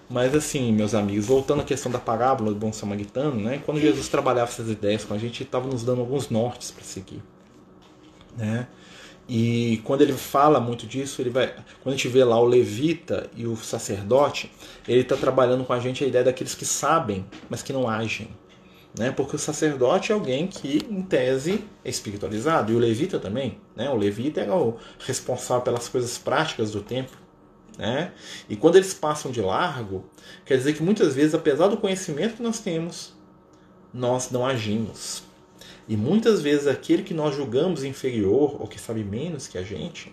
Mas 0.10 0.36
assim, 0.36 0.72
meus 0.72 0.94
amigos, 0.94 1.26
voltando 1.26 1.62
à 1.62 1.66
questão 1.66 1.92
da 1.92 2.00
parábola 2.00 2.52
do 2.52 2.60
bom 2.60 2.72
samaritano, 2.72 3.42
né? 3.42 3.62
Quando 3.66 3.80
Jesus 3.80 4.08
trabalhava 4.08 4.50
essas 4.50 4.70
ideias 4.70 5.04
com 5.04 5.14
a 5.14 5.18
gente, 5.18 5.42
ele 5.42 5.48
estava 5.48 5.68
nos 5.68 5.84
dando 5.84 6.02
alguns 6.02 6.30
nortes 6.30 6.72
para 6.72 6.84
seguir, 6.84 7.24
né? 8.38 8.68
E 9.28 9.82
quando 9.84 10.02
ele 10.02 10.14
fala 10.14 10.60
muito 10.60 10.86
disso, 10.86 11.20
ele 11.20 11.32
vai, 11.32 11.48
quando 11.82 11.96
a 11.96 11.98
gente 11.98 12.08
vê 12.08 12.24
lá 12.24 12.40
o 12.40 12.46
levita 12.46 13.28
e 13.36 13.48
o 13.48 13.56
sacerdote, 13.56 14.52
ele 14.88 15.02
está 15.02 15.18
trabalhando 15.18 15.64
com 15.64 15.74
a 15.74 15.80
gente 15.80 16.04
a 16.04 16.08
ideia 16.08 16.24
daqueles 16.24 16.54
que 16.54 16.66
sabem, 16.66 17.26
mas 17.50 17.64
que 17.64 17.74
não 17.74 17.90
agem, 17.90 18.28
né? 18.98 19.12
Porque 19.12 19.36
o 19.36 19.40
sacerdote 19.40 20.12
é 20.12 20.16
alguém 20.16 20.48
que, 20.48 20.86
em 20.90 21.02
tese, 21.02 21.64
é 21.84 21.90
espiritualizado 21.90 22.72
e 22.72 22.76
o 22.76 22.80
levita 22.80 23.20
também, 23.20 23.60
né? 23.76 23.90
O 23.90 23.96
levita 23.96 24.42
é 24.42 24.52
o 24.52 24.76
responsável 25.00 25.64
pelas 25.64 25.88
coisas 25.90 26.18
práticas 26.18 26.72
do 26.72 26.82
templo. 26.82 27.18
Né? 27.78 28.14
E 28.48 28.56
quando 28.56 28.78
eles 28.78 28.94
passam 28.94 29.32
de 29.32 29.42
largo, 29.42 30.06
quer 30.46 30.58
dizer 30.58 30.74
que 30.74 30.82
muitas 30.82 31.14
vezes, 31.14 31.36
apesar 31.36 31.68
do 31.68 31.76
conhecimento 31.76 32.38
que 32.38 32.44
nós 32.44 32.60
temos, 32.60 33.14
nós 33.94 34.32
não 34.32 34.46
agimos. 34.46 35.24
E 35.88 35.96
muitas 35.96 36.42
vezes 36.42 36.68
aquele 36.68 37.04
que 37.04 37.14
nós 37.14 37.36
julgamos 37.36 37.84
inferior 37.84 38.60
ou 38.60 38.68
que 38.68 38.80
sabe 38.80 39.04
menos 39.04 39.48
que 39.48 39.58
a 39.58 39.64
gente, 39.64 40.12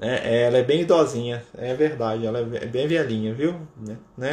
né, 0.00 0.42
ela 0.42 0.58
é 0.58 0.62
bem 0.62 0.82
idosinha, 0.82 1.42
é 1.56 1.74
verdade, 1.74 2.26
ela 2.26 2.38
é 2.40 2.66
bem 2.66 2.86
velhinha, 2.86 3.34
viu? 3.34 3.54
Né? 4.16 4.32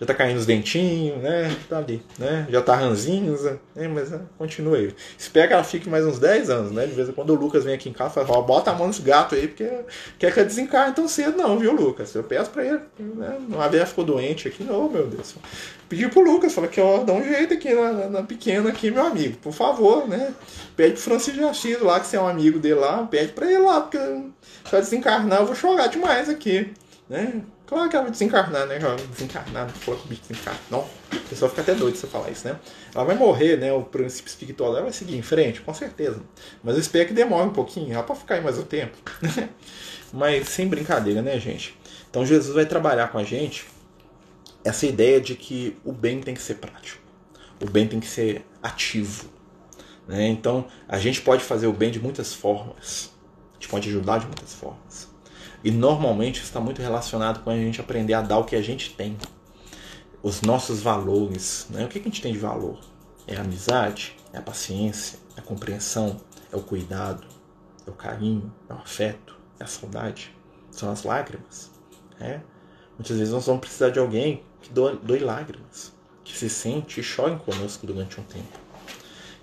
já 0.00 0.06
tá 0.06 0.14
caindo 0.14 0.38
os 0.38 0.46
dentinhos, 0.46 1.22
né? 1.22 1.54
Tá 1.68 1.78
ali, 1.78 2.02
né? 2.18 2.46
Já 2.50 2.60
tá 2.60 2.74
ranzinhos, 2.74 3.42
né? 3.42 3.58
Mas 3.88 4.10
né? 4.10 4.20
continua 4.36 4.76
aí. 4.76 4.94
Espero 5.16 5.48
que 5.48 5.54
ela 5.54 5.64
fique 5.64 5.88
mais 5.88 6.04
uns 6.04 6.18
10 6.18 6.50
anos, 6.50 6.72
né? 6.72 6.86
De 6.86 6.92
vez 6.92 7.08
em 7.08 7.12
quando 7.12 7.30
o 7.30 7.34
Lucas 7.34 7.64
vem 7.64 7.74
aqui 7.74 7.88
em 7.88 7.92
casa 7.92 8.22
e 8.22 8.26
fala, 8.26 8.42
bota 8.42 8.70
a 8.70 8.74
mão 8.74 8.86
nesse 8.86 9.02
gato 9.02 9.34
aí, 9.34 9.48
porque 9.48 9.68
quer 10.18 10.32
que 10.32 10.38
ela 10.38 10.48
desencarne 10.48 10.94
tão 10.94 11.08
cedo, 11.08 11.36
não, 11.36 11.58
viu, 11.58 11.72
Lucas? 11.72 12.14
Eu 12.14 12.24
peço 12.24 12.50
pra 12.50 12.64
ele, 12.64 12.80
né? 12.98 13.38
A 13.58 13.68
Bia 13.68 13.86
ficou 13.86 14.04
doente 14.04 14.48
aqui, 14.48 14.64
não, 14.64 14.88
meu 14.88 15.06
Deus. 15.06 15.34
Pedi 15.88 16.08
pro 16.08 16.22
Lucas, 16.22 16.52
falou 16.54 16.70
que, 16.70 16.80
ó, 16.80 17.04
dá 17.04 17.12
um 17.12 17.22
jeito 17.22 17.54
aqui 17.54 17.72
na, 17.74 17.92
na, 17.92 18.08
na, 18.08 18.22
pequena 18.22 18.70
aqui, 18.70 18.90
meu 18.90 19.06
amigo, 19.06 19.36
por 19.38 19.52
favor, 19.52 20.08
né? 20.08 20.34
Pede 20.76 20.94
pro 20.94 21.02
Francisco 21.02 21.38
de 21.38 21.44
Assis 21.44 21.80
lá, 21.80 22.00
que 22.00 22.06
você 22.06 22.16
é 22.16 22.20
um 22.20 22.28
amigo 22.28 22.58
dele 22.58 22.76
lá, 22.76 23.06
pede 23.06 23.32
pra 23.32 23.46
ele 23.46 23.58
lá, 23.58 23.82
porque 23.82 23.98
se 23.98 24.74
ela 24.74 24.82
desencarnar, 24.82 25.40
eu 25.40 25.46
vou 25.46 25.54
chorar 25.54 25.88
demais 25.88 26.28
aqui, 26.28 26.72
né? 27.08 27.42
Claro 27.66 27.88
que 27.88 27.96
ela 27.96 28.04
vai 28.04 28.12
desencarnar, 28.12 28.66
né? 28.66 28.78
Desencarnar, 29.10 29.68
falou 29.70 29.98
que 29.98 30.06
o 30.06 30.08
bicho 30.08 30.22
desencarna. 30.28 30.60
Não, 30.70 30.86
a 31.12 31.28
pessoa 31.28 31.48
fica 31.48 31.62
até 31.62 31.74
doida 31.74 31.96
se 31.96 32.02
você 32.02 32.06
falar 32.06 32.30
isso, 32.30 32.46
né? 32.46 32.56
Ela 32.94 33.04
vai 33.04 33.16
morrer, 33.16 33.56
né? 33.56 33.72
O 33.72 33.82
princípio 33.82 34.28
espiritual 34.28 34.70
dela 34.70 34.84
vai 34.84 34.92
seguir 34.92 35.16
em 35.16 35.22
frente, 35.22 35.60
com 35.60 35.72
certeza. 35.72 36.20
Mas 36.62 36.74
eu 36.74 36.80
espero 36.80 37.08
que 37.08 37.14
demore 37.14 37.48
um 37.48 37.52
pouquinho, 37.52 37.92
ela 37.92 38.02
pode 38.02 38.20
ficar 38.20 38.36
aí 38.36 38.42
mais 38.42 38.58
um 38.58 38.64
tempo. 38.64 38.96
Mas 40.12 40.48
sem 40.48 40.68
brincadeira, 40.68 41.22
né, 41.22 41.38
gente? 41.40 41.76
Então 42.10 42.24
Jesus 42.24 42.54
vai 42.54 42.66
trabalhar 42.66 43.08
com 43.08 43.18
a 43.18 43.24
gente 43.24 43.66
essa 44.64 44.86
ideia 44.86 45.20
de 45.20 45.34
que 45.34 45.76
o 45.84 45.92
bem 45.92 46.20
tem 46.20 46.34
que 46.34 46.42
ser 46.42 46.54
prático. 46.54 47.02
O 47.62 47.68
bem 47.68 47.86
tem 47.86 48.00
que 48.00 48.06
ser 48.06 48.44
ativo. 48.62 49.28
Né? 50.08 50.28
Então 50.28 50.66
a 50.88 50.98
gente 50.98 51.20
pode 51.20 51.44
fazer 51.44 51.66
o 51.66 51.72
bem 51.72 51.90
de 51.90 52.00
muitas 52.00 52.32
formas. 52.32 53.12
A 53.52 53.54
gente 53.54 53.68
pode 53.68 53.88
ajudar 53.88 54.18
de 54.18 54.26
muitas 54.26 54.54
formas. 54.54 55.08
E 55.62 55.70
normalmente 55.70 56.42
está 56.42 56.60
muito 56.60 56.82
relacionado 56.82 57.42
com 57.42 57.50
a 57.50 57.56
gente 57.56 57.80
aprender 57.80 58.14
a 58.14 58.22
dar 58.22 58.38
o 58.38 58.44
que 58.44 58.56
a 58.56 58.62
gente 58.62 58.94
tem. 58.94 59.16
Os 60.22 60.40
nossos 60.40 60.80
valores. 60.80 61.66
Né? 61.70 61.84
O 61.84 61.88
que 61.88 61.98
a 61.98 62.02
gente 62.02 62.22
tem 62.22 62.32
de 62.32 62.38
valor? 62.38 62.80
É 63.26 63.36
a 63.36 63.40
amizade, 63.40 64.16
é 64.32 64.38
a 64.38 64.42
paciência, 64.42 65.18
é 65.36 65.40
a 65.40 65.42
compreensão, 65.42 66.20
é 66.52 66.56
o 66.56 66.60
cuidado, 66.60 67.26
é 67.86 67.90
o 67.90 67.94
carinho, 67.94 68.52
é 68.68 68.74
o 68.74 68.76
afeto, 68.76 69.38
é 69.58 69.64
a 69.64 69.66
saudade, 69.66 70.34
são 70.70 70.90
as 70.90 71.04
lágrimas. 71.04 71.70
Né? 72.18 72.42
Muitas 72.98 73.18
vezes 73.18 73.32
nós 73.32 73.46
vamos 73.46 73.60
precisar 73.60 73.90
de 73.90 73.98
alguém 73.98 74.42
que 74.62 74.70
doe, 74.70 74.96
doe 75.02 75.18
lágrimas, 75.18 75.92
que 76.22 76.36
se 76.36 76.48
sente 76.48 77.00
e 77.00 77.02
chore 77.02 77.36
conosco 77.44 77.86
durante 77.86 78.20
um 78.20 78.24
tempo. 78.24 78.58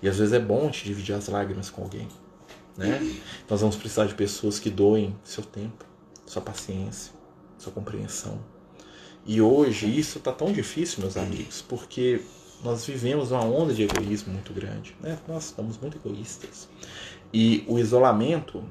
E 0.02 0.08
às 0.08 0.18
vezes 0.18 0.32
é 0.32 0.40
bom 0.40 0.70
te 0.70 0.84
dividir 0.84 1.14
as 1.14 1.28
lágrimas 1.28 1.70
com 1.70 1.82
alguém. 1.82 2.08
Né? 2.76 3.20
Nós 3.48 3.60
vamos 3.60 3.76
precisar 3.76 4.06
de 4.06 4.14
pessoas 4.14 4.58
que 4.58 4.70
doem 4.70 5.16
seu 5.22 5.44
tempo, 5.44 5.84
sua 6.26 6.42
paciência, 6.42 7.12
sua 7.58 7.72
compreensão. 7.72 8.40
E 9.24 9.40
hoje 9.40 9.86
isso 9.86 10.18
está 10.18 10.32
tão 10.32 10.52
difícil, 10.52 11.00
meus 11.00 11.16
amigos, 11.16 11.62
porque 11.62 12.20
nós 12.64 12.84
vivemos 12.84 13.30
uma 13.30 13.44
onda 13.44 13.72
de 13.74 13.82
egoísmo 13.82 14.32
muito 14.32 14.52
grande. 14.52 14.96
Né? 15.00 15.18
Nós 15.28 15.46
estamos 15.46 15.78
muito 15.78 15.98
egoístas. 15.98 16.68
E 17.32 17.64
o 17.68 17.78
isolamento 17.78 18.64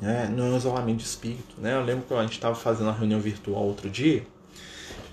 né, 0.00 0.32
não 0.34 0.46
é 0.46 0.50
um 0.50 0.56
isolamento 0.56 0.98
de 0.98 1.04
espírito. 1.04 1.54
Né? 1.58 1.74
Eu 1.74 1.82
lembro 1.82 2.04
que 2.06 2.14
a 2.14 2.22
gente 2.22 2.32
estava 2.32 2.54
fazendo 2.54 2.86
uma 2.86 2.92
reunião 2.92 3.20
virtual 3.20 3.64
outro 3.64 3.90
dia. 3.90 4.24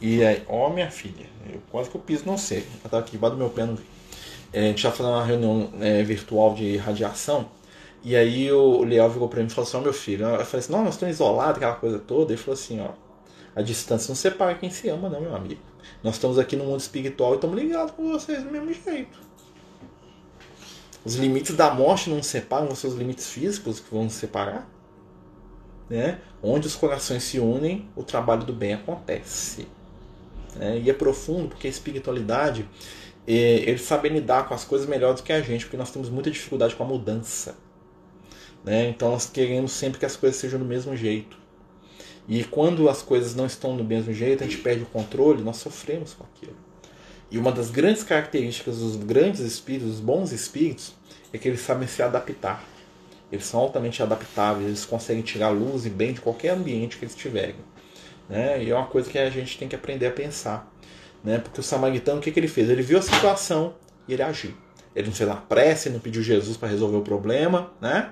E 0.02 0.24
aí, 0.24 0.44
ó, 0.48 0.70
minha 0.70 0.92
filha, 0.92 1.26
eu 1.52 1.62
quase 1.72 1.90
que 1.90 1.96
eu 1.96 2.02
piso, 2.02 2.24
não 2.26 2.38
sei. 2.38 2.60
Ela 2.60 2.86
estava 2.86 3.04
aqui 3.04 3.16
embaixo 3.16 3.36
do 3.36 3.40
meu 3.40 3.50
pé, 3.50 3.66
não 3.66 3.76
vi. 3.76 3.84
É, 4.54 4.60
a 4.60 4.68
gente 4.68 4.78
estava 4.78 4.96
fazendo 4.96 5.14
uma 5.14 5.26
reunião 5.26 5.70
é, 5.82 6.04
virtual 6.04 6.54
de 6.54 6.78
radiação. 6.78 7.50
E 8.04 8.16
aí 8.16 8.52
o 8.52 8.84
Léo 8.84 9.10
virou 9.10 9.28
para 9.28 9.40
mim 9.40 9.48
e 9.48 9.50
falou 9.50 9.68
assim: 9.68 9.78
Ó, 9.78 9.82
meu 9.82 9.94
filho. 9.94 10.26
Eu 10.26 10.46
falei 10.46 10.60
assim: 10.60 10.72
Não, 10.72 10.84
nós 10.84 10.94
estamos 10.94 11.16
isolados, 11.16 11.58
aquela 11.58 11.76
coisa 11.76 11.98
toda. 11.98 12.32
Ele 12.32 12.42
falou 12.42 12.54
assim: 12.54 12.80
Ó, 12.80 12.90
a 13.56 13.62
distância 13.62 14.10
não 14.10 14.16
separa 14.16 14.54
quem 14.56 14.70
se 14.70 14.88
ama, 14.90 15.10
não, 15.10 15.20
meu 15.20 15.36
amigo. 15.36 15.62
Nós 16.04 16.16
estamos 16.16 16.38
aqui 16.38 16.56
no 16.56 16.66
mundo 16.66 16.80
espiritual 16.80 17.34
e 17.34 17.36
estamos 17.36 17.60
ligados 17.60 17.92
com 17.92 18.12
vocês 18.12 18.44
do 18.44 18.52
mesmo 18.52 18.72
jeito. 18.74 19.18
Os 21.04 21.16
limites 21.16 21.56
da 21.56 21.74
morte 21.74 22.10
não 22.10 22.22
separam 22.22 22.68
os 22.70 22.80
seus 22.80 22.94
limites 22.94 23.30
físicos 23.30 23.80
que 23.80 23.94
vão 23.94 24.10
separar. 24.10 24.68
Né? 25.90 26.20
Onde 26.42 26.68
os 26.68 26.76
corações 26.76 27.24
se 27.24 27.40
unem, 27.40 27.88
o 27.96 28.04
trabalho 28.04 28.44
do 28.44 28.54
bem 28.54 28.74
acontece. 28.74 29.68
Né? 30.56 30.80
E 30.80 30.90
é 30.90 30.94
profundo 30.94 31.50
porque 31.50 31.68
a 31.68 31.70
espiritualidade 31.70 32.68
ele 33.28 33.80
sabe 33.80 34.08
lidar 34.10 34.48
com 34.48 34.54
as 34.54 34.64
coisas 34.64 34.88
melhor 34.88 35.16
do 35.16 35.24
que 35.24 35.34
a 35.34 35.42
gente, 35.42 35.66
porque 35.66 35.78
nós 35.78 35.90
temos 35.90 36.10
muita 36.10 36.30
dificuldade 36.30 36.76
com 36.76 36.84
a 36.84 36.88
mudança. 36.88 37.56
Né? 38.64 38.90
Então 38.90 39.12
nós 39.12 39.26
queremos 39.28 39.72
sempre 39.72 40.00
que 40.00 40.06
as 40.06 40.16
coisas 40.16 40.40
sejam 40.40 40.60
do 40.60 40.66
mesmo 40.66 40.96
jeito. 40.96 41.38
E 42.28 42.44
quando 42.44 42.90
as 42.90 43.02
coisas 43.02 43.36
não 43.36 43.46
estão 43.46 43.78
do 43.78 43.84
mesmo 43.84 44.12
jeito, 44.14 44.44
a 44.44 44.48
gente 44.48 44.60
perde 44.60 44.84
o 44.84 44.88
controle, 44.88 45.44
nós 45.44 45.58
sofremos 45.58 46.14
com 46.14 46.24
aquilo. 46.24 46.56
E 47.30 47.38
uma 47.38 47.52
das 47.52 47.70
grandes 47.70 48.04
características 48.04 48.78
dos 48.78 48.96
grandes 48.96 49.42
espíritos, 49.42 49.90
dos 49.90 50.00
bons 50.00 50.32
espíritos, 50.32 50.94
é 51.34 51.38
que 51.38 51.48
eles 51.48 51.62
sabem 51.62 51.88
se 51.88 52.02
adaptar. 52.02 52.64
Eles 53.36 53.46
são 53.46 53.60
altamente 53.60 54.02
adaptáveis, 54.02 54.68
eles 54.68 54.86
conseguem 54.86 55.22
tirar 55.22 55.50
luz 55.50 55.86
e 55.86 55.90
bem 55.90 56.14
de 56.14 56.22
qualquer 56.22 56.50
ambiente 56.50 56.98
que 56.98 57.06
eles 57.06 57.16
tiverem. 57.16 57.56
Né? 58.30 58.64
E 58.64 58.72
é 58.72 58.76
uma 58.76 58.88
coisa 58.88 59.10
que 59.10 59.18
a 59.18 59.30
gente 59.30 59.58
tem 59.58 59.68
que 59.68 59.76
aprender 59.76 60.08
a 60.08 60.12
pensar. 60.12 60.72
Né? 61.24 61.38
Porque 61.38 61.60
o 61.60 61.64
samaritano, 61.64 62.20
o 62.20 62.22
que, 62.22 62.32
que 62.32 62.40
ele 62.40 62.48
fez? 62.48 62.70
Ele 62.70 62.82
viu 62.82 62.98
a 62.98 63.02
situação 63.02 63.76
e 64.08 64.14
ele 64.14 64.24
agiu. 64.24 64.54
Ele 64.96 65.08
não 65.08 65.14
fez 65.14 65.30
a 65.30 65.36
prece, 65.36 65.90
não 65.90 66.00
pediu 66.00 66.24
Jesus 66.24 66.56
para 66.56 66.70
resolver 66.70 66.98
o 66.98 67.02
problema, 67.02 67.72
né? 67.82 68.12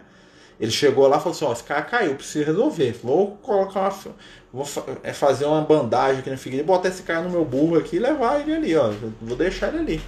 Ele 0.59 0.71
chegou 0.71 1.07
lá 1.07 1.17
e 1.17 1.19
falou 1.19 1.34
assim: 1.34 1.45
Ó, 1.45 1.53
esse 1.53 1.63
cara 1.63 1.82
caiu, 1.82 2.15
preciso 2.15 2.45
resolver. 2.45 2.99
Vou 3.01 3.38
colocar 3.38 3.80
uma. 3.80 4.15
Vou 4.51 4.67
é 5.01 5.13
fazer 5.13 5.45
uma 5.45 5.61
bandagem 5.61 6.19
aqui 6.19 6.30
na 6.30 6.38
figueira, 6.38 6.65
botar 6.65 6.89
esse 6.89 7.01
cara 7.03 7.21
no 7.21 7.30
meu 7.30 7.45
burro 7.45 7.78
aqui 7.78 7.95
e 7.95 7.99
levar 7.99 8.41
ele 8.41 8.53
ali, 8.53 8.76
ó. 8.76 8.91
Vou 9.21 9.38
deixar 9.38 9.69
ele 9.69 9.80
ali. 9.80 10.01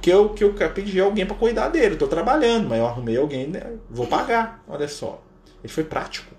Que 0.00 0.10
eu, 0.10 0.30
que 0.30 0.42
eu 0.42 0.54
pedi 0.72 1.00
alguém 1.00 1.26
para 1.26 1.36
cuidar 1.36 1.68
dele. 1.68 1.94
Estou 1.94 2.08
trabalhando, 2.08 2.68
mas 2.68 2.78
eu 2.78 2.86
arrumei 2.86 3.16
alguém, 3.16 3.46
né? 3.46 3.74
vou 3.88 4.06
pagar. 4.06 4.62
Olha 4.66 4.88
só. 4.88 5.22
Ele 5.62 5.72
foi 5.72 5.84
prático. 5.84 6.34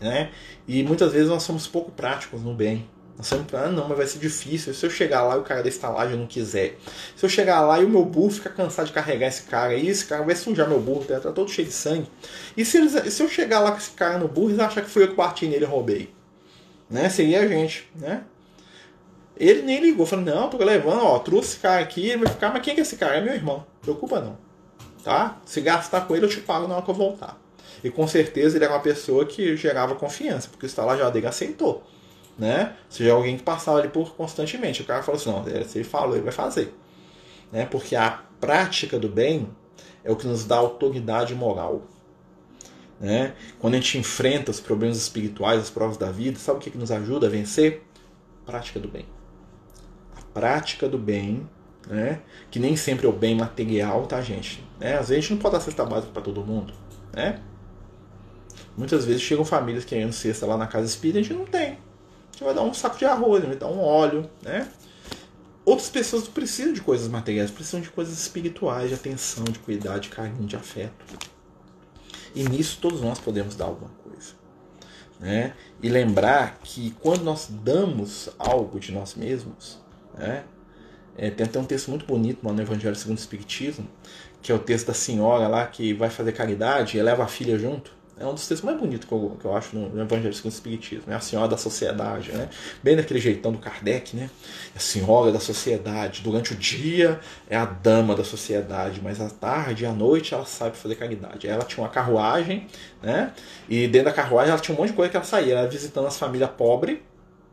Né? 0.00 0.30
E 0.66 0.82
muitas 0.82 1.12
vezes 1.12 1.28
nós 1.28 1.42
somos 1.42 1.66
pouco 1.66 1.90
práticos 1.92 2.42
no 2.42 2.54
bem. 2.54 2.88
Nós 3.16 3.26
somos, 3.26 3.46
ah, 3.54 3.68
não, 3.68 3.88
mas 3.88 3.96
vai 3.96 4.06
ser 4.06 4.18
difícil. 4.18 4.74
Se 4.74 4.84
eu 4.84 4.90
chegar 4.90 5.22
lá 5.22 5.36
e 5.36 5.38
o 5.38 5.42
cara 5.42 5.62
da 5.62 5.68
estalagem 5.68 6.16
não 6.16 6.26
quiser. 6.26 6.78
Se 7.14 7.24
eu 7.24 7.30
chegar 7.30 7.60
lá 7.60 7.80
e 7.80 7.84
o 7.84 7.88
meu 7.88 8.04
burro 8.04 8.30
fica 8.30 8.50
cansado 8.50 8.86
de 8.86 8.92
carregar 8.92 9.28
esse 9.28 9.42
cara 9.44 9.72
aí, 9.72 9.88
esse 9.88 10.04
cara 10.04 10.22
vai 10.22 10.34
sujar 10.34 10.68
meu 10.68 10.80
burro, 10.80 11.04
tá, 11.04 11.20
tá 11.20 11.30
todo 11.30 11.50
cheio 11.50 11.68
de 11.68 11.74
sangue. 11.74 12.08
E 12.56 12.64
se, 12.64 12.78
eles, 12.78 13.12
se 13.12 13.22
eu 13.22 13.28
chegar 13.28 13.60
lá 13.60 13.70
com 13.70 13.78
esse 13.78 13.90
cara 13.90 14.18
no 14.18 14.28
burro, 14.28 14.48
eles 14.48 14.58
acham 14.58 14.82
que 14.82 14.90
fui 14.90 15.04
eu 15.04 15.08
que 15.08 15.14
bati 15.14 15.46
nele 15.46 15.64
e 15.64 15.68
roubei. 15.68 16.12
Né? 16.90 17.08
Seria 17.08 17.42
a 17.42 17.46
gente, 17.46 17.88
né? 17.94 18.24
Ele 19.36 19.62
nem 19.62 19.80
ligou, 19.80 20.06
falou, 20.06 20.24
não, 20.24 20.48
tô 20.48 20.58
levando, 20.58 21.04
ó, 21.04 21.18
trouxe 21.18 21.50
esse 21.50 21.58
cara 21.58 21.80
aqui, 21.80 22.10
ele 22.10 22.24
vai 22.24 22.32
ficar, 22.32 22.52
mas 22.52 22.62
quem 22.62 22.76
é 22.76 22.80
esse 22.80 22.96
cara? 22.96 23.16
É 23.16 23.20
meu 23.20 23.34
irmão. 23.34 23.66
Preocupa 23.80 24.20
não. 24.20 24.36
Tá? 25.02 25.40
Se 25.44 25.60
gastar 25.60 26.02
com 26.02 26.14
ele, 26.14 26.26
eu 26.26 26.30
te 26.30 26.40
pago 26.40 26.68
na 26.68 26.76
hora 26.76 26.84
que 26.84 26.90
eu 26.90 26.94
voltar. 26.94 27.40
E 27.82 27.90
com 27.90 28.06
certeza 28.06 28.56
ele 28.56 28.64
era 28.64 28.74
uma 28.74 28.80
pessoa 28.80 29.24
que 29.24 29.56
gerava 29.56 29.94
confiança, 29.94 30.48
porque 30.48 30.66
o 30.66 30.68
estalajador 30.68 31.12
dele 31.12 31.26
aceitou 31.26 31.82
né? 32.38 32.74
Seja 32.88 33.12
alguém 33.12 33.36
que 33.36 33.42
passava 33.42 33.78
ali 33.78 33.88
por 33.88 34.14
constantemente. 34.14 34.82
O 34.82 34.84
cara 34.84 35.02
falou 35.02 35.20
assim, 35.20 35.30
não, 35.30 35.46
é, 35.46 35.64
se 35.64 35.78
ele 35.78 35.84
falou, 35.84 36.14
ele 36.14 36.24
vai 36.24 36.32
fazer. 36.32 36.74
Né? 37.50 37.66
Porque 37.66 37.94
a 37.94 38.22
prática 38.40 38.98
do 38.98 39.08
bem 39.08 39.48
é 40.02 40.10
o 40.10 40.16
que 40.16 40.26
nos 40.26 40.44
dá 40.44 40.56
autoridade 40.56 41.34
moral. 41.34 41.82
Né? 42.98 43.34
Quando 43.58 43.74
a 43.74 43.76
gente 43.78 43.98
enfrenta 43.98 44.50
os 44.50 44.60
problemas 44.60 44.96
espirituais, 44.96 45.60
as 45.60 45.70
provas 45.70 45.96
da 45.96 46.10
vida, 46.10 46.38
sabe 46.38 46.58
o 46.58 46.60
que, 46.60 46.70
que 46.70 46.78
nos 46.78 46.90
ajuda 46.90 47.26
a 47.26 47.30
vencer? 47.30 47.82
Prática 48.46 48.80
do 48.80 48.88
bem. 48.88 49.06
A 50.34 50.40
prática 50.40 50.88
do 50.88 50.98
bem, 50.98 51.48
né? 51.86 52.20
que 52.50 52.58
nem 52.58 52.76
sempre 52.76 53.06
é 53.06 53.08
o 53.08 53.12
bem 53.12 53.34
material, 53.36 54.06
tá, 54.06 54.20
gente? 54.20 54.64
Né? 54.80 54.94
Às 54.94 55.08
vezes 55.08 55.10
a 55.10 55.20
gente 55.20 55.30
não 55.32 55.38
pode 55.38 55.54
dar 55.54 55.60
cesta 55.60 55.84
básica 55.84 56.12
para 56.12 56.22
todo 56.22 56.44
mundo. 56.44 56.72
Né? 57.12 57.40
Muitas 58.76 59.04
vezes 59.04 59.22
chegam 59.22 59.44
famílias 59.44 59.84
querendo 59.84 60.12
cesta 60.12 60.46
lá 60.46 60.56
na 60.56 60.66
casa 60.66 60.86
espírita 60.86 61.18
e 61.18 61.20
a 61.20 61.24
gente 61.24 61.34
não 61.36 61.44
tem 61.44 61.78
gente 62.42 62.44
vai 62.44 62.54
dar 62.54 62.62
um 62.62 62.74
saco 62.74 62.98
de 62.98 63.04
arroz, 63.04 63.44
vai 63.44 63.56
dar 63.56 63.68
um 63.68 63.80
óleo, 63.80 64.28
né? 64.42 64.68
Outras 65.64 65.88
pessoas 65.88 66.26
precisam 66.26 66.72
de 66.72 66.80
coisas 66.80 67.06
materiais, 67.06 67.50
precisam 67.50 67.80
de 67.80 67.88
coisas 67.88 68.18
espirituais, 68.18 68.88
de 68.88 68.96
atenção, 68.96 69.44
de 69.44 69.60
cuidado, 69.60 70.00
de 70.00 70.08
carinho, 70.08 70.44
de 70.44 70.56
afeto. 70.56 71.16
E 72.34 72.42
nisso 72.42 72.78
todos 72.80 73.00
nós 73.00 73.20
podemos 73.20 73.54
dar 73.54 73.66
alguma 73.66 73.90
coisa. 74.02 74.32
Né? 75.20 75.54
E 75.80 75.88
lembrar 75.88 76.58
que 76.64 76.90
quando 77.00 77.22
nós 77.22 77.48
damos 77.48 78.28
algo 78.38 78.80
de 78.80 78.90
nós 78.90 79.14
mesmos, 79.14 79.78
né? 80.16 80.44
É, 81.16 81.30
tem 81.30 81.46
até 81.46 81.58
um 81.58 81.64
texto 81.64 81.88
muito 81.88 82.06
bonito 82.06 82.40
no 82.42 82.60
Evangelho 82.60 82.96
segundo 82.96 83.18
o 83.18 83.20
Espiritismo, 83.20 83.86
que 84.40 84.50
é 84.50 84.54
o 84.54 84.58
texto 84.58 84.86
da 84.86 84.94
senhora 84.94 85.46
lá 85.46 85.66
que 85.66 85.92
vai 85.92 86.08
fazer 86.08 86.32
caridade 86.32 86.96
e 86.96 87.02
leva 87.02 87.24
a 87.24 87.28
filha 87.28 87.58
junto. 87.58 88.02
É 88.18 88.26
um 88.26 88.34
dos 88.34 88.46
textos 88.46 88.64
mais 88.64 88.78
bonitos 88.78 89.08
que 89.08 89.12
eu, 89.12 89.36
que 89.40 89.44
eu 89.44 89.56
acho 89.56 89.74
no, 89.74 90.00
Evangelho 90.00 90.32
segundo 90.32 90.52
o 90.52 90.54
Espiritismo. 90.54 91.10
É 91.10 91.14
a 91.14 91.20
senhora 91.20 91.48
da 91.48 91.56
sociedade, 91.56 92.30
né? 92.30 92.48
Bem 92.82 92.94
daquele 92.94 93.18
jeitão 93.18 93.50
do 93.50 93.58
Kardec, 93.58 94.14
né? 94.14 94.30
A 94.76 94.78
senhora 94.78 95.32
da 95.32 95.40
sociedade. 95.40 96.22
Durante 96.22 96.52
o 96.52 96.56
dia 96.56 97.18
é 97.48 97.56
a 97.56 97.64
dama 97.64 98.14
da 98.14 98.22
sociedade, 98.22 99.00
mas 99.02 99.20
à 99.20 99.28
tarde 99.28 99.82
e 99.82 99.86
à 99.86 99.92
noite 99.92 100.34
ela 100.34 100.44
sabe 100.44 100.76
fazer 100.76 100.94
caridade. 100.94 101.48
Ela 101.48 101.64
tinha 101.64 101.82
uma 101.82 101.90
carruagem, 101.90 102.68
né? 103.02 103.32
E 103.68 103.88
dentro 103.88 104.04
da 104.04 104.12
carruagem 104.12 104.52
ela 104.52 104.60
tinha 104.60 104.76
um 104.76 104.78
monte 104.78 104.90
de 104.90 104.96
coisa 104.96 105.10
que 105.10 105.16
ela 105.16 105.26
saía. 105.26 105.54
Ela 105.54 105.68
visitando 105.68 106.06
as 106.06 106.16
famílias 106.16 106.50
pobres 106.50 106.98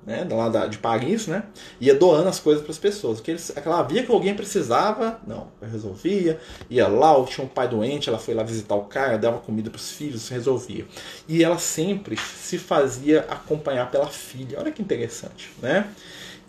né, 0.06 0.28
lá 0.30 0.68
de 0.68 0.78
Paris, 0.78 1.28
né, 1.28 1.44
ia 1.80 1.94
doando 1.94 2.30
as 2.30 2.40
coisas 2.40 2.64
para 2.64 2.72
as 2.72 2.78
pessoas. 2.78 3.20
Que 3.20 3.32
eles, 3.32 3.52
ela 3.56 3.84
via 3.84 4.04
que 4.04 4.12
alguém 4.12 4.34
precisava, 4.34 5.20
não, 5.28 5.48
resolvia, 5.62 6.40
ia 6.70 6.88
lá, 6.88 7.24
tinha 7.26 7.46
um 7.46 7.50
pai 7.50 7.68
doente, 7.68 8.10
ela 8.10 8.20
foi 8.20 8.34
lá 8.34 8.44
visitar 8.44 8.76
o 8.76 8.84
cara, 8.84 9.18
dava 9.18 9.40
comida 9.40 9.70
para 9.70 9.78
os 9.78 9.92
filhos, 9.92 10.30
resolvia. 10.30 10.86
E 11.28 11.44
ela 11.44 11.58
sempre 11.58 12.18
se 12.18 12.58
fazia 12.58 13.22
acompanhar 13.30 13.90
pela 13.92 14.08
filha. 14.08 14.60
Olha 14.60 14.72
que 14.72 14.82
interessante, 14.82 15.52
né? 15.62 15.88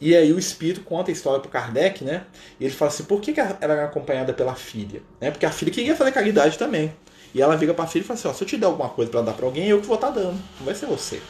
E 0.01 0.17
aí 0.17 0.33
o 0.33 0.39
espírito 0.39 0.81
conta 0.81 1.11
a 1.11 1.13
história 1.13 1.41
para 1.41 1.51
Kardec, 1.51 2.03
né? 2.03 2.25
E 2.59 2.65
ele 2.65 2.73
fala 2.73 2.91
assim, 2.91 3.05
por 3.05 3.21
que, 3.21 3.35
que 3.35 3.41
ela 3.41 3.59
era 3.61 3.85
acompanhada 3.85 4.33
pela 4.33 4.55
filha? 4.55 5.03
Né? 5.21 5.31
Porque 5.31 5.45
a 5.45 5.51
filha 5.51 5.71
queria 5.71 5.95
fazer 5.95 6.11
caridade 6.11 6.57
também. 6.57 6.95
E 7.35 7.43
ela 7.43 7.57
vira 7.57 7.75
para 7.75 7.85
a 7.85 7.87
filha 7.87 8.03
e 8.03 8.07
fala 8.07 8.19
assim, 8.19 8.29
ó, 8.29 8.33
se 8.33 8.43
eu 8.43 8.49
te 8.49 8.57
der 8.57 8.67
alguma 8.67 8.89
coisa 8.89 9.11
para 9.11 9.21
dar 9.21 9.35
para 9.35 9.45
alguém, 9.45 9.69
eu 9.69 9.81
que 9.81 9.87
vou 9.87 9.97
estar 9.97 10.09
tá 10.09 10.15
dando, 10.15 10.41
não 10.59 10.65
vai 10.65 10.75
ser 10.75 10.87
você. 10.87 11.21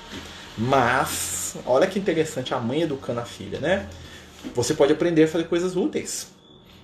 Mas, 0.61 1.57
olha 1.65 1.87
que 1.87 1.99
interessante 1.99 2.53
a 2.53 2.59
mãe 2.59 2.83
educando 2.83 3.21
a 3.21 3.25
filha, 3.25 3.59
né? 3.59 3.89
Você 4.55 4.75
pode 4.75 4.93
aprender 4.93 5.25
a 5.25 5.29
fazer 5.29 5.45
coisas 5.45 5.75
úteis. 5.75 6.29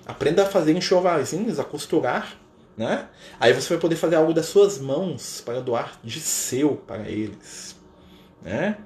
Aprenda 0.03 0.43
a 0.43 0.45
fazer 0.47 0.75
enxovalzinhos, 0.75 1.59
a 1.59 1.63
costurar, 1.63 2.39
né? 2.75 3.07
Aí 3.39 3.53
você 3.53 3.69
vai 3.69 3.77
poder 3.77 3.95
fazer 3.95 4.15
algo 4.15 4.33
das 4.33 4.47
suas 4.47 4.79
mãos 4.79 5.43
para 5.45 5.59
doar 5.61 5.99
de 6.03 6.19
seu 6.19 6.75
para 6.75 7.07
eles, 7.07 7.75
né? 8.41 8.77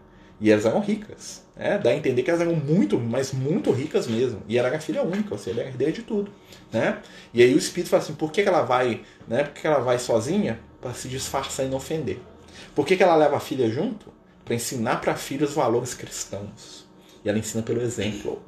E 0.41 0.51
elas 0.51 0.65
eram 0.65 0.81
ricas, 0.81 1.41
né? 1.55 1.77
Dá 1.77 1.91
a 1.91 1.95
entender 1.95 2.23
que 2.23 2.29
elas 2.29 2.41
eram 2.41 2.55
muito, 2.55 2.99
mas 2.99 3.31
muito 3.31 3.71
ricas 3.71 4.07
mesmo. 4.07 4.41
E 4.45 4.57
ela 4.57 4.67
era 4.67 4.79
filha 4.79 5.03
única, 5.03 5.33
ou 5.33 5.37
seja, 5.37 5.51
ela 5.51 5.61
era 5.61 5.69
herdeira 5.69 5.93
de 5.93 6.01
tudo, 6.01 6.29
né? 6.69 6.99
E 7.33 7.41
aí 7.41 7.53
o 7.53 7.57
espírito 7.57 7.89
fala 7.89 8.03
assim, 8.03 8.13
por 8.13 8.29
que 8.29 8.41
ela 8.41 8.63
vai, 8.63 9.03
né? 9.25 9.43
Por 9.45 9.53
que 9.53 9.65
ela 9.65 9.79
vai 9.79 9.99
sozinha? 9.99 10.59
Para 10.81 10.93
se 10.93 11.07
disfarçar 11.07 11.65
e 11.65 11.69
não 11.69 11.77
ofender. 11.77 12.19
Por 12.75 12.85
que, 12.85 12.97
que 12.97 13.03
ela 13.03 13.15
leva 13.15 13.37
a 13.37 13.39
filha 13.39 13.69
junto? 13.69 14.11
Para 14.51 14.55
ensinar 14.55 14.99
para 14.99 15.13
a 15.13 15.15
filha 15.15 15.45
os 15.45 15.53
valores 15.53 15.93
cristãos. 15.93 16.85
E 17.23 17.29
ela 17.29 17.39
ensina 17.39 17.63
pelo 17.63 17.81
exemplo. 17.81 18.41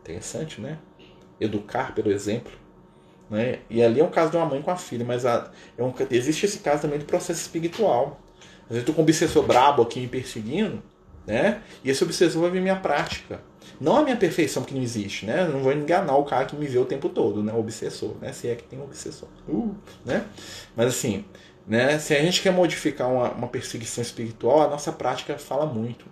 Interessante, 0.00 0.60
né? 0.60 0.78
Educar 1.40 1.94
pelo 1.94 2.10
exemplo. 2.10 2.50
Né? 3.30 3.60
E 3.70 3.80
ali 3.80 4.00
é 4.00 4.04
um 4.04 4.10
caso 4.10 4.32
de 4.32 4.36
uma 4.36 4.46
mãe 4.46 4.60
com 4.60 4.72
a 4.72 4.76
filha, 4.76 5.04
mas 5.04 5.24
a, 5.24 5.48
é 5.76 5.82
um, 5.82 5.94
existe 6.10 6.46
esse 6.46 6.58
caso 6.58 6.82
também 6.82 6.98
do 6.98 7.04
processo 7.04 7.40
espiritual. 7.40 8.20
Às 8.64 8.70
vezes 8.70 8.82
eu 8.82 8.86
tô 8.86 8.94
com 8.94 9.02
um 9.02 9.04
obsessor 9.04 9.46
brabo 9.46 9.82
aqui 9.82 10.00
me 10.00 10.08
perseguindo, 10.08 10.82
né? 11.24 11.62
E 11.84 11.90
esse 11.90 12.02
obsessor 12.02 12.42
vai 12.42 12.50
ver 12.50 12.60
minha 12.60 12.76
prática. 12.76 13.40
Não 13.80 13.96
a 13.96 14.02
minha 14.02 14.16
perfeição 14.16 14.64
que 14.64 14.74
não 14.74 14.82
existe, 14.82 15.24
né? 15.24 15.42
Eu 15.42 15.52
não 15.52 15.60
vou 15.60 15.72
enganar 15.72 16.16
o 16.16 16.24
cara 16.24 16.46
que 16.46 16.56
me 16.56 16.66
vê 16.66 16.78
o 16.78 16.84
tempo 16.84 17.08
todo, 17.08 17.44
né? 17.44 17.52
O 17.52 17.60
obsessor, 17.60 18.16
né? 18.20 18.32
Se 18.32 18.48
é 18.48 18.56
que 18.56 18.64
tem 18.64 18.76
um 18.76 18.82
obsessor. 18.82 19.28
Uh, 19.46 19.72
né? 20.04 20.24
Mas 20.74 20.88
assim, 20.88 21.24
né? 21.68 21.98
Se 21.98 22.14
a 22.14 22.22
gente 22.22 22.40
quer 22.40 22.50
modificar 22.50 23.12
uma, 23.12 23.30
uma 23.30 23.46
perseguição 23.46 24.00
espiritual, 24.00 24.62
a 24.62 24.68
nossa 24.68 24.90
prática 24.90 25.36
fala 25.38 25.66
muito. 25.66 26.06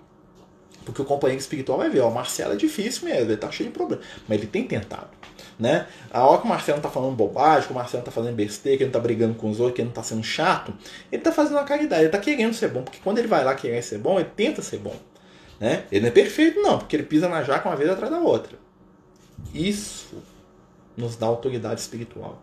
Porque 0.85 1.03
o 1.03 1.05
companheiro 1.05 1.41
espiritual 1.41 1.79
vai 1.79 1.89
ver, 1.91 2.01
ó, 2.01 2.09
o 2.09 2.15
Marcelo 2.15 2.53
é 2.53 2.57
difícil 2.57 3.09
mesmo, 3.09 3.31
ele 3.31 3.37
tá 3.37 3.51
cheio 3.51 3.71
de 3.71 3.75
problemas. 3.75 4.05
Mas 4.29 4.39
ele 4.39 4.47
tem 4.47 4.65
tentado. 4.65 5.09
Né? 5.59 5.87
A 6.13 6.25
hora 6.25 6.41
que 6.41 6.45
o 6.45 6.49
Marcelo 6.49 6.81
tá 6.81 6.91
falando 6.91 7.17
bobagem, 7.17 7.67
que 7.67 7.73
o 7.73 7.75
Marcelo 7.75 8.05
tá 8.05 8.11
fazendo 8.11 8.37
besteira, 8.37 8.77
que 8.77 8.85
ele 8.85 8.93
não 8.93 8.93
tá 8.93 9.01
brigando 9.01 9.35
com 9.35 9.51
os 9.51 9.59
outros, 9.59 9.75
que 9.75 9.81
ele 9.81 9.89
não 9.89 9.95
tá 9.95 10.03
sendo 10.03 10.23
chato, 10.23 10.73
ele 11.11 11.23
tá 11.23 11.33
fazendo 11.33 11.59
a 11.59 11.65
caridade, 11.65 12.03
ele 12.03 12.11
tá 12.11 12.19
querendo 12.19 12.55
ser 12.55 12.69
bom. 12.69 12.83
Porque 12.83 13.01
quando 13.03 13.19
ele 13.19 13.27
vai 13.27 13.43
lá 13.43 13.55
querer 13.55 13.83
ser 13.83 13.99
bom, 13.99 14.21
ele 14.21 14.29
tenta 14.37 14.61
ser 14.61 14.79
bom. 14.79 14.95
Né? 15.59 15.85
Ele 15.91 16.03
não 16.03 16.09
é 16.09 16.13
perfeito, 16.13 16.61
não, 16.61 16.79
porque 16.79 16.95
ele 16.95 17.03
pisa 17.03 17.29
na 17.29 17.43
jaca 17.43 17.69
uma 17.69 17.77
vez 17.77 17.89
atrás 17.89 18.13
da 18.13 18.21
outra. 18.21 18.59
Isso 19.55 20.23
nos 20.97 21.17
dá 21.17 21.27
autoridade 21.27 21.81
espiritual. 21.81 22.43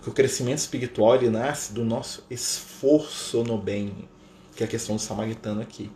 Porque 0.00 0.10
o 0.10 0.12
crescimento 0.12 0.58
espiritual 0.58 1.16
ele 1.16 1.28
nasce 1.28 1.72
do 1.72 1.84
nosso 1.84 2.24
esforço 2.30 3.44
no 3.44 3.58
bem, 3.58 4.08
que 4.56 4.62
é 4.62 4.66
a 4.66 4.68
questão 4.68 4.96
do 4.96 5.00
samaritano 5.02 5.60
aqui. 5.60 5.90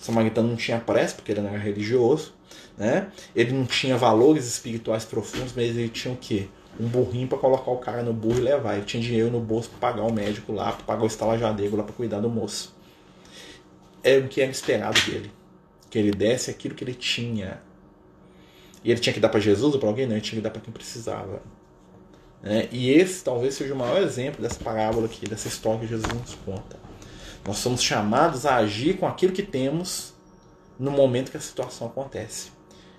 O 0.00 0.02
samaritano 0.02 0.48
não 0.48 0.56
tinha 0.56 0.80
pressa, 0.80 1.14
porque 1.14 1.32
ele 1.32 1.42
não 1.42 1.50
era 1.50 1.58
religioso, 1.58 2.32
né? 2.76 3.12
ele 3.36 3.52
não 3.52 3.66
tinha 3.66 3.96
valores 3.96 4.46
espirituais 4.46 5.04
profundos, 5.04 5.52
mas 5.54 5.76
ele 5.76 5.90
tinha 5.90 6.14
o 6.14 6.16
quê? 6.16 6.48
Um 6.78 6.86
burrinho 6.86 7.28
para 7.28 7.36
colocar 7.36 7.70
o 7.70 7.76
cara 7.76 8.02
no 8.02 8.12
burro 8.14 8.38
e 8.38 8.42
levar. 8.42 8.76
Ele 8.76 8.86
tinha 8.86 9.02
dinheiro 9.02 9.30
no 9.30 9.40
bolso 9.40 9.68
para 9.68 9.92
pagar 9.92 10.06
o 10.06 10.12
médico 10.12 10.52
lá, 10.52 10.72
para 10.72 10.84
pagar 10.84 11.02
o 11.02 11.06
estalajadeiro 11.06 11.76
lá 11.76 11.82
para 11.82 11.92
cuidar 11.92 12.20
do 12.20 12.30
moço. 12.30 12.74
É 14.02 14.16
o 14.16 14.28
que 14.28 14.40
era 14.40 14.50
esperado 14.50 14.98
dele 15.02 15.30
que 15.90 15.98
ele 15.98 16.12
desse 16.12 16.50
aquilo 16.50 16.74
que 16.74 16.84
ele 16.84 16.94
tinha. 16.94 17.60
E 18.82 18.90
ele 18.90 19.00
tinha 19.00 19.12
que 19.12 19.20
dar 19.20 19.28
para 19.28 19.40
Jesus 19.40 19.74
ou 19.74 19.80
para 19.80 19.88
alguém? 19.88 20.06
Não, 20.06 20.14
ele 20.14 20.22
tinha 20.22 20.40
que 20.40 20.42
dar 20.42 20.50
para 20.50 20.62
quem 20.62 20.72
precisava. 20.72 21.42
Né? 22.42 22.68
E 22.70 22.90
esse 22.90 23.22
talvez 23.22 23.54
seja 23.54 23.74
o 23.74 23.76
maior 23.76 24.00
exemplo 24.02 24.42
dessa 24.42 24.62
parábola 24.62 25.06
aqui, 25.06 25.28
dessa 25.28 25.48
história 25.48 25.80
que 25.80 25.86
Jesus 25.86 26.12
nos 26.12 26.34
conta. 26.36 26.78
Nós 27.46 27.58
somos 27.58 27.82
chamados 27.82 28.46
a 28.46 28.56
agir 28.56 28.98
com 28.98 29.06
aquilo 29.06 29.32
que 29.32 29.42
temos 29.42 30.14
no 30.78 30.90
momento 30.90 31.30
que 31.30 31.36
a 31.36 31.40
situação 31.40 31.86
acontece. 31.86 32.50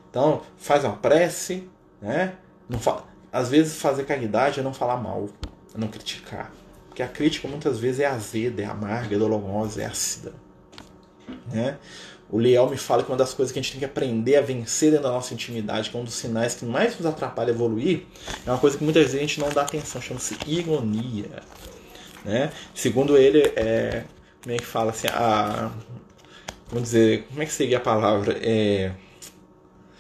Então, 0.10 0.42
faz 0.58 0.84
uma 0.84 0.96
prece, 0.96 1.68
né? 2.02 2.36
Não 2.70 2.80
fa... 2.80 3.04
Às 3.32 3.50
vezes 3.50 3.82
fazer 3.82 4.04
caridade 4.04 4.60
é 4.60 4.64
não 4.64 4.74
falar 4.74 4.98
mal, 4.98 5.30
é 5.74 5.78
não 5.78 5.88
criticar. 5.88 6.52
Porque 6.90 7.02
a 7.02 7.08
crítica 7.08 7.48
muitas 7.48 7.80
vezes 7.80 8.02
é 8.02 8.06
azeda, 8.06 8.62
é 8.62 8.66
amarga, 8.66 9.16
é 9.16 9.18
dolorosa, 9.18 9.82
é 9.82 9.86
ácida. 9.86 10.34
Né? 11.52 11.78
O 12.32 12.38
Leal 12.38 12.70
me 12.70 12.78
fala 12.78 13.04
que 13.04 13.12
uma 13.12 13.18
das 13.18 13.34
coisas 13.34 13.52
que 13.52 13.60
a 13.60 13.62
gente 13.62 13.72
tem 13.74 13.80
que 13.80 13.86
aprender 13.86 14.38
a 14.38 14.42
vencer 14.42 14.92
dentro 14.92 15.04
da 15.04 15.12
nossa 15.12 15.34
intimidade, 15.34 15.90
que 15.90 15.98
é 15.98 16.00
um 16.00 16.04
dos 16.06 16.14
sinais 16.14 16.56
que 16.56 16.64
mais 16.64 16.96
nos 16.98 17.06
atrapalha 17.06 17.52
a 17.52 17.54
evoluir, 17.54 18.04
é 18.46 18.50
uma 18.50 18.58
coisa 18.58 18.78
que 18.78 18.84
muitas 18.84 19.04
vezes 19.04 19.18
a 19.18 19.20
gente 19.20 19.40
não 19.40 19.50
dá 19.50 19.64
atenção, 19.64 20.02
chama-se 20.02 20.38
ironia. 20.48 21.44
Né? 22.24 22.52
Segundo 22.74 23.18
ele, 23.18 23.42
é, 23.56 24.06
como 24.42 24.56
é 24.56 24.58
que 24.58 24.66
fala 24.66 24.92
assim, 24.92 25.08
a, 25.08 25.72
vamos 26.70 26.90
dizer, 26.90 27.26
como 27.28 27.44
é 27.44 27.46
que 27.46 27.52
seria 27.52 27.78
a 27.78 27.82
palavra? 27.82 28.40
É, 28.42 28.94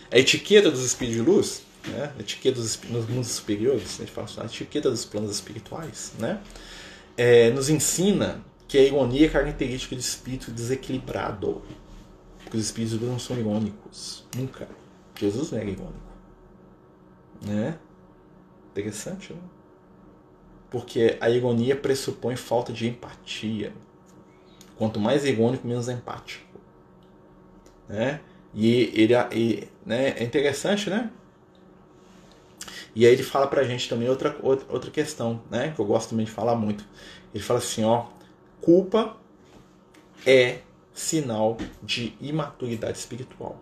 a 0.09 0.17
etiqueta 0.17 0.71
dos 0.71 0.85
espíritos 0.85 1.21
de 1.21 1.29
luz, 1.29 1.63
né? 1.87 2.13
a 2.17 2.21
etiqueta 2.21 2.61
dos, 2.61 2.79
nos 2.89 3.09
mundos 3.09 3.27
superiores, 3.27 3.95
a 3.95 4.03
gente 4.03 4.11
fala 4.11 4.27
assim, 4.27 4.41
a 4.41 4.45
etiqueta 4.45 4.89
dos 4.89 5.03
planos 5.03 5.31
espirituais, 5.31 6.13
né? 6.17 6.39
É, 7.17 7.49
nos 7.49 7.69
ensina 7.69 8.41
que 8.69 8.77
a 8.77 8.81
ironia 8.83 9.25
é 9.25 9.29
característica 9.29 9.93
de 9.93 10.01
espírito 10.01 10.49
desequilibrado. 10.49 11.61
Porque 12.51 12.57
os 12.57 12.65
espíritos 12.65 13.01
não 13.01 13.17
são 13.17 13.37
irônicos. 13.37 14.25
Nunca. 14.35 14.67
Jesus 15.17 15.51
não 15.51 15.59
era 15.59 15.69
irônico. 15.69 16.11
Né? 17.45 17.79
Interessante, 18.71 19.31
né? 19.31 19.39
Porque 20.69 21.17
a 21.21 21.29
ironia 21.29 21.77
pressupõe 21.77 22.35
falta 22.35 22.73
de 22.73 22.89
empatia. 22.89 23.71
Quanto 24.75 24.99
mais 24.99 25.23
irônico, 25.23 25.65
menos 25.65 25.87
empático. 25.87 26.59
Né? 27.87 28.19
E 28.53 28.91
ele 29.01 29.13
e, 29.33 29.69
né, 29.85 30.09
é 30.17 30.23
interessante, 30.25 30.89
né? 30.89 31.09
E 32.93 33.05
aí 33.05 33.13
ele 33.13 33.23
fala 33.23 33.47
pra 33.47 33.63
gente 33.63 33.87
também 33.87 34.09
outra, 34.09 34.37
outra 34.41 34.91
questão, 34.91 35.41
né? 35.49 35.71
Que 35.73 35.79
eu 35.79 35.85
gosto 35.85 36.09
também 36.09 36.25
de 36.25 36.31
falar 36.33 36.55
muito. 36.55 36.85
Ele 37.33 37.41
fala 37.41 37.59
assim, 37.59 37.85
ó, 37.85 38.07
culpa 38.59 39.15
é 40.25 40.59
sinal 40.93 41.57
de 41.81 42.13
imaturidade 42.19 42.97
espiritual. 42.97 43.61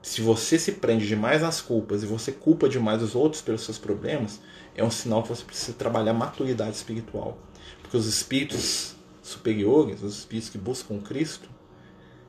Se 0.00 0.20
você 0.20 0.58
se 0.58 0.72
prende 0.72 1.06
demais 1.06 1.42
às 1.42 1.60
culpas 1.60 2.02
e 2.02 2.06
você 2.06 2.30
culpa 2.30 2.68
demais 2.68 3.02
os 3.02 3.14
outros 3.14 3.42
pelos 3.42 3.62
seus 3.62 3.78
problemas, 3.78 4.40
é 4.74 4.84
um 4.84 4.90
sinal 4.90 5.22
que 5.22 5.28
você 5.28 5.44
precisa 5.44 5.76
trabalhar 5.76 6.12
maturidade 6.12 6.76
espiritual. 6.76 7.36
Porque 7.82 7.96
os 7.96 8.06
espíritos 8.06 8.94
superiores, 9.22 10.02
os 10.02 10.18
espíritos 10.18 10.50
que 10.50 10.58
buscam 10.58 11.00
Cristo, 11.00 11.48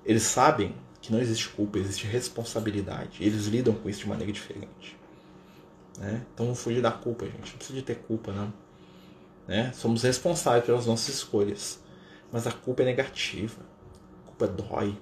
eles 0.04 0.24
sabem 0.24 0.76
que 1.00 1.12
não 1.12 1.20
existe 1.20 1.50
culpa, 1.50 1.78
existe 1.78 2.08
responsabilidade. 2.08 3.24
Eles 3.24 3.46
lidam 3.46 3.74
com 3.74 3.88
isso 3.88 4.02
de 4.02 4.10
maneira 4.10 4.34
diferente. 4.34 4.98
Né? 5.98 6.26
Então 6.34 6.48
não 6.48 6.56
fugir 6.56 6.82
da 6.82 6.92
culpa, 6.92 7.26
gente. 7.26 7.52
Não 7.52 7.58
precisa 7.58 7.78
de 7.78 7.86
ter 7.86 7.98
culpa, 8.00 8.32
não. 8.32 8.52
Né? 9.48 9.72
Somos 9.74 10.02
responsáveis 10.04 10.66
pelas 10.66 10.86
nossas 10.88 11.16
escolhas. 11.16 11.80
Mas 12.32 12.48
a 12.48 12.52
culpa 12.52 12.82
é 12.82 12.86
negativa 12.86 13.69
culpa 14.40 14.48
dói. 14.48 14.96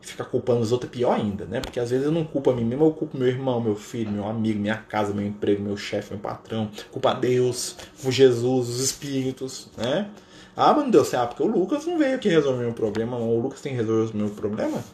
E 0.00 0.06
ficar 0.06 0.24
culpando 0.26 0.60
os 0.60 0.70
outros 0.70 0.90
é 0.90 0.94
pior 0.94 1.14
ainda, 1.14 1.46
né? 1.46 1.60
Porque 1.60 1.80
às 1.80 1.90
vezes 1.90 2.04
eu 2.04 2.12
não 2.12 2.24
culpo 2.24 2.50
a 2.50 2.54
mim 2.54 2.64
mesmo, 2.64 2.84
eu 2.84 2.92
culpo 2.92 3.16
meu 3.16 3.26
irmão, 3.26 3.60
meu 3.60 3.74
filho, 3.74 4.10
meu 4.10 4.28
amigo, 4.28 4.60
minha 4.60 4.76
casa, 4.76 5.14
meu 5.14 5.26
emprego, 5.26 5.62
meu 5.62 5.76
chefe, 5.76 6.12
meu 6.12 6.20
patrão. 6.20 6.70
Culpa 6.90 7.14
Deus, 7.14 7.76
Jesus, 8.08 8.68
os 8.68 8.80
espíritos, 8.80 9.68
né? 9.76 10.10
Ah, 10.56 10.72
mas 10.72 10.84
não 10.84 10.90
deu 10.90 11.04
certo, 11.04 11.30
porque 11.30 11.42
o 11.42 11.46
Lucas 11.46 11.86
não 11.86 11.98
veio 11.98 12.14
aqui 12.14 12.28
resolver 12.28 12.62
meu 12.62 12.72
problema. 12.72 13.16
O 13.16 13.40
Lucas 13.40 13.60
tem 13.60 13.72
que 13.72 13.78
resolver 13.78 14.12
o 14.12 14.16
meu 14.16 14.30
problema? 14.30 14.84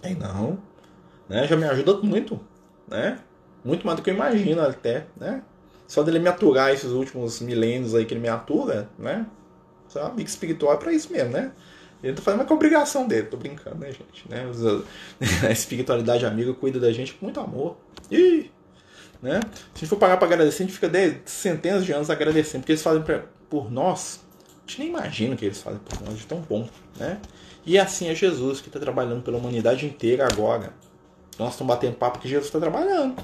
Tem 0.00 0.14
não. 0.14 0.58
Né? 1.28 1.46
Já 1.46 1.56
me 1.56 1.64
ajuda 1.64 1.94
muito, 1.96 2.38
né? 2.86 3.18
Muito 3.64 3.84
mais 3.84 3.96
do 3.96 4.02
que 4.02 4.10
eu 4.10 4.14
imagino 4.14 4.60
até, 4.62 5.06
né? 5.16 5.42
Só 5.86 6.02
dele 6.02 6.18
me 6.18 6.28
aturar 6.28 6.70
esses 6.70 6.90
últimos 6.90 7.40
milênios 7.40 7.94
aí 7.94 8.04
que 8.04 8.12
ele 8.12 8.20
me 8.20 8.28
atura, 8.28 8.88
né? 8.98 9.26
Só 9.88 10.04
amigo 10.04 10.28
espiritual 10.28 10.74
é 10.74 10.76
pra 10.76 10.92
isso 10.92 11.10
mesmo, 11.10 11.30
né? 11.30 11.50
Ele 12.02 12.14
tá 12.14 12.22
fazendo 12.22 12.42
uma 12.42 12.52
obrigação 12.52 13.08
dele, 13.08 13.26
tô 13.26 13.36
brincando, 13.36 13.76
né, 13.76 13.90
gente? 13.90 14.28
Né? 14.28 14.44
A 15.48 15.50
espiritualidade 15.50 16.24
amiga 16.24 16.54
cuida 16.54 16.78
da 16.78 16.92
gente 16.92 17.14
com 17.14 17.26
muito 17.26 17.40
amor. 17.40 17.76
E, 18.10 18.50
né? 19.20 19.40
Se 19.42 19.58
a 19.76 19.78
gente 19.80 19.88
for 19.88 19.96
parar 19.96 20.16
para 20.16 20.26
agradecer, 20.26 20.62
a 20.62 20.66
gente 20.66 20.74
fica 20.74 20.88
de, 20.88 21.16
centenas 21.24 21.84
de 21.84 21.92
anos 21.92 22.08
agradecendo, 22.08 22.62
porque 22.62 22.72
eles 22.72 22.82
fazem 22.82 23.02
pra, 23.02 23.24
por 23.50 23.70
nós. 23.70 24.20
A 24.66 24.70
gente 24.70 24.80
nem 24.80 24.88
imagina 24.88 25.34
o 25.34 25.38
que 25.38 25.44
eles 25.44 25.60
fazem 25.60 25.80
por 25.80 26.00
nós, 26.02 26.18
de 26.18 26.26
tão 26.26 26.40
bom, 26.40 26.68
né? 26.98 27.20
E 27.66 27.78
assim 27.78 28.08
é 28.08 28.14
Jesus 28.14 28.60
que 28.60 28.68
está 28.68 28.78
trabalhando 28.78 29.22
pela 29.22 29.36
humanidade 29.36 29.84
inteira 29.84 30.26
agora. 30.26 30.72
Nós 31.38 31.52
estamos 31.52 31.74
batendo 31.74 31.96
papo 31.96 32.18
que 32.18 32.28
Jesus 32.28 32.46
está 32.46 32.58
trabalhando. 32.58 33.16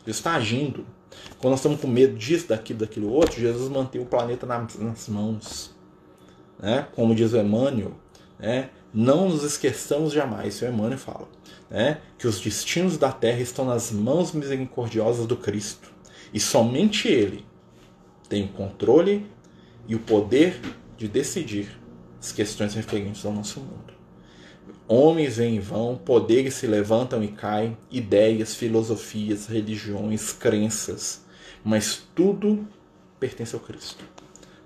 Jesus 0.00 0.18
está 0.18 0.34
agindo. 0.34 0.86
Quando 1.38 1.52
nós 1.52 1.60
estamos 1.60 1.80
com 1.80 1.88
medo 1.88 2.16
disso, 2.16 2.48
daquilo, 2.48 2.78
daquilo 2.78 3.10
outro, 3.10 3.40
Jesus 3.40 3.68
mantém 3.68 4.00
o 4.00 4.06
planeta 4.06 4.46
nas, 4.46 4.78
nas 4.78 5.08
mãos. 5.08 5.74
Né? 6.58 6.86
Como 6.94 7.14
diz 7.14 7.32
o 7.32 7.38
Emmanuel, 7.38 7.92
né? 8.40 8.70
Não 8.92 9.28
nos 9.28 9.44
esqueçamos 9.44 10.12
jamais, 10.12 10.54
isso 10.54 10.64
o 10.64 10.68
Emmanuel 10.68 10.98
fala, 10.98 11.28
né? 11.70 12.00
que 12.18 12.26
os 12.26 12.40
destinos 12.40 12.98
da 12.98 13.12
terra 13.12 13.40
estão 13.40 13.64
nas 13.64 13.92
mãos 13.92 14.32
misericordiosas 14.32 15.26
do 15.26 15.36
Cristo. 15.36 15.92
E 16.34 16.40
somente 16.40 17.06
Ele 17.06 17.44
tem 18.28 18.44
o 18.44 18.48
controle 18.48 19.26
e 19.86 19.94
o 19.94 20.00
poder 20.00 20.60
de 20.96 21.06
decidir 21.06 21.68
as 22.20 22.32
questões 22.32 22.74
referentes 22.74 23.24
ao 23.24 23.32
nosso 23.32 23.60
mundo. 23.60 23.94
Homens 24.86 25.36
vêm 25.36 25.56
e 25.56 25.60
vão, 25.60 25.96
poderes 25.96 26.54
se 26.54 26.66
levantam 26.66 27.22
e 27.22 27.28
caem, 27.28 27.76
ideias, 27.90 28.56
filosofias, 28.56 29.46
religiões, 29.46 30.32
crenças, 30.32 31.24
mas 31.62 32.02
tudo 32.12 32.66
pertence 33.20 33.54
ao 33.54 33.60
Cristo. 33.60 34.04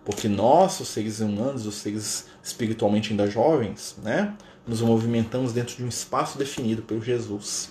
Porque 0.04 0.28
nós, 0.28 0.78
os 0.80 0.88
seres 0.88 1.20
humanos, 1.20 1.66
os 1.66 1.76
seres 1.76 2.26
espiritualmente 2.42 3.10
ainda 3.10 3.28
jovens, 3.28 3.96
né, 4.02 4.36
nos 4.66 4.82
movimentamos 4.82 5.52
dentro 5.52 5.76
de 5.76 5.84
um 5.84 5.88
espaço 5.88 6.36
definido 6.38 6.82
pelo 6.82 7.02
Jesus. 7.02 7.70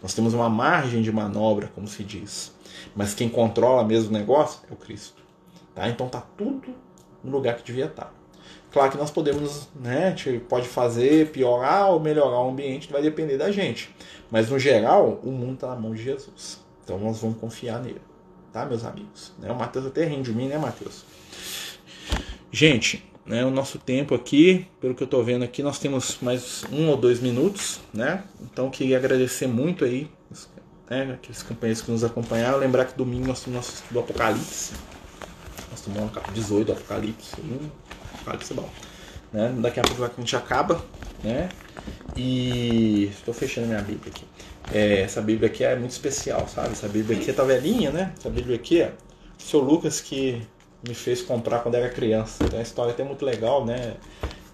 Nós 0.00 0.14
temos 0.14 0.34
uma 0.34 0.48
margem 0.48 1.02
de 1.02 1.12
manobra, 1.12 1.70
como 1.74 1.86
se 1.88 2.02
diz. 2.04 2.52
Mas 2.94 3.14
quem 3.14 3.28
controla 3.28 3.84
mesmo 3.84 4.10
o 4.10 4.12
negócio 4.12 4.60
é 4.70 4.72
o 4.72 4.76
Cristo. 4.76 5.22
Tá? 5.74 5.88
Então 5.88 6.08
tá 6.08 6.20
tudo 6.36 6.74
no 7.22 7.30
lugar 7.30 7.56
que 7.56 7.64
devia 7.64 7.86
estar. 7.86 8.06
Tá. 8.06 8.12
Claro 8.70 8.90
que 8.90 8.96
nós 8.96 9.10
podemos, 9.10 9.68
né, 9.74 10.06
a 10.06 10.10
gente 10.10 10.38
pode 10.48 10.66
fazer, 10.66 11.30
piorar 11.30 11.90
ou 11.90 12.00
melhorar 12.00 12.40
o 12.40 12.48
ambiente, 12.48 12.90
vai 12.90 13.02
depender 13.02 13.36
da 13.36 13.50
gente. 13.50 13.94
Mas 14.30 14.48
no 14.48 14.58
geral, 14.58 15.20
o 15.22 15.30
mundo 15.30 15.54
está 15.54 15.68
na 15.68 15.76
mão 15.76 15.94
de 15.94 16.02
Jesus. 16.02 16.58
Então 16.82 16.98
nós 16.98 17.20
vamos 17.20 17.38
confiar 17.38 17.80
nele, 17.80 18.00
tá, 18.50 18.64
meus 18.64 18.84
amigos? 18.84 19.32
Né? 19.38 19.52
O 19.52 19.54
Mateus 19.54 19.86
até 19.86 20.04
rende 20.04 20.32
de 20.32 20.36
mim, 20.36 20.48
né, 20.48 20.56
Mateus? 20.56 21.04
Gente, 22.54 23.02
né, 23.24 23.46
o 23.46 23.50
nosso 23.50 23.78
tempo 23.78 24.14
aqui, 24.14 24.66
pelo 24.78 24.94
que 24.94 25.02
eu 25.02 25.06
estou 25.06 25.24
vendo 25.24 25.42
aqui, 25.42 25.62
nós 25.62 25.78
temos 25.78 26.18
mais 26.20 26.66
um 26.70 26.90
ou 26.90 26.98
dois 26.98 27.18
minutos, 27.18 27.80
né? 27.94 28.24
Então 28.42 28.68
queria 28.68 28.98
agradecer 28.98 29.46
muito 29.46 29.86
aí, 29.86 30.06
né, 30.90 31.14
aqueles 31.14 31.42
companheiros 31.42 31.80
que 31.80 31.90
nos 31.90 32.04
acompanharam. 32.04 32.58
Lembrar 32.58 32.84
que 32.84 32.94
domingo 32.94 33.26
nós 33.26 33.40
temos 33.40 33.56
nosso 33.56 33.74
estudo 33.76 33.94
do 33.94 34.00
Apocalipse. 34.00 34.74
Nós 35.70 35.80
tomamos 35.80 36.10
no 36.10 36.10
capítulo 36.10 36.34
18 36.34 36.66
do 36.66 36.72
Apocalipse. 36.72 37.40
Hum, 37.40 37.70
Apocalipse 38.16 38.52
é 38.52 38.56
bom. 38.56 38.68
Né? 39.32 39.54
Daqui 39.56 39.80
a 39.80 39.82
pouco 39.82 40.04
a 40.04 40.10
gente 40.20 40.36
acaba, 40.36 40.84
né? 41.24 41.48
E 42.14 43.04
estou 43.04 43.32
fechando 43.32 43.68
minha 43.68 43.80
Bíblia 43.80 44.12
aqui. 44.14 44.26
É, 44.70 45.00
essa 45.00 45.22
Bíblia 45.22 45.48
aqui 45.48 45.64
é 45.64 45.74
muito 45.74 45.92
especial, 45.92 46.46
sabe? 46.48 46.72
Essa 46.72 46.86
Bíblia 46.86 47.18
aqui 47.18 47.32
tá 47.32 47.44
velhinha, 47.44 47.90
né? 47.90 48.12
Essa 48.18 48.28
Bíblia 48.28 48.56
aqui 48.56 48.82
é 48.82 48.92
o 49.38 49.42
seu 49.42 49.60
Lucas 49.60 50.02
que 50.02 50.42
me 50.86 50.94
fez 50.94 51.22
comprar 51.22 51.60
quando 51.60 51.74
era 51.74 51.88
criança. 51.88 52.44
Então 52.44 52.58
a 52.58 52.62
história 52.62 52.92
até 52.92 53.04
muito 53.04 53.24
legal, 53.24 53.64
né? 53.64 53.94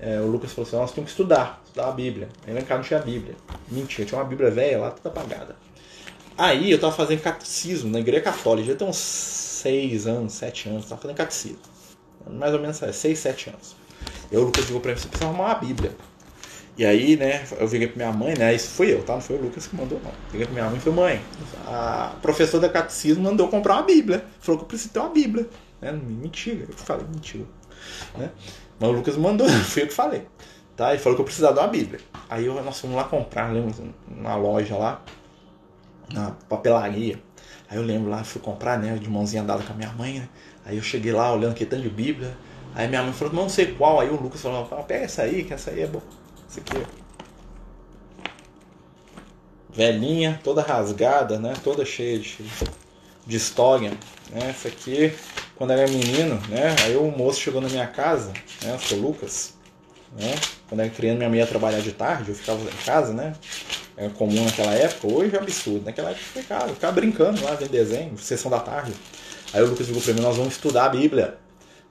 É, 0.01 0.21
o 0.21 0.27
Lucas 0.27 0.53
falou 0.53 0.67
assim: 0.67 0.77
nós 0.77 0.93
temos 0.93 1.09
que 1.09 1.13
estudar, 1.13 1.61
estudar 1.65 1.89
a 1.89 1.93
Bíblia. 1.93 2.29
Aí 2.47 2.55
lá 2.55 2.61
em 2.61 2.65
casa 2.65 2.81
não 2.81 2.87
tinha 2.87 3.01
Bíblia. 3.01 3.35
Mentira, 3.71 4.07
tinha 4.07 4.19
uma 4.19 4.27
Bíblia 4.27 4.51
velha 4.51 4.79
lá, 4.79 4.91
toda 4.91 5.09
apagada. 5.09 5.57
Aí 6.37 6.71
eu 6.71 6.79
tava 6.79 6.93
fazendo 6.93 7.21
catecismo 7.21 7.91
na 7.91 7.99
igreja 7.99 8.23
católica, 8.23 8.69
já 8.69 8.77
tem 8.77 8.87
uns 8.87 8.97
6 8.97 10.07
anos, 10.07 10.35
7 10.35 10.69
anos, 10.69 10.87
tava 10.87 11.01
fazendo 11.01 11.17
catecismo. 11.17 11.59
Mais 12.31 12.55
ou 12.55 12.61
menos 12.61 12.77
6, 12.77 13.19
7 13.19 13.51
anos. 13.51 13.75
E 14.31 14.37
o 14.37 14.43
Lucas 14.43 14.67
ligou 14.67 14.81
pra 14.81 14.93
mim: 14.93 14.99
você 14.99 15.09
precisa 15.09 15.29
arrumar 15.29 15.47
uma 15.47 15.55
Bíblia. 15.55 15.97
E 16.77 16.87
aí, 16.87 17.17
né, 17.17 17.45
eu 17.59 17.67
virei 17.67 17.89
pra 17.89 17.97
minha 17.97 18.13
mãe, 18.17 18.39
né? 18.39 18.55
Isso 18.55 18.69
fui 18.69 18.93
eu, 18.95 19.03
tá? 19.03 19.15
Não 19.15 19.21
foi 19.21 19.35
o 19.35 19.43
Lucas 19.43 19.67
que 19.67 19.75
mandou, 19.75 20.01
não. 20.05 20.13
Liguei 20.31 20.47
pra 20.47 20.55
minha 20.55 20.67
mãe 20.67 20.77
e 20.77 20.81
falei, 20.81 20.97
mãe, 20.97 21.21
a 21.67 22.15
professora 22.23 22.61
da 22.61 22.69
catecismo 22.69 23.25
mandou 23.25 23.49
comprar 23.49 23.75
uma 23.75 23.83
Bíblia. 23.83 24.25
Falou 24.39 24.59
que 24.61 24.65
eu 24.65 24.69
preciso 24.69 24.91
ter 24.91 25.01
uma 25.01 25.09
Bíblia. 25.09 25.49
Né? 25.81 25.93
Mentira, 25.93 26.67
eu 26.69 26.75
falei, 26.75 27.07
mentira. 27.07 27.45
Né? 28.17 28.31
Mas 28.79 28.91
o 28.91 28.93
Lucas 28.93 29.17
mandou, 29.17 29.49
fui 29.65 29.83
eu 29.83 29.87
que 29.89 29.95
falei. 29.95 30.27
Tá? 30.77 30.91
Ele 30.91 31.03
falou 31.03 31.17
que 31.17 31.23
eu 31.23 31.25
precisava 31.25 31.55
de 31.55 31.61
uma 31.61 31.69
Bíblia. 31.69 32.01
Aí 32.29 32.47
eu, 32.47 32.63
nós 32.63 32.81
fomos 32.81 32.97
lá 32.97 33.05
comprar, 33.05 33.53
lembra, 33.53 33.75
na 34.09 34.37
loja 34.37 34.77
lá, 34.77 35.03
na 36.13 36.31
papelaria. 36.49 37.21
Aí 37.69 37.77
eu 37.77 37.83
lembro 37.83 38.11
lá, 38.11 38.25
fui 38.25 38.41
comprar, 38.41 38.79
né, 38.79 38.97
de 38.97 39.11
mãozinha 39.11 39.43
dada 39.43 39.63
com 39.63 39.73
a 39.73 39.77
minha 39.77 39.93
mãe, 39.93 40.21
né? 40.21 40.29
Aí 40.65 40.77
eu 40.77 40.83
cheguei 40.83 41.13
lá 41.13 41.33
olhando 41.33 41.55
que 41.55 41.67
tanto 41.67 41.83
de 41.83 41.91
Bíblia. 41.91 42.37
Aí 42.75 42.87
minha 42.87 43.03
mãe 43.03 43.13
falou, 43.13 43.35
não 43.35 43.49
sei 43.49 43.75
qual. 43.75 44.01
Aí 44.01 44.09
o 44.09 44.21
Lucas 44.21 44.41
falou, 44.41 44.65
pega 44.85 45.05
essa 45.05 45.23
aí, 45.23 45.45
que 45.45 45.53
essa 45.53 45.71
aí 45.71 45.83
é 45.83 45.87
boa. 45.87 46.05
Essa 46.49 46.61
aqui 46.61 46.87
Velhinha, 49.71 50.41
toda 50.43 50.63
rasgada, 50.63 51.39
né? 51.39 51.55
Toda 51.63 51.85
cheia 51.85 52.19
de, 52.19 52.39
de 53.27 53.37
história. 53.37 53.91
Né? 54.31 54.51
Essa 54.51 54.69
aqui, 54.69 55.13
quando 55.59 55.73
era 55.73 55.87
menino, 55.89 56.41
né? 56.49 56.75
Aí 56.85 56.97
o 56.97 57.11
moço 57.11 57.41
chegou 57.41 57.61
na 57.61 57.69
minha 57.69 57.87
casa, 57.89 58.33
né? 58.63 58.73
Eu 58.73 58.79
sou 58.79 58.97
Lucas, 58.97 59.55
né? 60.17 60.33
Quando 60.69 60.81
era 60.81 60.89
criança, 60.89 61.19
minha 61.19 61.29
mãe 61.29 61.41
ia 61.41 61.47
trabalhar 61.47 61.81
de 61.81 61.91
tarde, 61.91 62.31
eu 62.31 62.35
ficava 62.37 62.61
em 62.63 62.85
casa, 62.85 63.13
né? 63.13 63.35
Era 63.97 64.09
comum 64.11 64.45
naquela 64.45 64.73
época, 64.73 65.13
hoje 65.13 65.35
é 65.35 65.39
absurdo. 65.39 65.85
Naquela 65.85 66.11
época 66.11 66.25
eu 66.69 66.75
ficava 66.75 66.93
brincando 66.93 67.43
lá, 67.45 67.57
vendo 67.57 67.71
desenho, 67.71 68.17
sessão 68.17 68.49
da 68.49 68.61
tarde. 68.61 68.93
Aí 69.53 69.61
o 69.61 69.67
Lucas 69.67 69.89
ligou 69.89 70.01
pra 70.01 70.15
mim, 70.15 70.21
nós 70.21 70.37
vamos 70.37 70.55
estudar 70.55 70.85
a 70.85 70.89
Bíblia. 70.91 71.37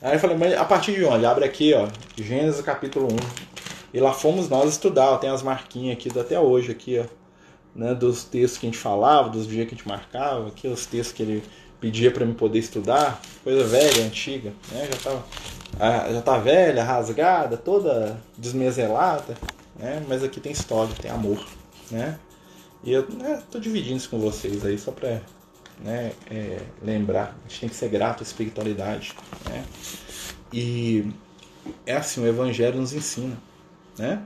Aí 0.02 0.14
eu 0.14 0.20
falei, 0.20 0.38
mas 0.38 0.54
a 0.54 0.64
partir 0.64 0.94
de 0.94 1.04
onde? 1.04 1.26
Abre 1.26 1.44
aqui, 1.44 1.74
ó, 1.74 1.90
Gênesis 2.16 2.62
capítulo 2.62 3.08
1. 3.12 3.18
E 3.94 4.00
lá 4.00 4.14
fomos 4.14 4.48
nós 4.48 4.70
estudar, 4.70 5.18
tem 5.18 5.30
as 5.30 5.42
marquinhas 5.44 5.98
aqui 5.98 6.18
até 6.18 6.40
hoje 6.40 6.72
aqui, 6.72 7.00
ó, 7.00 7.06
né, 7.76 7.94
dos 7.94 8.24
textos 8.24 8.60
que 8.60 8.68
a 8.68 8.70
gente 8.70 8.80
falava, 8.80 9.30
dos 9.30 9.46
dias 9.46 9.68
que 9.68 9.76
a 9.76 9.78
gente 9.78 9.88
marcava, 9.88 10.48
aqui 10.48 10.68
os 10.68 10.86
textos 10.86 11.12
que 11.12 11.24
ele 11.24 11.44
pedia 11.80 12.12
para 12.12 12.26
me 12.26 12.34
poder 12.34 12.60
estudar, 12.60 13.22
coisa 13.44 13.64
velha, 13.64 14.04
antiga, 14.04 14.52
né, 14.72 14.88
já 14.92 14.98
tava 14.98 15.26
já 16.14 16.22
tá 16.22 16.38
velha, 16.38 16.84
rasgada, 16.84 17.58
toda 17.58 18.20
desmeselada, 18.38 19.38
né, 19.78 20.04
mas 20.08 20.24
aqui 20.24 20.40
tem 20.40 20.52
história, 20.52 20.94
tem 21.00 21.12
amor, 21.12 21.46
né? 21.92 22.18
E 22.84 22.94
eu 22.94 23.08
né, 23.10 23.42
tô 23.52 23.60
dividindo 23.60 23.98
isso 23.98 24.10
com 24.10 24.20
vocês 24.20 24.66
aí 24.66 24.78
só 24.78 24.92
para 24.92 25.22
né, 25.84 26.14
é, 26.32 26.60
lembrar, 26.82 27.36
a 27.46 27.50
gente 27.50 27.60
tem 27.60 27.70
que 27.70 27.76
ser 27.76 27.90
grato 27.90 28.22
à 28.22 28.24
espiritualidade, 28.24 29.14
né? 29.50 29.66
E 30.54 31.06
é 31.86 31.98
assim, 31.98 32.24
o 32.24 32.28
evangelho 32.28 32.80
nos 32.80 32.94
ensina 32.94 33.38
né? 33.98 34.22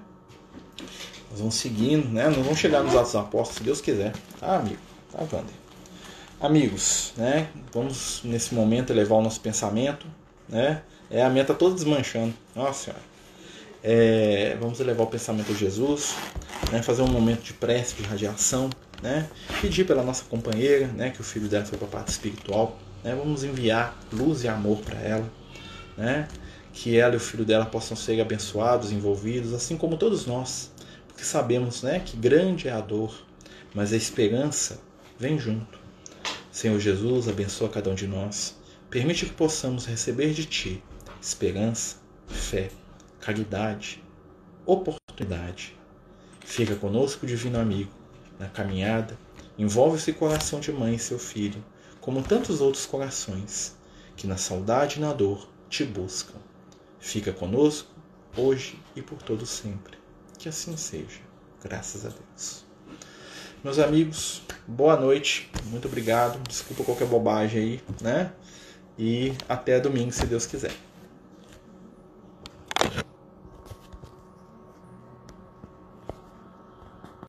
Nós 1.30 1.40
vamos 1.40 1.56
seguindo, 1.56 2.10
né? 2.10 2.26
Nós 2.26 2.38
vamos 2.38 2.60
chegar 2.60 2.84
nos 2.84 2.96
Atos 2.96 3.16
Apóstolos, 3.16 3.58
se 3.58 3.64
Deus 3.64 3.82
quiser. 3.82 4.14
Tá, 4.40 4.58
amigo? 4.58 4.80
Tá, 5.12 5.20
Wander? 5.20 5.56
Amigos, 6.42 7.14
né? 7.18 7.50
Vamos 7.72 8.22
nesse 8.24 8.56
momento 8.56 8.92
elevar 8.92 9.20
o 9.20 9.22
nosso 9.22 9.40
pensamento, 9.40 10.08
né? 10.50 10.82
É, 11.08 11.24
a 11.24 11.30
meta 11.30 11.54
tá 11.54 11.60
toda 11.60 11.76
desmanchando. 11.76 12.34
Nossa 12.56 12.86
Senhora. 12.86 13.04
É, 13.84 14.58
vamos 14.60 14.80
elevar 14.80 15.06
o 15.06 15.10
pensamento 15.10 15.52
a 15.52 15.56
Jesus, 15.56 16.16
né? 16.72 16.82
fazer 16.82 17.04
um 17.04 17.08
momento 17.08 17.44
de 17.44 17.54
prece, 17.54 17.94
de 17.94 18.02
radiação, 18.02 18.72
né? 19.04 19.30
pedir 19.62 19.86
pela 19.86 20.02
nossa 20.02 20.24
companheira, 20.26 20.88
né? 20.88 21.12
que 21.12 21.22
o 21.22 21.24
filho 21.24 21.48
dela 21.48 21.64
foi 21.64 21.78
para 21.78 21.88
a 21.88 21.92
parte 21.92 22.10
espiritual, 22.10 22.80
né? 23.04 23.14
vamos 23.16 23.44
enviar 23.44 23.96
luz 24.12 24.44
e 24.44 24.48
amor 24.48 24.80
para 24.80 25.00
ela, 25.00 25.30
né? 25.96 26.28
que 26.74 26.98
ela 26.98 27.14
e 27.14 27.18
o 27.18 27.20
filho 27.20 27.46
dela 27.46 27.68
possam 27.68 27.96
ser 27.96 28.20
abençoados, 28.20 28.92
envolvidos, 28.92 29.54
assim 29.54 29.78
como 29.78 29.96
todos 29.96 30.26
nós, 30.26 30.72
porque 31.08 31.24
sabemos 31.24 31.84
né, 31.84 32.00
que 32.04 32.18
grande 32.18 32.68
é 32.68 32.72
a 32.72 32.82
dor, 32.82 33.14
mas 33.76 33.94
a 33.94 33.98
esperança 33.98 34.80
vem 35.20 35.38
junto. 35.38 35.81
Senhor 36.52 36.80
Jesus, 36.80 37.28
abençoa 37.28 37.70
cada 37.70 37.90
um 37.90 37.96
de 37.96 38.08
nós. 38.08 38.58
Permite 38.90 39.26
que 39.26 39.34
possamos 39.34 39.86
receber 39.86 40.34
de 40.34 40.46
Ti 40.46 40.84
esperança, 41.22 41.98
fé, 42.28 42.70
caridade, 43.20 44.04
oportunidade. 44.66 45.78
Fica 46.46 46.76
conosco, 46.76 47.26
divino 47.26 47.60
amigo, 47.60 47.92
na 48.38 48.50
caminhada. 48.50 49.18
Envolve 49.58 49.98
esse 49.98 50.12
coração 50.14 50.60
de 50.60 50.72
mãe 50.72 50.96
e 50.96 51.00
seu 51.00 51.20
filho, 51.20 51.64
como 52.00 52.24
tantos 52.24 52.62
outros 52.62 52.86
corações, 52.86 53.76
que 54.18 54.28
na 54.28 54.38
saudade 54.38 54.98
e 54.98 55.02
na 55.02 55.14
dor 55.14 55.48
te 55.70 55.86
buscam 55.86 56.40
Fica 57.02 57.34
conosco, 57.34 57.90
hoje 58.38 58.80
e 58.96 59.02
por 59.02 59.22
todo 59.24 59.44
sempre. 59.44 59.98
Que 60.38 60.48
assim 60.48 60.78
seja, 60.78 61.20
graças 61.62 62.06
a 62.06 62.10
Deus. 62.10 62.64
Meus 63.64 63.78
amigos, 63.78 64.42
boa 64.68 65.00
noite, 65.00 65.48
muito 65.66 65.88
obrigado. 65.88 66.42
Desculpa 66.50 66.84
qualquer 66.84 67.06
bobagem 67.08 67.62
aí, 67.62 67.82
né? 68.02 68.32
E 68.98 69.34
até 69.48 69.80
domingo, 69.80 70.12
se 70.12 70.26
Deus 70.26 70.48
quiser. 70.48 70.72